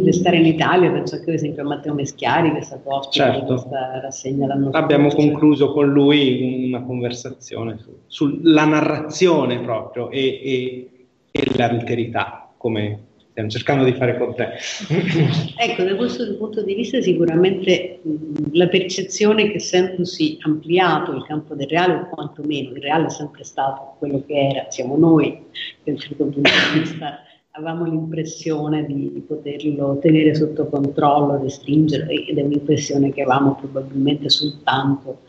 restare 0.05 0.37
in 0.37 0.47
Italia, 0.47 0.91
penso 0.91 1.17
che 1.17 1.31
ad 1.31 1.37
esempio 1.37 1.63
a 1.63 1.67
Matteo 1.67 1.93
Meschiari 1.93 2.53
che 2.53 2.59
è 2.59 2.63
stato 2.63 2.95
ospite 2.95 3.25
certo. 3.25 3.41
di 3.41 3.47
questa 3.47 4.01
rassegna 4.01 4.47
l'anno 4.47 4.71
scorso. 4.71 4.79
Abbiamo 4.79 5.09
concluso 5.09 5.73
con 5.73 5.89
lui 5.89 6.67
una 6.69 6.83
conversazione 6.83 7.79
su, 7.79 7.91
sulla 8.07 8.65
narrazione 8.65 9.61
proprio 9.61 10.11
e, 10.11 10.41
e, 10.43 10.91
e 11.31 11.43
l'alterità, 11.57 12.49
come 12.57 13.01
stiamo 13.31 13.51
cercando 13.51 13.85
di 13.85 13.93
fare 13.93 14.17
con 14.17 14.35
te. 14.35 14.49
ecco, 15.59 15.83
da 15.83 15.95
questo 15.97 16.37
punto 16.37 16.63
di 16.63 16.75
vista 16.75 17.03
sicuramente 17.03 17.99
mh, 18.01 18.35
la 18.53 18.69
percezione 18.69 19.51
che 19.51 19.57
essendosi 19.57 20.39
ampliato 20.43 21.13
il 21.13 21.25
campo 21.27 21.55
del 21.55 21.67
reale, 21.67 21.95
o 21.95 22.09
quantomeno 22.09 22.71
il 22.71 22.81
reale 22.81 23.07
è 23.07 23.11
sempre 23.11 23.45
stato 23.45 23.97
quello 23.99 24.23
che 24.25 24.33
era, 24.33 24.71
siamo 24.71 24.97
noi, 24.97 25.39
da 25.83 25.93
un 25.93 25.99
certo 25.99 26.25
punto 26.25 26.41
di 26.41 26.79
vista 26.79 27.21
avevamo 27.57 27.85
l'impressione 27.85 28.85
di 28.85 29.23
poterlo 29.27 29.99
tenere 30.01 30.35
sotto 30.35 30.67
controllo, 30.67 31.41
restringere, 31.41 32.13
ed 32.27 32.37
è 32.37 32.43
un'impressione 32.43 33.13
che 33.13 33.23
avevamo 33.23 33.57
probabilmente 33.57 34.29
soltanto 34.29 35.21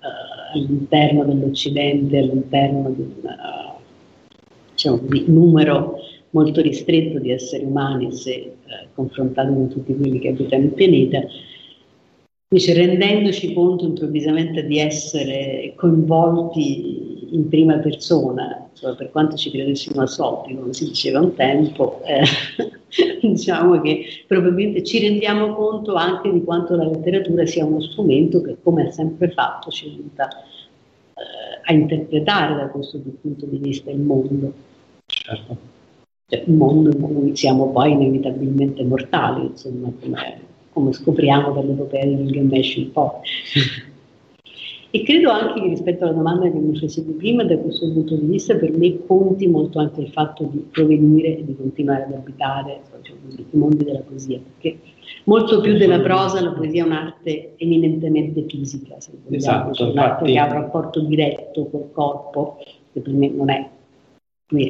uh, 0.00 0.54
all'interno 0.54 1.24
dell'Occidente, 1.24 2.18
all'interno 2.18 2.90
di 2.90 3.02
un 3.02 3.74
diciamo 4.72 4.98
così, 4.98 5.24
numero 5.26 5.98
molto 6.30 6.60
ristretto 6.60 7.18
di 7.18 7.30
esseri 7.30 7.64
umani 7.64 8.12
se 8.12 8.30
eh, 8.30 8.54
confrontato 8.94 9.52
con 9.52 9.68
tutti 9.68 9.94
quelli 9.94 10.18
che 10.18 10.28
abitano 10.28 10.64
il 10.64 10.72
pianeta, 10.72 11.22
invece 12.48 12.74
rendendoci 12.74 13.52
conto 13.52 13.84
improvvisamente 13.84 14.66
di 14.66 14.78
essere 14.78 15.72
coinvolti 15.76 17.34
in 17.34 17.48
prima 17.48 17.78
persona, 17.78 18.65
cioè 18.76 18.94
per 18.94 19.10
quanto 19.10 19.36
ci 19.36 19.50
credessimo 19.50 20.02
a 20.02 20.06
soldi, 20.06 20.54
come 20.54 20.72
si 20.72 20.84
diceva 20.84 21.20
un 21.20 21.34
tempo, 21.34 22.02
eh, 22.04 22.24
diciamo 23.26 23.80
che 23.80 24.04
probabilmente 24.26 24.84
ci 24.84 25.00
rendiamo 25.00 25.54
conto 25.54 25.94
anche 25.94 26.30
di 26.30 26.44
quanto 26.44 26.76
la 26.76 26.84
letteratura 26.84 27.46
sia 27.46 27.64
uno 27.64 27.80
strumento 27.80 28.42
che, 28.42 28.56
come 28.62 28.86
ha 28.86 28.90
sempre 28.90 29.30
fatto, 29.30 29.70
ci 29.70 29.86
aiuta 29.86 30.28
eh, 30.28 31.60
a 31.64 31.72
interpretare 31.72 32.54
da 32.54 32.68
questo 32.68 33.00
punto 33.20 33.46
di 33.46 33.56
vista 33.56 33.90
il 33.90 34.00
mondo. 34.00 34.52
Certo. 35.06 35.56
Cioè, 36.28 36.42
un 36.46 36.56
mondo 36.56 36.90
in 36.90 37.00
cui 37.00 37.36
siamo 37.36 37.70
poi 37.70 37.92
inevitabilmente 37.92 38.84
mortali, 38.84 39.46
insomma, 39.46 39.90
come, 39.98 40.40
come 40.70 40.92
scopriamo 40.92 41.52
dall'epopea 41.52 42.04
di 42.04 42.26
Gilgamesh 42.26 42.76
in 42.76 42.92
poi. 42.92 43.10
E 44.96 45.02
credo 45.02 45.30
anche 45.30 45.60
che 45.60 45.68
rispetto 45.68 46.04
alla 46.04 46.14
domanda 46.14 46.50
che 46.50 46.56
mi 46.56 46.74
facevi 46.74 47.12
prima, 47.12 47.44
da 47.44 47.58
questo 47.58 47.92
punto 47.92 48.16
di 48.16 48.24
vista, 48.24 48.56
per 48.56 48.74
me 48.74 49.04
conti 49.04 49.46
molto 49.46 49.78
anche 49.78 50.00
il 50.00 50.08
fatto 50.08 50.44
di 50.44 50.66
provenire 50.70 51.36
e 51.36 51.44
di 51.44 51.54
continuare 51.54 52.04
ad 52.04 52.14
abitare 52.14 52.80
diciamo, 52.96 53.18
i 53.36 53.56
mondi 53.58 53.84
della 53.84 53.98
poesia, 53.98 54.40
perché 54.40 54.78
molto 55.24 55.60
più 55.60 55.76
della 55.76 56.00
prosa 56.00 56.40
la 56.40 56.52
poesia 56.52 56.82
è 56.82 56.86
un'arte 56.86 57.56
eminentemente 57.56 58.46
fisica, 58.48 58.98
se 58.98 59.10
vogliamo, 59.22 59.36
esatto, 59.36 59.74
cioè 59.74 59.90
un'arte 59.90 60.24
che 60.24 60.38
ha 60.38 60.46
un 60.46 60.52
rapporto 60.52 61.00
diretto 61.00 61.66
col 61.66 61.92
corpo, 61.92 62.56
che 62.90 63.00
per 63.00 63.12
me 63.12 63.28
non 63.28 63.50
è 63.50 63.68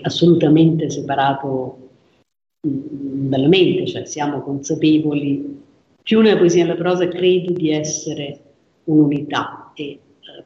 assolutamente 0.03 0.91
separato 0.91 1.91
mm, 2.67 3.29
dalla 3.29 3.47
mente, 3.47 3.87
cioè 3.87 4.05
siamo 4.07 4.41
consapevoli, 4.41 5.63
più 6.03 6.21
nella 6.21 6.37
poesia 6.37 6.65
e 6.65 6.67
nella 6.67 6.79
prosa 6.79 7.07
credo 7.07 7.53
di 7.53 7.71
essere 7.71 8.41
un'unità 8.87 9.71
e 9.77 10.01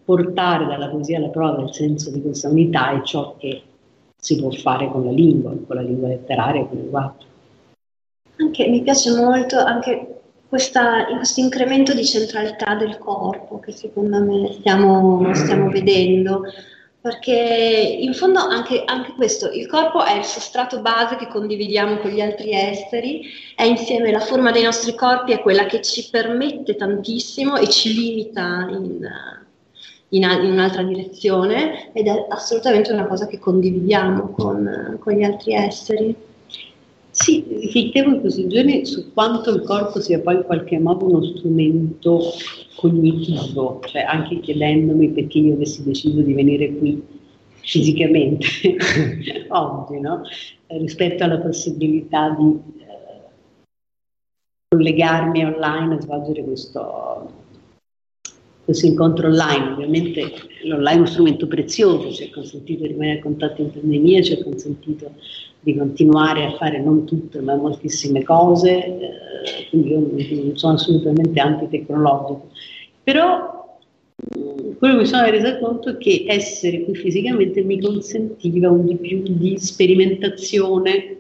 portare 0.05 0.67
dalla 0.67 0.89
poesia 0.89 1.19
alla 1.19 1.29
prova 1.29 1.63
il 1.63 1.73
senso 1.73 2.11
di 2.11 2.21
questa 2.21 2.49
unità 2.49 2.91
è 2.93 3.03
ciò 3.03 3.37
che 3.39 3.63
si 4.17 4.39
può 4.39 4.51
fare 4.51 4.89
con 4.91 5.05
la 5.05 5.11
lingua, 5.11 5.51
con 5.51 5.77
la 5.77 5.83
lingua 5.83 6.09
letteraria, 6.09 6.65
con 6.65 6.77
il 6.77 6.83
linguaggio. 6.83 7.27
Anche, 8.37 8.69
mi 8.69 8.83
piace 8.83 9.11
molto 9.11 9.59
anche 9.59 10.21
questa, 10.49 11.07
questo 11.07 11.41
incremento 11.41 11.95
di 11.95 12.05
centralità 12.05 12.75
del 12.75 12.99
corpo 12.99 13.61
che 13.61 13.73
secondo 13.73 14.23
me 14.23 14.53
stiamo, 14.53 15.33
stiamo 15.35 15.71
vedendo, 15.71 16.43
perché 17.01 17.33
in 17.33 18.13
fondo 18.13 18.41
anche, 18.41 18.83
anche, 18.85 19.13
questo, 19.13 19.51
il 19.51 19.67
corpo 19.67 20.05
è 20.05 20.17
il 20.19 20.25
sostrato 20.25 20.81
base 20.81 21.17
che 21.17 21.29
condividiamo 21.29 21.99
con 21.99 22.11
gli 22.11 22.21
altri 22.21 22.53
esseri, 22.53 23.23
è 23.55 23.63
insieme 23.63 24.11
la 24.11 24.21
forma 24.21 24.51
dei 24.51 24.65
nostri 24.65 24.95
corpi, 24.95 25.33
è 25.33 25.41
quella 25.41 25.67
che 25.67 25.81
ci 25.83 26.09
permette 26.11 26.75
tantissimo 26.75 27.57
e 27.57 27.69
ci 27.69 27.95
limita 27.95 28.67
in, 28.71 29.09
in, 30.11 30.23
in, 30.23 30.51
un'altra 30.53 30.83
direzione 30.83 31.93
ed 31.93 32.07
è 32.07 32.27
assolutamente 32.29 32.93
una 32.93 33.07
cosa 33.07 33.27
che 33.27 33.39
condividiamo 33.39 34.31
con, 34.31 34.97
con 34.99 35.13
gli 35.13 35.23
altri 35.23 35.55
esseri. 35.55 36.15
Sì, 37.13 37.45
riflettevo 37.49 38.15
in 38.15 38.21
questi 38.21 38.47
giorni 38.47 38.87
su 38.87 39.13
quanto 39.13 39.51
il 39.51 39.63
corpo 39.63 40.01
sia 40.01 40.21
poi 40.21 40.37
in 40.37 40.43
qualche 40.45 40.79
modo 40.79 41.07
uno 41.07 41.25
strumento 41.25 42.23
cognitivo, 42.77 43.81
cioè 43.85 44.03
anche 44.03 44.39
chiedendomi 44.41 45.11
perché 45.11 45.39
io 45.39 45.55
avessi 45.55 45.83
deciso 45.83 46.21
di 46.21 46.33
venire 46.33 46.73
qui 46.77 47.03
fisicamente 47.63 48.47
oggi, 49.49 50.01
no? 50.01 50.23
rispetto 50.69 51.25
alla 51.25 51.39
possibilità 51.39 52.31
di 52.31 52.59
eh, 52.79 53.29
collegarmi 54.69 55.45
online 55.45 55.97
e 55.97 56.01
svolgere 56.01 56.45
questo, 56.45 57.40
questo 58.71 58.87
incontro 58.87 59.29
online. 59.29 59.73
Ovviamente 59.73 60.33
l'online 60.65 60.93
è 60.93 60.97
uno 60.97 61.07
strumento 61.07 61.47
prezioso, 61.47 62.13
ci 62.13 62.25
ha 62.25 62.31
consentito 62.33 62.83
di 62.83 62.89
rimanere 62.89 63.17
in 63.17 63.23
contatto 63.23 63.61
in 63.61 63.71
pandemia, 63.71 64.23
ci 64.23 64.33
ha 64.35 64.43
consentito 64.43 65.13
di 65.61 65.77
continuare 65.77 66.45
a 66.45 66.57
fare 66.57 66.81
non 66.81 67.05
tutte 67.05 67.41
ma 67.41 67.55
moltissime 67.55 68.23
cose, 68.23 68.71
eh, 68.71 69.69
quindi 69.69 69.91
io 69.91 69.99
non 70.45 70.57
sono 70.57 70.75
assolutamente 70.75 71.41
antitecnologico. 71.41 72.49
Però 73.03 73.79
mm, 74.39 74.73
quello 74.79 74.95
che 74.95 75.01
mi 75.01 75.07
sono 75.07 75.29
resa 75.29 75.59
conto 75.59 75.91
è 75.91 75.97
che 75.99 76.25
essere 76.29 76.83
qui 76.83 76.95
fisicamente 76.95 77.63
mi 77.63 77.81
consentiva 77.81 78.71
un 78.71 78.87
di 78.87 78.97
più 78.97 79.23
di 79.23 79.59
sperimentazione 79.59 81.19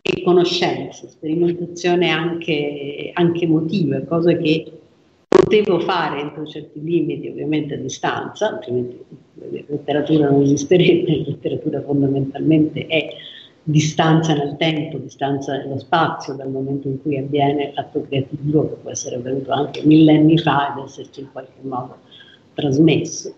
e 0.00 0.22
conoscenza, 0.22 1.06
sperimentazione 1.08 2.08
anche, 2.08 3.10
anche 3.14 3.44
emotiva, 3.44 4.00
cosa 4.00 4.32
che 4.36 4.81
potevo 5.42 5.80
fare 5.80 6.20
entro 6.20 6.46
certi 6.46 6.80
limiti, 6.80 7.28
ovviamente 7.28 7.74
a 7.74 7.76
distanza, 7.76 8.50
altrimenti 8.50 9.04
la 9.34 9.46
letteratura 9.50 10.30
non 10.30 10.42
esisterebbe, 10.42 11.16
la 11.18 11.24
letteratura 11.26 11.82
fondamentalmente 11.82 12.86
è 12.86 13.08
distanza 13.64 14.34
nel 14.34 14.56
tempo, 14.56 14.98
distanza 14.98 15.56
nello 15.56 15.78
spazio 15.78 16.34
dal 16.34 16.48
momento 16.48 16.88
in 16.88 17.02
cui 17.02 17.18
avviene 17.18 17.72
l'atto 17.74 18.02
creativo, 18.02 18.68
che 18.68 18.74
può 18.82 18.90
essere 18.90 19.16
avvenuto 19.16 19.50
anche 19.50 19.82
millenni 19.84 20.38
fa 20.38 20.74
ed 20.74 20.84
esserci 20.84 21.20
in 21.20 21.32
qualche 21.32 21.60
modo 21.62 21.98
trasmesso. 22.54 23.34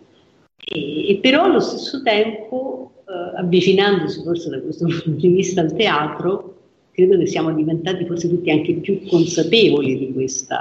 E, 0.58 1.08
e 1.08 1.18
però 1.20 1.44
allo 1.44 1.60
stesso 1.60 2.02
tempo, 2.02 2.92
eh, 3.06 3.40
avvicinandosi 3.40 4.22
forse 4.22 4.50
da 4.50 4.60
questo 4.60 4.86
punto 4.86 5.10
di 5.26 5.28
vista 5.28 5.62
al 5.62 5.74
teatro, 5.74 6.53
credo 6.94 7.18
che 7.18 7.26
siamo 7.26 7.52
diventati 7.52 8.06
forse 8.06 8.28
tutti 8.28 8.50
anche 8.50 8.72
più 8.74 9.04
consapevoli 9.06 9.98
di 9.98 10.12
questa 10.12 10.60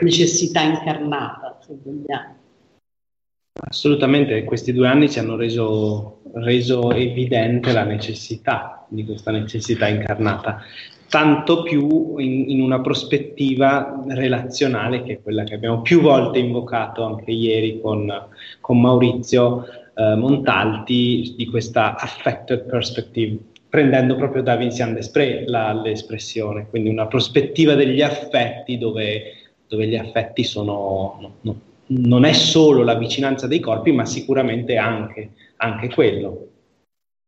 necessità 0.00 0.62
incarnata, 0.62 1.58
se 1.60 1.76
vogliamo. 1.82 2.40
Assolutamente, 3.60 4.44
questi 4.44 4.72
due 4.72 4.88
anni 4.88 5.10
ci 5.10 5.18
hanno 5.18 5.36
reso, 5.36 6.22
reso 6.32 6.90
evidente 6.90 7.72
la 7.72 7.84
necessità 7.84 8.86
di 8.88 9.04
questa 9.04 9.30
necessità 9.30 9.88
incarnata, 9.88 10.62
tanto 11.08 11.62
più 11.62 12.16
in, 12.16 12.48
in, 12.48 12.62
una 12.62 12.80
prospettiva 12.80 14.02
relazionale 14.08 15.02
che 15.02 15.12
è 15.12 15.22
quella 15.22 15.44
che 15.44 15.54
abbiamo 15.54 15.82
più 15.82 16.00
volte 16.00 16.38
invocato 16.38 17.04
anche 17.04 17.30
ieri 17.30 17.78
con, 17.78 18.10
con 18.60 18.80
Maurizio 18.80 19.66
eh, 19.94 20.14
Montalti 20.14 21.34
di 21.36 21.46
questa 21.46 21.94
affected 21.98 22.64
perspective 22.64 23.38
prendendo 23.72 24.16
proprio 24.16 24.42
da 24.42 24.54
Vincent 24.56 24.92
Desprez 24.92 25.46
la, 25.46 25.72
l'espressione, 25.72 26.66
quindi 26.68 26.90
una 26.90 27.06
prospettiva 27.06 27.74
degli 27.74 28.02
affetti 28.02 28.76
dove, 28.76 29.22
dove 29.66 29.86
gli 29.86 29.96
affetti 29.96 30.44
sono, 30.44 31.16
no, 31.18 31.32
no, 31.40 31.60
non 31.86 32.24
è 32.26 32.34
solo 32.34 32.82
la 32.82 32.96
vicinanza 32.96 33.46
dei 33.46 33.60
corpi, 33.60 33.90
ma 33.90 34.04
sicuramente 34.04 34.76
anche, 34.76 35.30
anche 35.56 35.88
quello. 35.88 36.48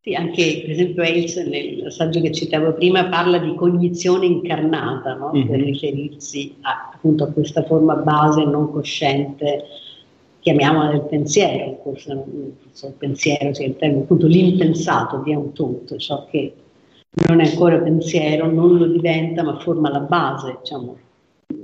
Sì, 0.03 0.13
anche 0.13 0.61
per 0.61 0.71
esempio 0.73 1.03
Hales 1.03 1.37
nel 1.37 1.91
saggio 1.91 2.21
che 2.21 2.31
citavo 2.31 2.75
prima 2.75 3.09
parla 3.09 3.39
di 3.39 3.55
cognizione 3.55 4.27
incarnata, 4.27 5.15
no? 5.15 5.33
mm-hmm. 5.33 5.49
per 5.49 5.61
riferirsi 5.61 6.57
a, 6.61 6.91
appunto 6.93 7.25
a 7.25 7.33
questa 7.33 7.65
forma 7.65 7.95
base 7.95 8.45
non 8.45 8.71
cosciente 8.71 9.65
chiamiamola 10.45 10.91
del 10.91 11.07
pensiero, 11.09 11.81
forse 11.83 12.13
il 12.13 12.93
pensiero 12.99 13.55
sia 13.55 13.67
il 13.67 13.77
termine, 13.77 14.03
appunto 14.03 14.27
l'impensato 14.27 15.23
di 15.25 15.35
un 15.35 15.55
tutto, 15.55 15.97
ciò 15.97 16.27
che 16.31 16.53
non 17.27 17.41
è 17.41 17.49
ancora 17.49 17.79
pensiero, 17.79 18.51
non 18.51 18.77
lo 18.77 18.87
diventa, 18.87 19.43
ma 19.43 19.59
forma 19.59 19.91
la 19.91 20.01
base, 20.01 20.59
diciamo, 20.61 20.99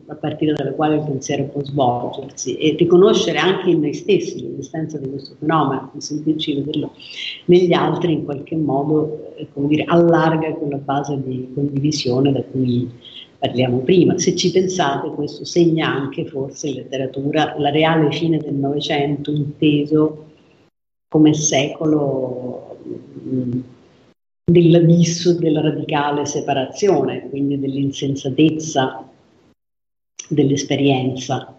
a 0.07 0.15
partire 0.15 0.55
dalla 0.55 0.73
quale 0.73 0.95
il 0.97 1.03
pensiero 1.03 1.45
può 1.45 1.63
svolgersi. 1.63 2.57
E 2.57 2.75
riconoscere 2.79 3.37
anche 3.37 3.69
in 3.69 3.81
noi 3.81 3.93
stessi 3.93 4.41
l'esistenza 4.41 4.97
di 4.97 5.11
questo 5.11 5.35
fenomeno, 5.39 5.91
consentirci 5.91 6.55
di 6.55 6.61
vederlo 6.61 6.93
negli 7.47 7.75
altri 7.75 8.15
in 8.15 8.25
qualche 8.25 8.57
modo, 8.57 9.35
eh, 9.37 9.47
come 9.53 9.69
dire, 9.69 9.85
allarga 9.85 10.55
quella 10.55 10.79
base 10.79 11.21
di 11.23 11.51
condivisione 11.53 12.33
da 12.33 12.43
cui 12.45 12.91
parliamo 13.41 13.79
prima. 13.79 14.19
Se 14.19 14.37
ci 14.37 14.53
pensate, 14.53 15.09
questo 15.09 15.45
segna 15.45 15.89
anche 15.89 16.27
forse 16.27 16.69
in 16.69 16.75
letteratura 16.75 17.55
la 17.59 17.71
reale 17.71 18.13
fine 18.13 18.37
del 18.37 18.55
Novecento, 18.55 19.31
inteso 19.31 20.27
come 21.09 21.33
secolo 21.33 22.77
mh, 23.23 23.59
dell'abisso 24.45 25.33
della 25.35 25.63
radicale 25.63 26.27
separazione, 26.27 27.29
quindi 27.31 27.59
dell'insensatezza 27.59 29.09
dell'esperienza 30.29 31.57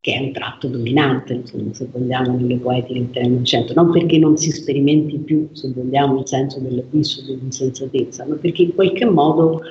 che 0.00 0.14
è 0.14 0.20
un 0.20 0.32
tratto 0.32 0.68
dominante, 0.68 1.32
insomma, 1.32 1.74
se 1.74 1.88
vogliamo, 1.90 2.36
nelle 2.36 2.58
poetiche 2.58 3.08
del 3.10 3.30
Novecento, 3.30 3.72
non 3.74 3.90
perché 3.90 4.18
non 4.18 4.36
si 4.36 4.52
sperimenti 4.52 5.18
più, 5.18 5.48
se 5.52 5.72
vogliamo, 5.72 6.20
il 6.20 6.28
senso 6.28 6.60
dell'abisso, 6.60 7.24
dell'insensatezza, 7.24 8.24
ma 8.24 8.36
perché 8.36 8.62
in 8.62 8.74
qualche 8.74 9.04
modo 9.04 9.62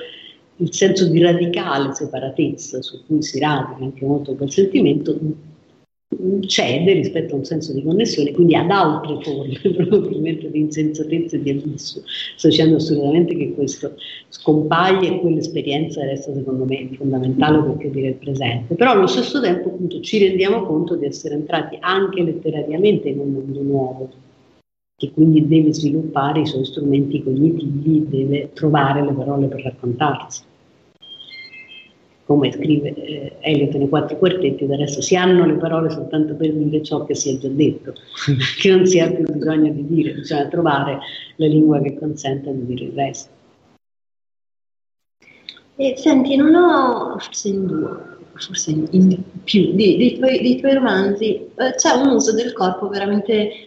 il 0.58 0.72
senso 0.72 1.06
di 1.08 1.20
radicale 1.20 1.94
separatezza 1.94 2.80
su 2.82 3.04
cui 3.06 3.22
si 3.22 3.38
radica 3.38 3.84
anche 3.84 4.04
molto 4.04 4.34
quel 4.34 4.50
sentimento 4.50 5.18
cede 6.46 6.92
rispetto 6.92 7.34
a 7.34 7.38
un 7.38 7.44
senso 7.44 7.72
di 7.72 7.82
connessione, 7.82 8.32
quindi 8.32 8.54
ad 8.54 8.70
altre 8.70 9.18
forme 9.22 9.58
probabilmente 9.74 10.50
di 10.50 10.60
insensatezza 10.60 11.36
e 11.36 11.42
di 11.42 11.50
abisso. 11.50 12.02
Sto 12.36 12.48
dicendo 12.48 12.76
assolutamente 12.76 13.36
che 13.36 13.52
questo 13.52 13.94
scompaglia 14.28 15.08
e 15.08 15.20
quell'esperienza 15.20 16.04
resta 16.04 16.32
secondo 16.32 16.64
me 16.64 16.88
fondamentale 16.96 17.60
per 17.62 17.76
capire 17.78 18.08
il 18.08 18.14
presente, 18.14 18.74
però 18.74 18.92
allo 18.92 19.06
stesso 19.06 19.40
tempo 19.40 19.68
appunto 19.68 20.00
ci 20.00 20.18
rendiamo 20.18 20.64
conto 20.64 20.94
di 20.94 21.06
essere 21.06 21.34
entrati 21.34 21.76
anche 21.80 22.22
letterariamente 22.22 23.08
in 23.08 23.18
un 23.18 23.32
mondo 23.32 23.62
nuovo 23.62 24.10
che 24.96 25.12
quindi 25.12 25.46
deve 25.46 25.72
sviluppare 25.72 26.40
i 26.40 26.46
suoi 26.46 26.64
strumenti 26.64 27.22
cognitivi, 27.22 28.06
deve 28.08 28.50
trovare 28.54 29.04
le 29.04 29.12
parole 29.12 29.46
per 29.46 29.62
raccontarsi 29.62 30.42
come 32.26 32.50
scrive 32.52 32.92
eh, 32.94 33.36
Eliot 33.40 33.74
nei 33.74 33.88
quattro 33.88 34.18
quartetti, 34.18 34.64
adesso 34.64 35.00
si 35.00 35.14
hanno 35.14 35.46
le 35.46 35.54
parole 35.54 35.90
soltanto 35.90 36.34
per 36.34 36.52
dire 36.52 36.82
ciò 36.82 37.04
che 37.04 37.14
si 37.14 37.32
è 37.32 37.38
già 37.38 37.48
detto, 37.48 37.94
che 38.60 38.70
non 38.74 38.84
si 38.84 38.98
ha 38.98 39.08
più 39.08 39.24
bisogno 39.32 39.72
di 39.72 39.86
dire, 39.86 40.12
bisogna 40.12 40.48
trovare 40.48 40.98
la 41.36 41.46
lingua 41.46 41.80
che 41.80 41.96
consenta 41.96 42.50
di 42.50 42.66
dire 42.66 42.84
il 42.86 42.92
resto. 42.92 43.30
E, 45.76 45.94
senti, 45.96 46.34
non 46.36 46.54
ho, 46.54 47.16
forse 47.18 47.48
in 47.48 47.66
due, 47.66 48.16
forse 48.34 48.70
in, 48.72 49.22
più, 49.44 49.72
di, 49.72 49.96
dei, 49.96 50.18
tuoi, 50.18 50.40
dei, 50.40 50.58
tuoi, 50.58 50.74
romanzi, 50.74 51.34
eh, 51.54 51.74
c'è 51.76 51.92
un 51.92 52.08
uso 52.08 52.32
del 52.32 52.52
corpo 52.54 52.88
veramente 52.88 53.65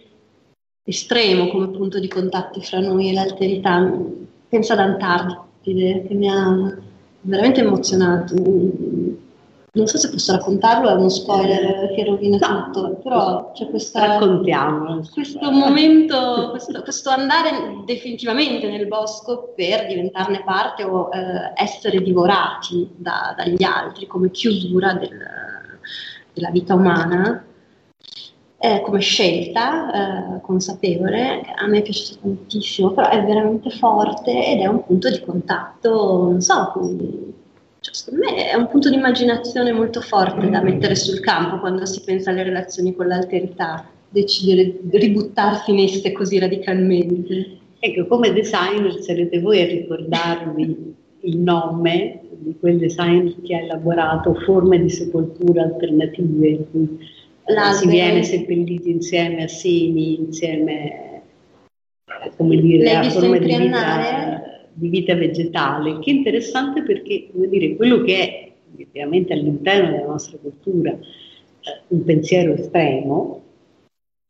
estremo 0.83 1.49
come 1.49 1.69
punto 1.69 1.99
di 1.99 2.07
contatto 2.07 2.59
fra 2.61 2.79
noi 2.79 3.09
e 3.09 3.13
l'alterità. 3.13 3.91
Pensa 4.47 4.73
ad 4.73 4.79
Antartide, 4.79 6.05
che 6.07 6.13
mi 6.13 6.29
ha 6.29 6.75
veramente 7.21 7.61
emozionato. 7.61 8.33
Non 9.71 9.85
so 9.85 9.99
se 9.99 10.09
posso 10.09 10.31
raccontarlo, 10.31 10.89
è 10.89 10.93
uno 10.93 11.09
spoiler 11.09 11.93
che 11.93 12.03
rovina 12.03 12.37
no, 12.37 12.71
tutto, 12.71 12.99
però 13.03 13.51
c'è 13.53 13.69
questa, 13.69 14.17
questo 14.17 15.51
momento, 15.51 16.47
questo, 16.49 16.81
questo, 16.81 17.09
andare 17.11 17.51
definitivamente 17.85 18.67
nel 18.67 18.87
bosco 18.87 19.53
per 19.55 19.85
diventarne 19.85 20.41
parte 20.43 20.83
o 20.83 21.11
eh, 21.13 21.53
essere 21.53 22.01
divorati 22.01 22.89
da, 22.95 23.35
dagli 23.37 23.63
altri 23.63 24.07
come 24.07 24.31
chiusura 24.31 24.93
del, 24.93 25.19
della 26.33 26.49
vita 26.49 26.73
umana 26.73 27.45
eh, 28.61 28.81
come 28.81 28.99
scelta 28.99 30.35
eh, 30.35 30.41
consapevole, 30.41 31.41
a 31.55 31.65
me 31.67 31.77
è 31.77 31.81
piaciuto 31.81 32.19
tantissimo, 32.21 32.91
però 32.91 33.09
è 33.09 33.23
veramente 33.23 33.69
forte 33.69 34.31
ed 34.31 34.59
è 34.59 34.65
un 34.65 34.83
punto 34.85 35.09
di 35.09 35.21
contatto, 35.21 36.27
non 36.29 36.41
so, 36.41 36.73
cioè, 37.79 37.93
secondo 37.93 38.25
me 38.25 38.49
è 38.49 38.55
un 38.55 38.67
punto 38.67 38.89
di 38.89 38.95
immaginazione 38.95 39.71
molto 39.71 40.01
forte 40.01 40.49
da 40.49 40.61
mettere 40.61 40.95
sul 40.95 41.21
campo 41.21 41.59
quando 41.59 41.85
si 41.85 42.01
pensa 42.01 42.31
alle 42.31 42.43
relazioni 42.43 42.93
con 42.93 43.07
l'alterità, 43.07 43.87
decidere 44.09 44.77
di 44.81 44.97
ributtarsi 44.97 45.71
in 45.71 45.79
esse 45.79 46.11
così 46.11 46.37
radicalmente. 46.39 47.57
Ecco, 47.79 48.07
come 48.07 48.33
designer 48.33 49.01
sarete 49.01 49.39
voi 49.39 49.61
a 49.61 49.67
ricordarvi 49.67 50.95
il 51.21 51.37
nome 51.37 52.19
di 52.39 52.57
quel 52.59 52.77
design 52.77 53.29
che 53.41 53.55
ha 53.55 53.61
elaborato 53.61 54.33
forme 54.33 54.81
di 54.81 54.89
sepoltura 54.89 55.63
alternative 55.63 56.67
in 57.49 57.55
cui 57.55 57.73
si 57.73 57.87
viene 57.87 58.23
seppelliti 58.23 58.89
insieme 58.89 59.43
a 59.43 59.47
semi, 59.47 60.19
insieme 60.19 61.21
come 62.37 62.57
dire, 62.57 62.91
a 62.91 63.09
forme 63.09 63.39
di 63.39 63.45
vita, 63.45 64.41
di 64.73 64.89
vita, 64.89 65.15
vegetale, 65.15 65.99
che 65.99 66.11
è 66.11 66.13
interessante 66.13 66.83
perché 66.83 67.29
come 67.31 67.47
dire, 67.47 67.75
quello 67.75 68.01
che 68.01 68.17
è 68.17 68.51
ovviamente 68.81 69.33
all'interno 69.33 69.91
della 69.91 70.07
nostra 70.07 70.37
cultura 70.37 70.91
eh, 70.91 71.81
un 71.87 72.03
pensiero 72.03 72.53
estremo, 72.53 73.41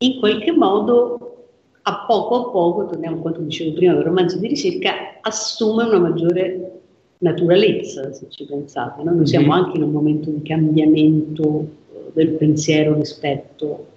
in 0.02 0.20
qualche 0.20 0.52
modo 0.52 1.48
a 1.82 2.06
poco 2.08 2.36
a 2.36 2.52
poco, 2.52 2.86
torniamo 2.86 3.18
a 3.18 3.20
quanto 3.20 3.42
dicevo 3.42 3.74
prima 3.74 3.94
del 3.94 4.04
romanzo 4.04 4.38
di 4.38 4.48
ricerca, 4.48 5.20
assume 5.22 5.84
una 5.84 6.00
maggiore 6.00 6.82
naturalezza, 7.20 8.12
se 8.14 8.28
ci 8.30 8.46
pensate. 8.46 9.04
No? 9.04 9.14
Noi 9.14 9.28
siamo 9.28 9.48
mm-hmm. 9.48 9.64
anche 9.64 9.78
in 9.78 9.84
un 9.84 9.92
momento 9.92 10.30
di 10.30 10.42
cambiamento 10.42 11.78
del 12.14 12.30
pensiero 12.30 12.96
rispetto 12.96 13.88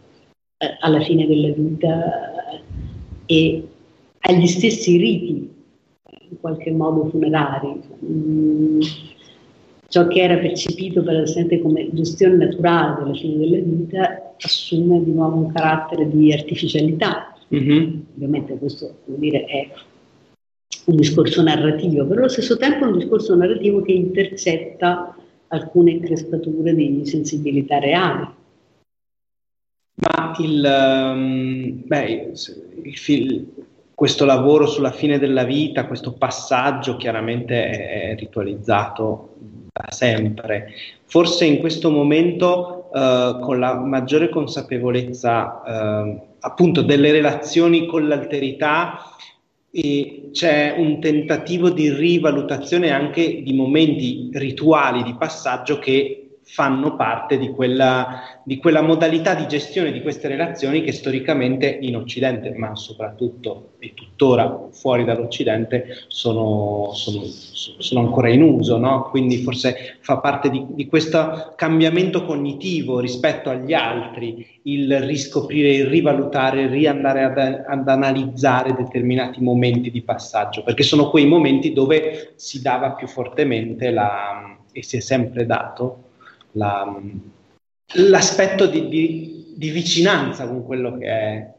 eh, 0.58 0.76
alla 0.80 1.00
fine 1.00 1.26
della 1.26 1.52
vita 1.52 2.50
eh, 2.50 2.60
e 3.26 3.68
agli 4.20 4.46
stessi 4.46 4.96
riti 4.96 5.50
in 6.30 6.40
qualche 6.40 6.70
modo 6.70 7.08
funerari. 7.08 7.80
Mm, 8.04 8.80
ciò 9.88 10.06
che 10.08 10.20
era 10.20 10.38
percepito 10.38 11.02
per 11.02 11.04
paradossalmente 11.04 11.60
come 11.60 11.88
gestione 11.92 12.36
naturale 12.36 13.02
della 13.02 13.14
fine 13.14 13.36
della 13.36 13.62
vita 13.62 14.34
assume 14.40 15.04
di 15.04 15.12
nuovo 15.12 15.36
un 15.36 15.52
carattere 15.52 16.08
di 16.08 16.32
artificialità. 16.32 17.36
Mm-hmm. 17.54 18.00
Ovviamente 18.14 18.56
questo 18.56 18.94
vuol 19.04 19.18
dire 19.18 19.44
è 19.44 19.70
un 20.86 20.96
discorso 20.96 21.42
narrativo, 21.42 22.06
però 22.06 22.20
allo 22.20 22.28
stesso 22.28 22.56
tempo 22.56 22.84
è 22.84 22.88
un 22.88 22.98
discorso 22.98 23.34
narrativo 23.36 23.82
che 23.82 23.92
intercetta 23.92 25.14
alcune 25.52 26.00
crespature 26.00 26.74
di 26.74 27.02
sensibilità 27.04 27.78
reale. 27.78 28.40
Ma 29.94 30.34
il, 30.38 31.12
um, 31.14 31.82
beh, 31.84 32.32
il 32.82 32.96
fil, 32.96 33.46
questo 33.94 34.24
lavoro 34.24 34.66
sulla 34.66 34.90
fine 34.90 35.18
della 35.18 35.44
vita, 35.44 35.86
questo 35.86 36.14
passaggio 36.14 36.96
chiaramente 36.96 37.68
è, 37.68 38.16
ritualizzato 38.16 39.34
da 39.72 39.90
sempre. 39.90 40.72
Forse 41.04 41.44
in 41.44 41.58
questo 41.58 41.90
momento, 41.90 42.88
uh, 42.90 43.38
con 43.40 43.58
la 43.58 43.74
maggiore 43.74 44.30
consapevolezza 44.30 45.62
uh, 45.64 46.20
appunto 46.40 46.80
delle 46.80 47.12
relazioni 47.12 47.86
con 47.86 48.08
l'alterità, 48.08 48.98
c'è 49.72 50.74
un 50.76 51.00
tentativo 51.00 51.70
di 51.70 51.90
rivalutazione 51.90 52.90
anche 52.90 53.42
di 53.42 53.54
momenti 53.54 54.28
rituali 54.32 55.02
di 55.02 55.16
passaggio 55.16 55.78
che 55.78 56.21
fanno 56.52 56.96
parte 56.96 57.38
di 57.38 57.48
quella, 57.48 58.40
di 58.44 58.58
quella, 58.58 58.82
modalità 58.82 59.34
di 59.34 59.46
gestione 59.46 59.90
di 59.90 60.02
queste 60.02 60.28
relazioni 60.28 60.82
che 60.82 60.92
storicamente 60.92 61.66
in 61.80 61.96
Occidente, 61.96 62.52
ma 62.54 62.76
soprattutto 62.76 63.70
e 63.78 63.94
tuttora 63.94 64.68
fuori 64.70 65.04
dall'Occidente, 65.04 66.04
sono, 66.08 66.90
sono, 66.92 67.22
sono 67.24 68.00
ancora 68.00 68.28
in 68.28 68.42
uso. 68.42 68.76
No? 68.76 69.08
Quindi 69.08 69.38
forse 69.38 69.96
fa 70.00 70.18
parte 70.18 70.50
di, 70.50 70.66
di, 70.68 70.86
questo 70.88 71.54
cambiamento 71.56 72.26
cognitivo 72.26 73.00
rispetto 73.00 73.48
agli 73.48 73.72
altri, 73.72 74.46
il 74.64 75.00
riscoprire, 75.00 75.72
il 75.72 75.86
rivalutare, 75.86 76.64
il 76.64 76.68
riandare 76.68 77.22
ad, 77.24 77.64
ad 77.66 77.88
analizzare 77.88 78.74
determinati 78.74 79.40
momenti 79.40 79.90
di 79.90 80.02
passaggio, 80.02 80.62
perché 80.62 80.82
sono 80.82 81.08
quei 81.08 81.24
momenti 81.24 81.72
dove 81.72 82.34
si 82.36 82.60
dava 82.60 82.90
più 82.90 83.06
fortemente 83.06 83.90
la, 83.90 84.54
e 84.70 84.82
si 84.82 84.98
è 84.98 85.00
sempre 85.00 85.46
dato 85.46 86.01
la, 86.52 87.00
l'aspetto 87.94 88.66
di, 88.66 88.88
di, 88.88 89.54
di, 89.56 89.70
vicinanza 89.70 90.46
con 90.46 90.64
quello 90.64 90.96
che 90.98 91.06
è, 91.06 91.52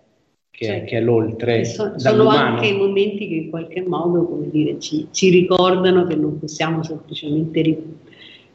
che, 0.50 0.66
cioè, 0.66 0.84
che 0.84 0.98
è 0.98 1.02
l'oltre. 1.02 1.66
So, 1.66 1.94
sono 1.98 2.28
anche 2.30 2.68
i 2.68 2.78
momenti 2.78 3.28
che 3.28 3.36
in 3.36 3.50
qualche 3.50 3.82
modo 3.82 4.26
come 4.26 4.50
dire, 4.50 4.80
ci, 4.80 5.08
ci 5.12 5.30
ricordano 5.30 6.06
che 6.06 6.16
non 6.16 6.40
possiamo 6.40 6.84
semplicemente 6.84 7.62
ri- 7.62 7.98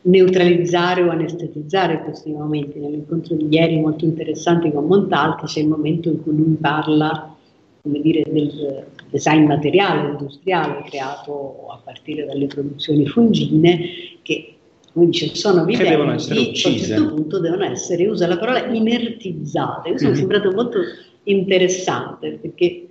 neutralizzare 0.03 1.03
o 1.03 1.11
anestetizzare 1.11 2.03
questi 2.03 2.33
momenti. 2.33 2.79
Nell'incontro 2.79 3.35
di 3.35 3.47
ieri 3.51 3.79
molto 3.79 4.05
interessante 4.05 4.73
con 4.73 4.87
Montalti 4.87 5.47
c'è 5.47 5.61
il 5.61 5.69
momento 5.69 6.09
in 6.09 6.23
cui 6.23 6.37
lui 6.37 6.57
parla 6.61 7.35
come 7.83 8.01
dire, 8.01 8.23
del 8.29 8.87
design 9.11 9.47
materiale 9.47 10.11
industriale 10.11 10.83
creato 10.85 11.69
a 11.71 11.81
partire 11.83 12.27
dalle 12.27 12.47
produzioni 12.47 13.07
fungine 13.07 13.81
che 14.23 14.58
come 14.93 15.07
dice, 15.07 15.35
sono 15.35 15.65
viventi, 15.65 15.85
che 15.85 15.91
devono 15.91 16.13
essere 16.13 16.41
uccise. 16.41 16.67
a 16.67 16.71
un 16.71 16.79
certo 16.79 17.15
punto 17.15 17.41
devono 17.41 17.65
essere, 17.65 18.07
usa 18.07 18.27
la 18.27 18.39
parola 18.39 18.67
inertizzate. 18.67 19.91
Questo 19.91 20.09
mm-hmm. 20.09 20.17
mi 20.17 20.21
è 20.21 20.25
mhm. 20.25 20.31
sembrato 20.31 20.51
molto 20.57 20.79
interessante 21.25 22.39
perché 22.41 22.65
eh, 22.65 22.89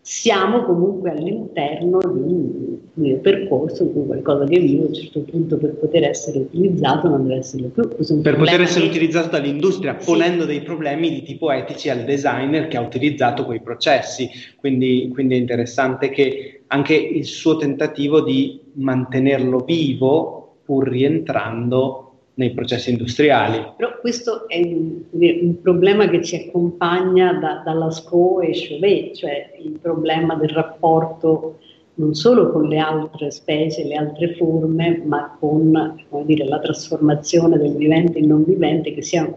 siamo 0.00 0.64
comunque 0.64 1.10
all'interno 1.10 1.98
di 1.98 2.20
un, 2.20 2.78
di 2.92 3.12
un, 3.12 3.20
percorso 3.20 3.84
in 3.84 3.92
cui 3.92 4.06
qualcosa 4.06 4.44
che 4.44 4.58
vive 4.58 4.82
a 4.82 4.86
un 4.86 4.94
certo 4.94 5.20
punto 5.20 5.56
per 5.56 5.74
poter 5.74 6.04
essere 6.04 6.38
utilizzato 6.38 7.08
non 7.08 7.26
deve 7.26 7.38
essere 7.38 7.68
più. 7.68 7.88
Per 7.88 8.36
poter 8.36 8.60
essere 8.60 8.88
che... 8.88 8.90
utilizzato 8.90 9.28
dall'industria, 9.28 9.96
sì. 9.98 10.06
ponendo 10.10 10.44
dei 10.44 10.62
problemi 10.62 11.10
di 11.10 11.22
tipo 11.22 11.50
etici 11.52 11.88
al 11.88 12.04
designer 12.04 12.66
che 12.68 12.76
ha 12.76 12.80
utilizzato 12.80 13.44
quei 13.44 13.60
processi. 13.60 14.28
Quindi, 14.56 15.10
quindi 15.12 15.34
è 15.34 15.38
interessante 15.38 16.10
che 16.10 16.62
anche 16.66 16.94
il 16.94 17.24
suo 17.24 17.56
tentativo 17.56 18.20
di 18.20 18.60
mantenerlo 18.74 19.60
vivo 19.60 20.39
pur 20.70 20.86
rientrando 20.88 22.12
nei 22.34 22.52
processi 22.52 22.90
industriali. 22.90 23.72
Però 23.76 23.98
questo 24.00 24.46
è 24.46 24.60
un, 24.60 25.02
un 25.10 25.60
problema 25.60 26.08
che 26.08 26.22
ci 26.22 26.36
accompagna 26.36 27.32
da, 27.32 27.60
dalla 27.64 27.90
SCO 27.90 28.40
e 28.40 28.52
Chauvet, 28.52 29.16
cioè 29.16 29.56
il 29.60 29.80
problema 29.82 30.36
del 30.36 30.50
rapporto 30.50 31.58
non 31.94 32.14
solo 32.14 32.52
con 32.52 32.68
le 32.68 32.78
altre 32.78 33.32
specie, 33.32 33.84
le 33.84 33.96
altre 33.96 34.36
forme, 34.36 35.02
ma 35.04 35.36
con 35.40 36.00
dire, 36.24 36.44
la 36.44 36.60
trasformazione 36.60 37.58
del 37.58 37.74
vivente 37.74 38.20
in 38.20 38.28
non 38.28 38.44
vivente, 38.44 38.94
che 38.94 39.02
sia 39.02 39.28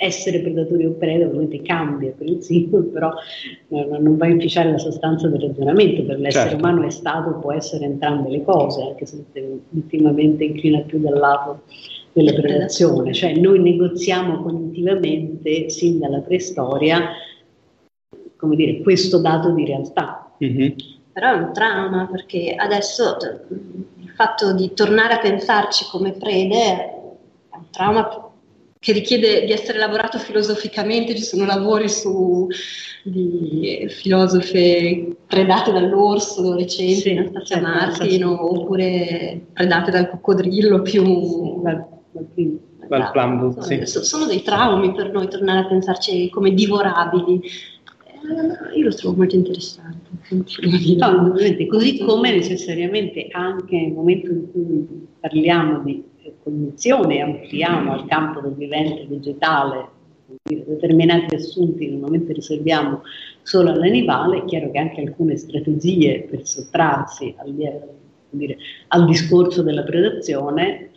essere 0.00 0.38
predatori 0.38 0.84
o 0.86 0.92
preda 0.92 1.26
ovviamente 1.26 1.60
cambia 1.60 2.12
per 2.16 2.28
il 2.28 2.40
singolo, 2.40 2.84
però 2.84 3.12
non 3.68 4.16
va 4.16 4.26
a 4.26 4.30
inficiare 4.30 4.70
la 4.70 4.78
sostanza 4.78 5.26
del 5.26 5.40
ragionamento, 5.40 6.04
per 6.04 6.20
l'essere 6.20 6.50
certo. 6.50 6.64
umano 6.64 6.86
è 6.86 6.90
stato, 6.90 7.38
può 7.40 7.52
essere 7.52 7.84
entrambe 7.84 8.30
le 8.30 8.44
cose, 8.44 8.82
anche 8.82 9.06
se 9.06 9.24
ultimamente 9.70 10.44
inclina 10.44 10.80
più 10.80 11.00
dal 11.00 11.18
lato 11.18 11.62
della 12.12 12.32
predazione, 12.32 13.12
cioè 13.12 13.34
noi 13.34 13.58
negoziamo 13.60 14.40
cognitivamente 14.42 15.68
sin 15.68 15.98
dalla 15.98 16.20
preistoria, 16.20 17.10
come 18.36 18.54
dire, 18.54 18.80
questo 18.82 19.18
dato 19.18 19.50
di 19.50 19.64
realtà. 19.64 20.32
Mm-hmm. 20.42 20.70
Però 21.12 21.32
è 21.32 21.36
un 21.38 21.52
trauma 21.52 22.08
perché 22.08 22.54
adesso 22.56 23.16
il 23.50 24.10
fatto 24.14 24.52
di 24.52 24.72
tornare 24.74 25.14
a 25.14 25.18
pensarci 25.18 25.86
come 25.90 26.12
prede 26.12 26.54
è 26.54 27.56
un 27.56 27.64
trauma 27.70 28.27
che 28.80 28.92
richiede 28.92 29.44
di 29.44 29.52
essere 29.52 29.78
lavorato 29.78 30.18
filosoficamente, 30.18 31.16
ci 31.16 31.22
sono 31.22 31.44
lavori 31.44 31.88
su 31.88 32.46
di 33.02 33.86
filosofe 33.88 35.16
predate 35.26 35.72
dall'orso 35.72 36.54
recenti, 36.54 37.00
sì, 37.00 37.10
Anastasia 37.10 37.56
certo, 37.56 37.68
Martin, 37.68 38.24
oppure 38.24 39.40
predate 39.52 39.90
dal 39.90 40.10
coccodrillo 40.10 40.82
più... 40.82 41.62
Dal, 41.62 41.86
dal 42.88 43.10
plumbo, 43.10 43.60
sì. 43.62 43.80
Sono 43.84 44.26
dei 44.26 44.42
traumi 44.42 44.92
per 44.92 45.10
noi 45.12 45.28
tornare 45.28 45.60
a 45.60 45.66
pensarci 45.66 46.30
come 46.30 46.52
divorabili. 46.52 47.40
Eh, 47.42 48.78
io 48.78 48.84
lo 48.84 48.94
trovo 48.94 49.16
molto 49.16 49.34
interessante. 49.34 50.06
No, 50.96 51.34
così 51.68 51.98
come 51.98 52.32
necessariamente 52.32 53.28
anche 53.30 53.76
nel 53.76 53.92
momento 53.92 54.30
in 54.30 54.50
cui 54.50 55.06
parliamo 55.20 55.82
di 55.82 56.02
cognizione 56.48 57.20
ampliamo 57.20 57.92
al 57.92 58.06
campo 58.06 58.40
del 58.40 58.54
vivente 58.54 59.06
vegetale 59.06 59.96
determinati 60.42 61.34
assunti 61.34 61.90
normalmente 61.90 62.32
riserviamo 62.32 63.02
solo 63.42 63.70
all'animale, 63.70 64.38
è 64.38 64.44
chiaro 64.44 64.70
che 64.70 64.78
anche 64.78 65.00
alcune 65.00 65.36
strategie 65.36 66.26
per 66.28 66.46
sottrarsi 66.46 67.34
al, 67.38 67.52
dire, 68.30 68.58
al 68.88 69.06
discorso 69.06 69.62
della 69.62 69.84
predazione 69.84 70.90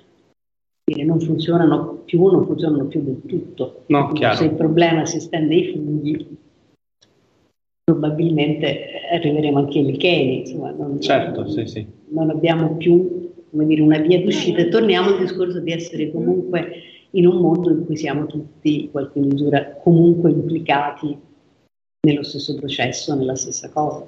dire, 0.83 1.05
non 1.05 1.19
funzionano 1.21 2.01
più, 2.03 2.25
non 2.25 2.45
funzionano 2.45 2.85
più 2.85 3.01
del 3.01 3.21
tutto. 3.25 3.83
No, 3.87 4.11
se 4.33 4.43
il 4.43 4.55
problema 4.55 5.05
si 5.05 5.17
estende 5.17 5.55
ai 5.55 5.71
funghi, 5.71 6.37
probabilmente 7.85 8.85
arriveremo 9.13 9.59
anche 9.59 9.79
ai 9.79 9.85
licheni. 9.85 10.39
Insomma, 10.39 10.71
non, 10.71 10.99
certo, 10.99 11.47
sì, 11.47 11.65
sì. 11.67 11.87
non 12.09 12.29
abbiamo 12.29 12.75
più 12.75 13.30
come 13.51 13.65
dire, 13.65 13.81
una 13.81 13.99
via 13.99 14.19
d'uscita. 14.21 14.59
E 14.59 14.69
torniamo 14.69 15.09
al 15.09 15.19
discorso 15.19 15.59
di 15.59 15.71
essere 15.71 16.11
comunque 16.11 16.83
in 17.11 17.27
un 17.27 17.37
mondo 17.37 17.69
in 17.69 17.85
cui 17.85 17.97
siamo 17.97 18.25
tutti, 18.25 18.85
in 18.85 18.91
qualche 18.91 19.19
misura, 19.19 19.75
comunque 19.83 20.31
implicati 20.31 21.17
nello 22.07 22.23
stesso 22.23 22.55
processo, 22.55 23.13
nella 23.13 23.35
stessa 23.35 23.69
cosa. 23.69 24.05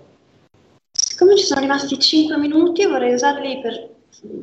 Siccome 0.92 1.36
ci 1.36 1.44
sono 1.44 1.62
rimasti 1.62 2.00
5 2.00 2.38
minuti, 2.38 2.86
vorrei 2.86 3.14
usarli 3.14 3.60
per 3.62 3.90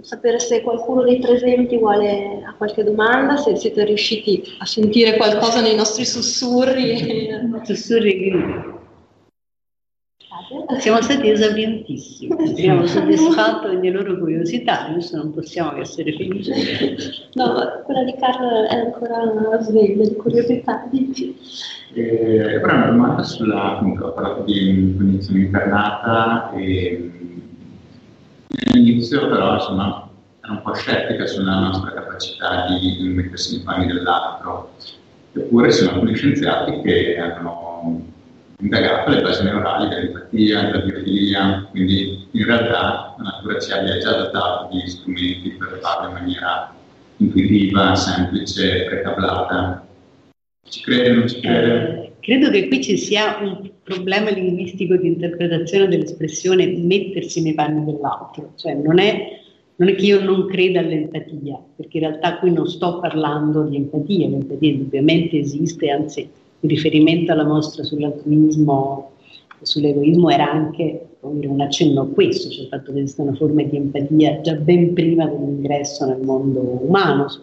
sapere 0.02 0.38
se 0.38 0.60
qualcuno 0.60 1.02
dei 1.02 1.18
presenti 1.18 1.78
vuole 1.78 2.42
ha 2.44 2.54
qualche 2.54 2.84
domanda, 2.84 3.36
se 3.36 3.56
siete 3.56 3.84
riusciti 3.84 4.42
a 4.58 4.66
sentire 4.66 5.16
qualcosa 5.16 5.60
nei 5.60 5.74
nostri 5.74 6.04
sussurri. 6.04 7.28
sussurri 7.64 8.78
siamo 10.78 11.00
stati 11.00 11.30
esaurientissimi, 11.30 12.32
abbiamo 12.50 12.86
soddisfatto 12.86 13.68
ogni 13.68 13.90
loro 13.90 14.18
curiosità, 14.18 14.88
adesso 14.88 15.16
non 15.16 15.32
possiamo 15.32 15.72
che 15.74 15.80
essere 15.80 16.12
felici. 16.12 16.50
No, 17.34 17.82
quella 17.84 18.02
di 18.02 18.14
Carlo 18.18 18.66
è 18.66 18.74
ancora 18.74 19.62
sveglia 19.62 20.08
di 20.08 20.16
curiosità, 20.16 20.86
dici? 20.90 21.36
Eh, 21.94 22.56
ora 22.56 22.74
una 22.74 22.86
domanda 22.86 23.22
sulla, 23.22 23.76
comunque 23.78 24.06
ho 24.06 24.12
parlato 24.12 24.42
di 24.42 24.94
cognizione 24.96 25.40
incarnata 25.40 26.52
e 26.52 27.10
all'inizio 28.72 29.28
però 29.28 29.54
insomma 29.54 30.08
ero 30.42 30.52
un 30.52 30.62
po' 30.62 30.74
scettica 30.74 31.26
sulla 31.26 31.58
nostra 31.58 31.92
capacità 31.92 32.66
di 32.68 33.08
mettersi 33.08 33.56
nei 33.56 33.64
panni 33.64 33.86
dell'altro, 33.86 34.70
eppure 35.32 35.70
ci 35.70 35.78
sono 35.78 35.92
alcuni 35.92 36.14
scienziati 36.14 36.80
che 36.80 37.18
hanno 37.18 38.09
indagato 38.60 39.10
le 39.10 39.22
basi 39.22 39.42
neurali 39.42 39.88
dell'empatia, 39.88 40.62
della 40.62 40.84
biofilia, 40.84 41.68
quindi 41.70 42.28
in 42.30 42.44
realtà 42.44 43.14
la 43.16 43.22
natura 43.22 43.58
ci 43.58 43.72
abbia 43.72 43.98
già 43.98 44.16
dotato 44.16 44.74
di 44.74 44.88
strumenti 44.88 45.50
per 45.50 45.78
farlo 45.80 46.08
in 46.08 46.14
maniera 46.14 46.74
intuitiva, 47.16 47.94
semplice, 47.94 48.84
pretablata. 48.84 49.86
Ci 50.68 50.80
crede 50.82 51.10
o 51.10 51.14
non 51.14 51.28
ci 51.28 51.40
crede? 51.40 52.04
Eh, 52.04 52.12
credo 52.20 52.50
che 52.50 52.68
qui 52.68 52.82
ci 52.82 52.96
sia 52.96 53.38
un 53.40 53.70
problema 53.82 54.30
linguistico 54.30 54.96
di 54.96 55.08
interpretazione 55.08 55.88
dell'espressione 55.88 56.66
mettersi 56.66 57.42
nei 57.42 57.54
panni 57.54 57.84
dell'altro, 57.84 58.52
cioè 58.56 58.74
non 58.74 58.98
è 58.98 59.38
non 59.80 59.88
è 59.88 59.94
che 59.94 60.04
io 60.04 60.22
non 60.22 60.46
creda 60.46 60.80
all'empatia, 60.80 61.58
perché 61.74 61.96
in 61.96 62.02
realtà 62.02 62.36
qui 62.36 62.52
non 62.52 62.68
sto 62.68 63.00
parlando 63.00 63.62
di 63.62 63.76
empatia, 63.76 64.28
l'empatia 64.28 64.72
indubbiamente 64.72 65.38
esiste, 65.38 65.88
anzi 65.88 66.28
il 66.60 66.68
riferimento 66.68 67.32
alla 67.32 67.44
mostra 67.44 67.82
sull'altruismo 67.82 69.10
e 69.60 69.66
sull'egoismo 69.66 70.30
era 70.30 70.50
anche 70.50 71.08
dire, 71.20 71.46
un 71.48 71.60
accenno 71.60 72.02
a 72.02 72.06
questo, 72.06 72.48
cioè 72.50 72.62
il 72.62 72.68
fatto 72.68 72.92
che 72.92 73.00
esistono 73.00 73.34
forme 73.34 73.68
di 73.68 73.76
empatia 73.76 74.40
già 74.40 74.54
ben 74.54 74.92
prima 74.94 75.26
dell'ingresso 75.26 76.06
nel 76.06 76.22
mondo 76.22 76.60
umano, 76.60 77.28
se. 77.28 77.40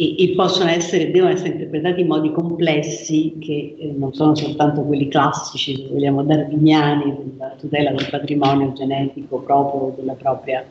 E, 0.00 0.14
e 0.16 0.34
possono 0.34 0.70
essere, 0.70 1.10
devono 1.10 1.30
essere 1.30 1.50
interpretati 1.50 2.00
in 2.00 2.06
modi 2.06 2.32
complessi 2.32 3.36
che 3.38 3.76
eh, 3.78 3.92
non 3.94 4.14
sono 4.14 4.34
soltanto 4.34 4.80
quelli 4.80 5.08
classici, 5.08 5.76
se 5.76 5.88
vogliamo, 5.90 6.22
darwiniani, 6.22 7.16
della 7.24 7.54
tutela 7.58 7.90
del 7.90 8.08
patrimonio 8.10 8.72
genetico 8.72 9.42
proprio 9.42 9.92
della 9.98 10.14
propria 10.14 10.64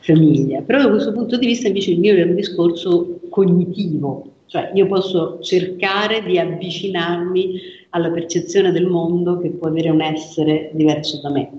famiglia. 0.00 0.62
Però 0.62 0.82
da 0.82 0.88
questo 0.90 1.12
punto 1.12 1.38
di 1.38 1.46
vista 1.46 1.68
invece 1.68 1.92
il 1.92 2.00
mio 2.00 2.16
è 2.16 2.22
un 2.22 2.34
discorso 2.34 3.20
cognitivo, 3.28 4.32
cioè 4.46 4.70
io 4.74 4.86
posso 4.86 5.40
cercare 5.40 6.22
di 6.22 6.38
avvicinarmi 6.38 7.60
alla 7.90 8.10
percezione 8.10 8.72
del 8.72 8.86
mondo 8.86 9.38
che 9.38 9.50
può 9.50 9.68
avere 9.68 9.90
un 9.90 10.00
essere 10.00 10.70
diverso 10.72 11.20
da 11.20 11.30
me. 11.30 11.50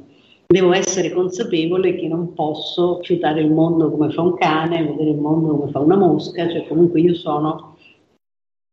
Devo 0.47 0.71
essere 0.71 1.11
consapevole 1.11 1.95
che 1.95 2.07
non 2.07 2.33
posso 2.33 2.99
fiutare 3.03 3.41
il 3.41 3.51
mondo 3.51 3.91
come 3.91 4.11
fa 4.11 4.21
un 4.21 4.35
cane, 4.35 4.85
vedere 4.85 5.09
il 5.09 5.17
mondo 5.17 5.57
come 5.57 5.71
fa 5.71 5.79
una 5.79 5.97
mosca, 5.97 6.49
cioè 6.49 6.65
comunque 6.67 7.01
io 7.01 7.13
sono 7.15 7.75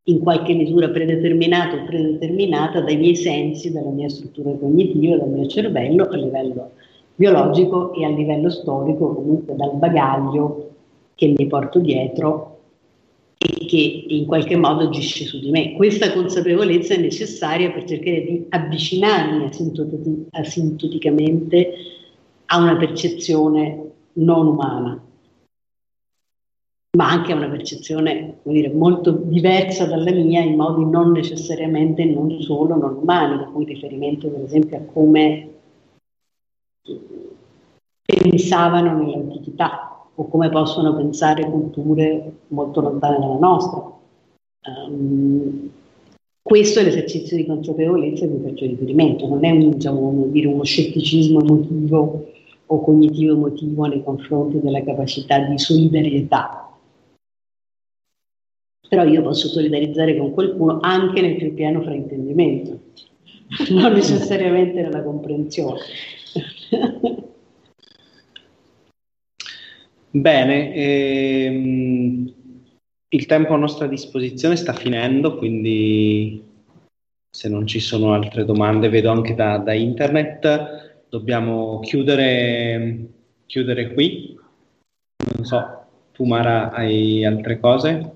in 0.07 0.19
qualche 0.19 0.53
misura 0.53 0.89
predeterminato 0.89 1.75
o 1.75 1.83
predeterminata 1.83 2.79
dai 2.79 2.95
miei 2.95 3.15
sensi, 3.15 3.73
dalla 3.73 3.89
mia 3.89 4.07
struttura 4.07 4.51
cognitiva, 4.51 5.17
dal 5.17 5.29
mio 5.29 5.47
cervello 5.47 6.05
a 6.05 6.15
livello 6.15 6.71
biologico 7.15 7.93
e 7.93 8.05
a 8.05 8.09
livello 8.09 8.49
storico, 8.49 9.13
comunque 9.13 9.55
dal 9.55 9.75
bagaglio 9.75 10.69
che 11.15 11.33
mi 11.35 11.47
porto 11.47 11.79
dietro 11.79 12.54
e 13.45 13.65
che 13.65 14.05
in 14.07 14.25
qualche 14.25 14.55
modo 14.55 14.85
agisce 14.85 15.25
su 15.25 15.39
di 15.39 15.51
me. 15.51 15.73
Questa 15.73 16.11
consapevolezza 16.11 16.95
è 16.95 16.97
necessaria 16.97 17.71
per 17.71 17.83
cercare 17.85 18.23
di 18.23 18.45
avvicinarmi 18.49 19.49
asintoticamente 20.31 21.73
a 22.47 22.57
una 22.57 22.75
percezione 22.75 23.91
non 24.13 24.47
umana, 24.47 25.03
ma 26.97 27.09
anche 27.09 27.31
a 27.31 27.35
una 27.35 27.49
percezione 27.49 28.37
dire, 28.43 28.71
molto 28.71 29.11
diversa 29.11 29.85
dalla 29.85 30.11
mia 30.11 30.41
in 30.41 30.55
modi 30.55 30.85
non 30.85 31.11
necessariamente 31.11 32.05
non 32.05 32.41
solo 32.41 32.75
non 32.75 32.97
umani, 33.01 33.37
da 33.37 33.45
cui 33.45 33.65
riferimento 33.65 34.29
per 34.29 34.41
esempio 34.41 34.77
a 34.77 34.81
come 34.81 35.49
pensavano 38.05 39.03
nell'antichità 39.03 39.94
o 40.15 40.27
come 40.27 40.49
possono 40.49 40.95
pensare 40.95 41.49
culture 41.49 42.31
molto 42.47 42.81
lontane 42.81 43.19
dalla 43.19 43.37
nostra. 43.37 43.93
Um, 44.67 45.69
questo 46.41 46.79
è 46.79 46.83
l'esercizio 46.83 47.35
di 47.35 47.45
consapevolezza 47.45 48.27
cui 48.27 48.39
faccio 48.43 48.65
riferimento, 48.65 49.27
non 49.27 49.43
è 49.43 49.49
un, 49.49 49.71
diciamo, 49.71 49.99
uno, 49.99 50.25
dire, 50.27 50.47
uno 50.47 50.63
scetticismo 50.63 51.41
emotivo 51.41 52.27
o 52.67 52.81
cognitivo 52.81 53.33
emotivo 53.33 53.85
nei 53.85 54.03
confronti 54.03 54.59
della 54.59 54.83
capacità 54.83 55.39
di 55.39 55.57
solidarietà. 55.57 56.71
Però 58.87 59.03
io 59.03 59.23
posso 59.23 59.47
solidarizzare 59.47 60.15
con 60.17 60.33
qualcuno 60.33 60.77
anche 60.81 61.21
nel 61.21 61.35
più 61.35 61.53
pieno 61.53 61.81
fraintendimento, 61.81 62.79
non 63.71 63.93
necessariamente 63.93 64.81
nella 64.81 65.01
comprensione. 65.01 65.79
Bene, 70.15 70.73
ehm, 70.73 72.33
il 73.09 73.25
tempo 73.25 73.53
a 73.53 73.57
nostra 73.57 73.85
disposizione 73.85 74.55
sta 74.55 74.71
finendo, 74.71 75.35
quindi 75.37 76.41
se 77.29 77.49
non 77.49 77.67
ci 77.67 77.81
sono 77.81 78.13
altre 78.13 78.45
domande, 78.45 78.87
vedo 78.87 79.11
anche 79.11 79.35
da, 79.35 79.57
da 79.57 79.73
internet, 79.73 81.03
dobbiamo 81.09 81.81
chiudere, 81.81 83.07
chiudere 83.45 83.93
qui. 83.93 84.39
Non 85.35 85.45
so, 85.45 85.85
tu 86.13 86.23
Mara 86.23 86.71
hai 86.71 87.25
altre 87.25 87.59
cose? 87.59 88.11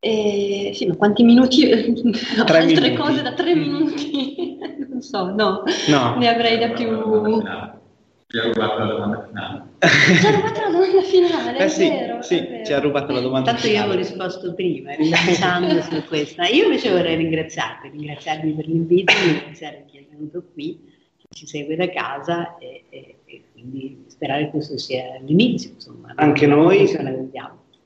Eh, 0.00 0.70
sì, 0.72 0.86
ma 0.86 0.96
quanti 0.96 1.22
minuti? 1.22 1.68
Tre 1.68 2.40
altre 2.58 2.64
minuti. 2.64 2.94
cose 2.94 3.20
da 3.20 3.34
tre 3.34 3.54
minuti? 3.54 4.56
non 4.88 5.02
so, 5.02 5.26
no, 5.26 5.64
No. 5.90 6.16
ne 6.16 6.28
avrei 6.28 6.58
da 6.58 6.70
più... 6.70 7.42
Ti 8.26 8.38
ha 8.38 8.42
rubato 8.44 8.78
la 8.78 8.86
domanda 8.86 9.26
finale. 9.28 9.62
Ci 10.18 10.26
ha 10.26 10.30
rubato 10.34 10.60
la 10.60 10.70
domanda 10.70 11.02
finale, 11.02 11.58
Eh 11.58 11.64
è 11.64 11.68
sì, 11.68 11.88
vero, 11.88 12.22
sì, 12.22 12.48
ci 12.64 12.72
ha 12.72 12.80
rubato 12.80 13.12
la 13.12 13.20
domanda 13.20 13.52
Tanto 13.52 13.66
io 13.66 13.78
avevo 13.82 13.92
finale. 13.92 14.08
risposto 14.08 14.54
prima, 14.54 14.94
ringraziando 14.94 15.80
su 15.82 16.04
questa. 16.06 16.46
Io 16.48 16.64
invece 16.64 16.90
vorrei 16.90 17.16
ringraziarvi, 17.16 17.90
ringraziarvi 17.90 18.52
per 18.52 18.66
l'invito, 18.66 19.12
ringraziare 19.24 19.84
chi 19.86 19.98
è 19.98 20.04
venuto 20.10 20.42
qui, 20.52 20.80
chi 21.18 21.26
ci 21.34 21.46
segue 21.46 21.76
da 21.76 21.88
casa 21.90 22.56
e, 22.58 22.84
e- 22.88 23.14
e 23.26 23.42
quindi 23.52 24.04
sperare 24.08 24.44
che 24.46 24.50
questo 24.50 24.78
sia 24.78 25.04
l'inizio. 25.24 25.70
Insomma, 25.74 26.12
Anche 26.16 26.46
noi. 26.46 26.90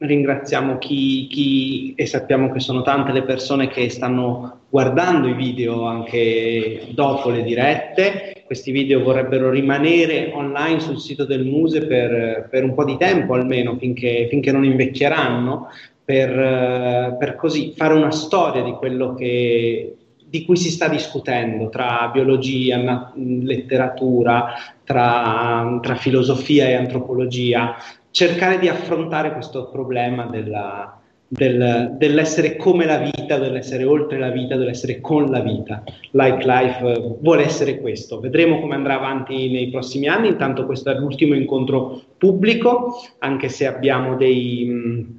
Ringraziamo 0.00 0.78
chi, 0.78 1.26
chi- 1.26 1.92
e 1.96 2.06
sappiamo 2.06 2.52
che 2.52 2.60
sono 2.60 2.82
tante 2.82 3.10
le 3.10 3.24
persone 3.24 3.66
che 3.66 3.88
stanno 3.90 4.60
guardando 4.70 5.26
i 5.26 5.34
video 5.34 5.86
anche 5.86 6.86
dopo 6.90 7.30
le 7.30 7.42
dirette. 7.42 8.37
Questi 8.48 8.70
video 8.70 9.02
vorrebbero 9.02 9.50
rimanere 9.50 10.30
online 10.32 10.80
sul 10.80 10.98
sito 10.98 11.26
del 11.26 11.44
Muse 11.44 11.84
per, 11.84 12.48
per 12.48 12.64
un 12.64 12.72
po' 12.72 12.82
di 12.82 12.96
tempo 12.96 13.34
almeno, 13.34 13.76
finché, 13.76 14.26
finché 14.30 14.50
non 14.52 14.64
invecchieranno, 14.64 15.68
per, 16.02 16.30
eh, 16.30 17.16
per 17.18 17.36
così 17.36 17.74
fare 17.76 17.92
una 17.92 18.10
storia 18.10 18.62
di 18.62 18.70
quello 18.70 19.12
che, 19.12 19.96
di 20.24 20.46
cui 20.46 20.56
si 20.56 20.70
sta 20.70 20.88
discutendo 20.88 21.68
tra 21.68 22.08
biologia, 22.10 22.78
na- 22.78 23.12
letteratura, 23.16 24.54
tra, 24.82 25.78
tra 25.82 25.94
filosofia 25.96 26.68
e 26.68 26.72
antropologia 26.72 27.76
cercare 28.10 28.58
di 28.58 28.68
affrontare 28.68 29.34
questo 29.34 29.68
problema 29.68 30.24
della- 30.24 30.97
del- 31.28 31.94
dell'essere 31.98 32.56
come 32.56 32.86
la 32.86 32.98
vita, 32.98 33.38
dell'essere 33.38 33.84
oltre 33.84 34.18
la 34.18 34.30
vita, 34.30 34.56
dell'essere 34.56 35.00
con 35.00 35.30
la 35.30 35.40
vita. 35.40 35.84
Like 36.12 36.44
Life 36.44 36.84
eh, 36.84 37.14
vuole 37.20 37.44
essere 37.44 37.78
questo. 37.80 38.18
Vedremo 38.18 38.60
come 38.60 38.74
andrà 38.74 38.94
avanti 38.94 39.50
nei 39.50 39.68
prossimi 39.68 40.08
anni. 40.08 40.28
Intanto 40.28 40.64
questo 40.64 40.90
è 40.90 40.94
l'ultimo 40.94 41.34
incontro 41.34 42.00
pubblico, 42.16 42.94
anche 43.18 43.48
se 43.48 43.66
abbiamo 43.66 44.16
dei... 44.16 44.64
mh, 44.66 45.16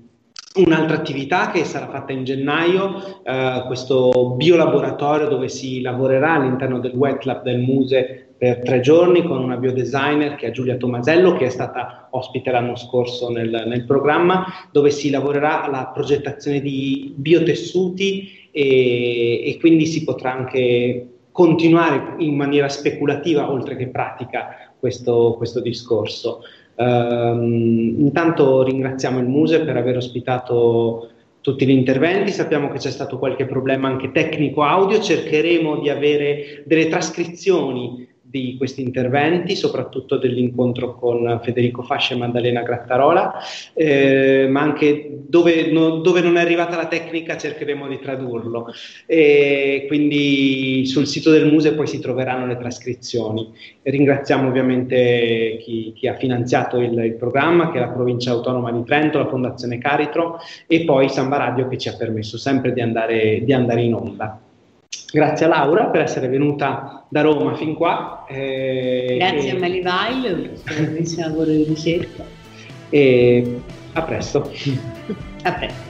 Un'altra 0.51 0.95
attività 0.97 1.51
che 1.51 1.63
sarà 1.63 1.87
fatta 1.87 2.11
in 2.11 2.23
gennaio, 2.23 3.21
eh, 3.23 3.63
questo 3.67 4.33
biolaboratorio 4.35 5.27
dove 5.27 5.47
si 5.47 5.79
lavorerà 5.79 6.33
all'interno 6.33 6.79
del 6.79 6.93
wet 6.95 7.23
lab 7.25 7.43
del 7.43 7.59
Muse 7.59 8.28
per 8.39 8.61
tre 8.61 8.79
giorni 8.79 9.21
con 9.23 9.43
una 9.43 9.57
biodesigner 9.57 10.35
che 10.35 10.47
è 10.47 10.51
Giulia 10.51 10.77
Tomasello, 10.77 11.35
che 11.35 11.47
è 11.47 11.49
stata 11.49 12.07
ospite 12.11 12.49
l'anno 12.51 12.77
scorso 12.77 13.29
nel, 13.29 13.65
nel 13.67 13.83
programma, 13.83 14.45
dove 14.71 14.91
si 14.91 15.09
lavorerà 15.09 15.61
alla 15.61 15.91
progettazione 15.93 16.61
di 16.61 17.13
biotessuti 17.17 18.47
e, 18.51 19.43
e 19.45 19.57
quindi 19.59 19.85
si 19.85 20.05
potrà 20.05 20.31
anche 20.31 21.07
continuare 21.33 22.15
in 22.19 22.35
maniera 22.35 22.69
speculativa, 22.69 23.51
oltre 23.51 23.75
che 23.75 23.87
pratica, 23.87 24.71
questo, 24.79 25.33
questo 25.35 25.59
discorso. 25.59 26.39
Ehm, 26.75 27.95
intanto 27.99 28.63
ringraziamo 28.63 29.19
il 29.19 29.27
Muse 29.27 29.65
per 29.65 29.75
aver 29.75 29.97
ospitato 29.97 31.09
tutti 31.41 31.65
gli 31.65 31.71
interventi, 31.71 32.31
sappiamo 32.31 32.69
che 32.69 32.77
c'è 32.77 32.89
stato 32.89 33.17
qualche 33.17 33.45
problema 33.45 33.89
anche 33.89 34.11
tecnico 34.11 34.63
audio, 34.63 35.01
cercheremo 35.01 35.79
di 35.79 35.89
avere 35.89 36.63
delle 36.65 36.87
trascrizioni 36.87 38.07
di 38.29 38.55
questi 38.57 38.83
interventi, 38.83 39.55
soprattutto 39.55 40.17
dell'incontro 40.17 40.93
con 40.93 41.39
Federico 41.41 41.81
Fascia 41.81 42.13
e 42.13 42.17
Maddalena 42.17 42.61
Grattarola, 42.61 43.33
eh, 43.73 44.47
ma 44.47 44.61
anche 44.61 45.21
dove, 45.25 45.71
no- 45.71 45.97
dove 45.97 46.21
non 46.21 46.37
è 46.37 46.41
arrivata 46.41 46.75
la 46.75 46.87
tecnica 46.87 47.37
cercheremo 47.37 47.87
di 47.87 47.99
tradurlo. 47.99 48.67
E 49.07 49.85
quindi 49.87 50.85
sul 50.85 51.07
sito 51.07 51.31
del 51.31 51.51
Muse 51.51 51.73
poi 51.73 51.87
si 51.87 51.99
troveranno 51.99 52.45
le 52.45 52.57
trascrizioni. 52.57 53.51
Ringraziamo 53.81 54.47
ovviamente 54.47 55.57
chi, 55.61 55.93
chi 55.95 56.07
ha 56.07 56.15
finanziato 56.15 56.79
il, 56.79 56.97
il 56.99 57.15
programma, 57.15 57.71
che 57.71 57.77
è 57.77 57.81
la 57.81 57.89
provincia 57.89 58.29
autonoma 58.29 58.71
di 58.71 58.83
Trento, 58.83 59.17
la 59.17 59.27
Fondazione 59.27 59.79
Caritro 59.79 60.39
e 60.67 60.83
poi 60.83 61.09
Samba 61.09 61.37
Radio 61.37 61.67
che 61.67 61.79
ci 61.79 61.89
ha 61.89 61.95
permesso 61.95 62.37
sempre 62.37 62.73
di 62.73 62.81
andare, 62.81 63.43
di 63.43 63.53
andare 63.53 63.81
in 63.81 63.95
onda. 63.95 64.39
Grazie 65.11 65.45
a 65.45 65.49
Laura 65.49 65.85
per 65.85 66.01
essere 66.01 66.27
venuta 66.27 67.05
da 67.09 67.21
Roma 67.21 67.55
fin 67.55 67.73
qua. 67.75 68.25
eh, 68.27 69.17
Grazie 69.19 69.51
e- 69.51 69.55
a 69.55 69.59
Malivail 69.59 70.21
per 70.33 70.53
questo 70.63 70.83
bellissimo 70.83 71.27
lavoro 71.27 71.51
di 71.51 71.63
ricerca. 71.63 72.25
e 72.89 73.61
a 73.93 74.01
presto. 74.03 74.51
A 75.43 75.51
presto. 75.53 75.88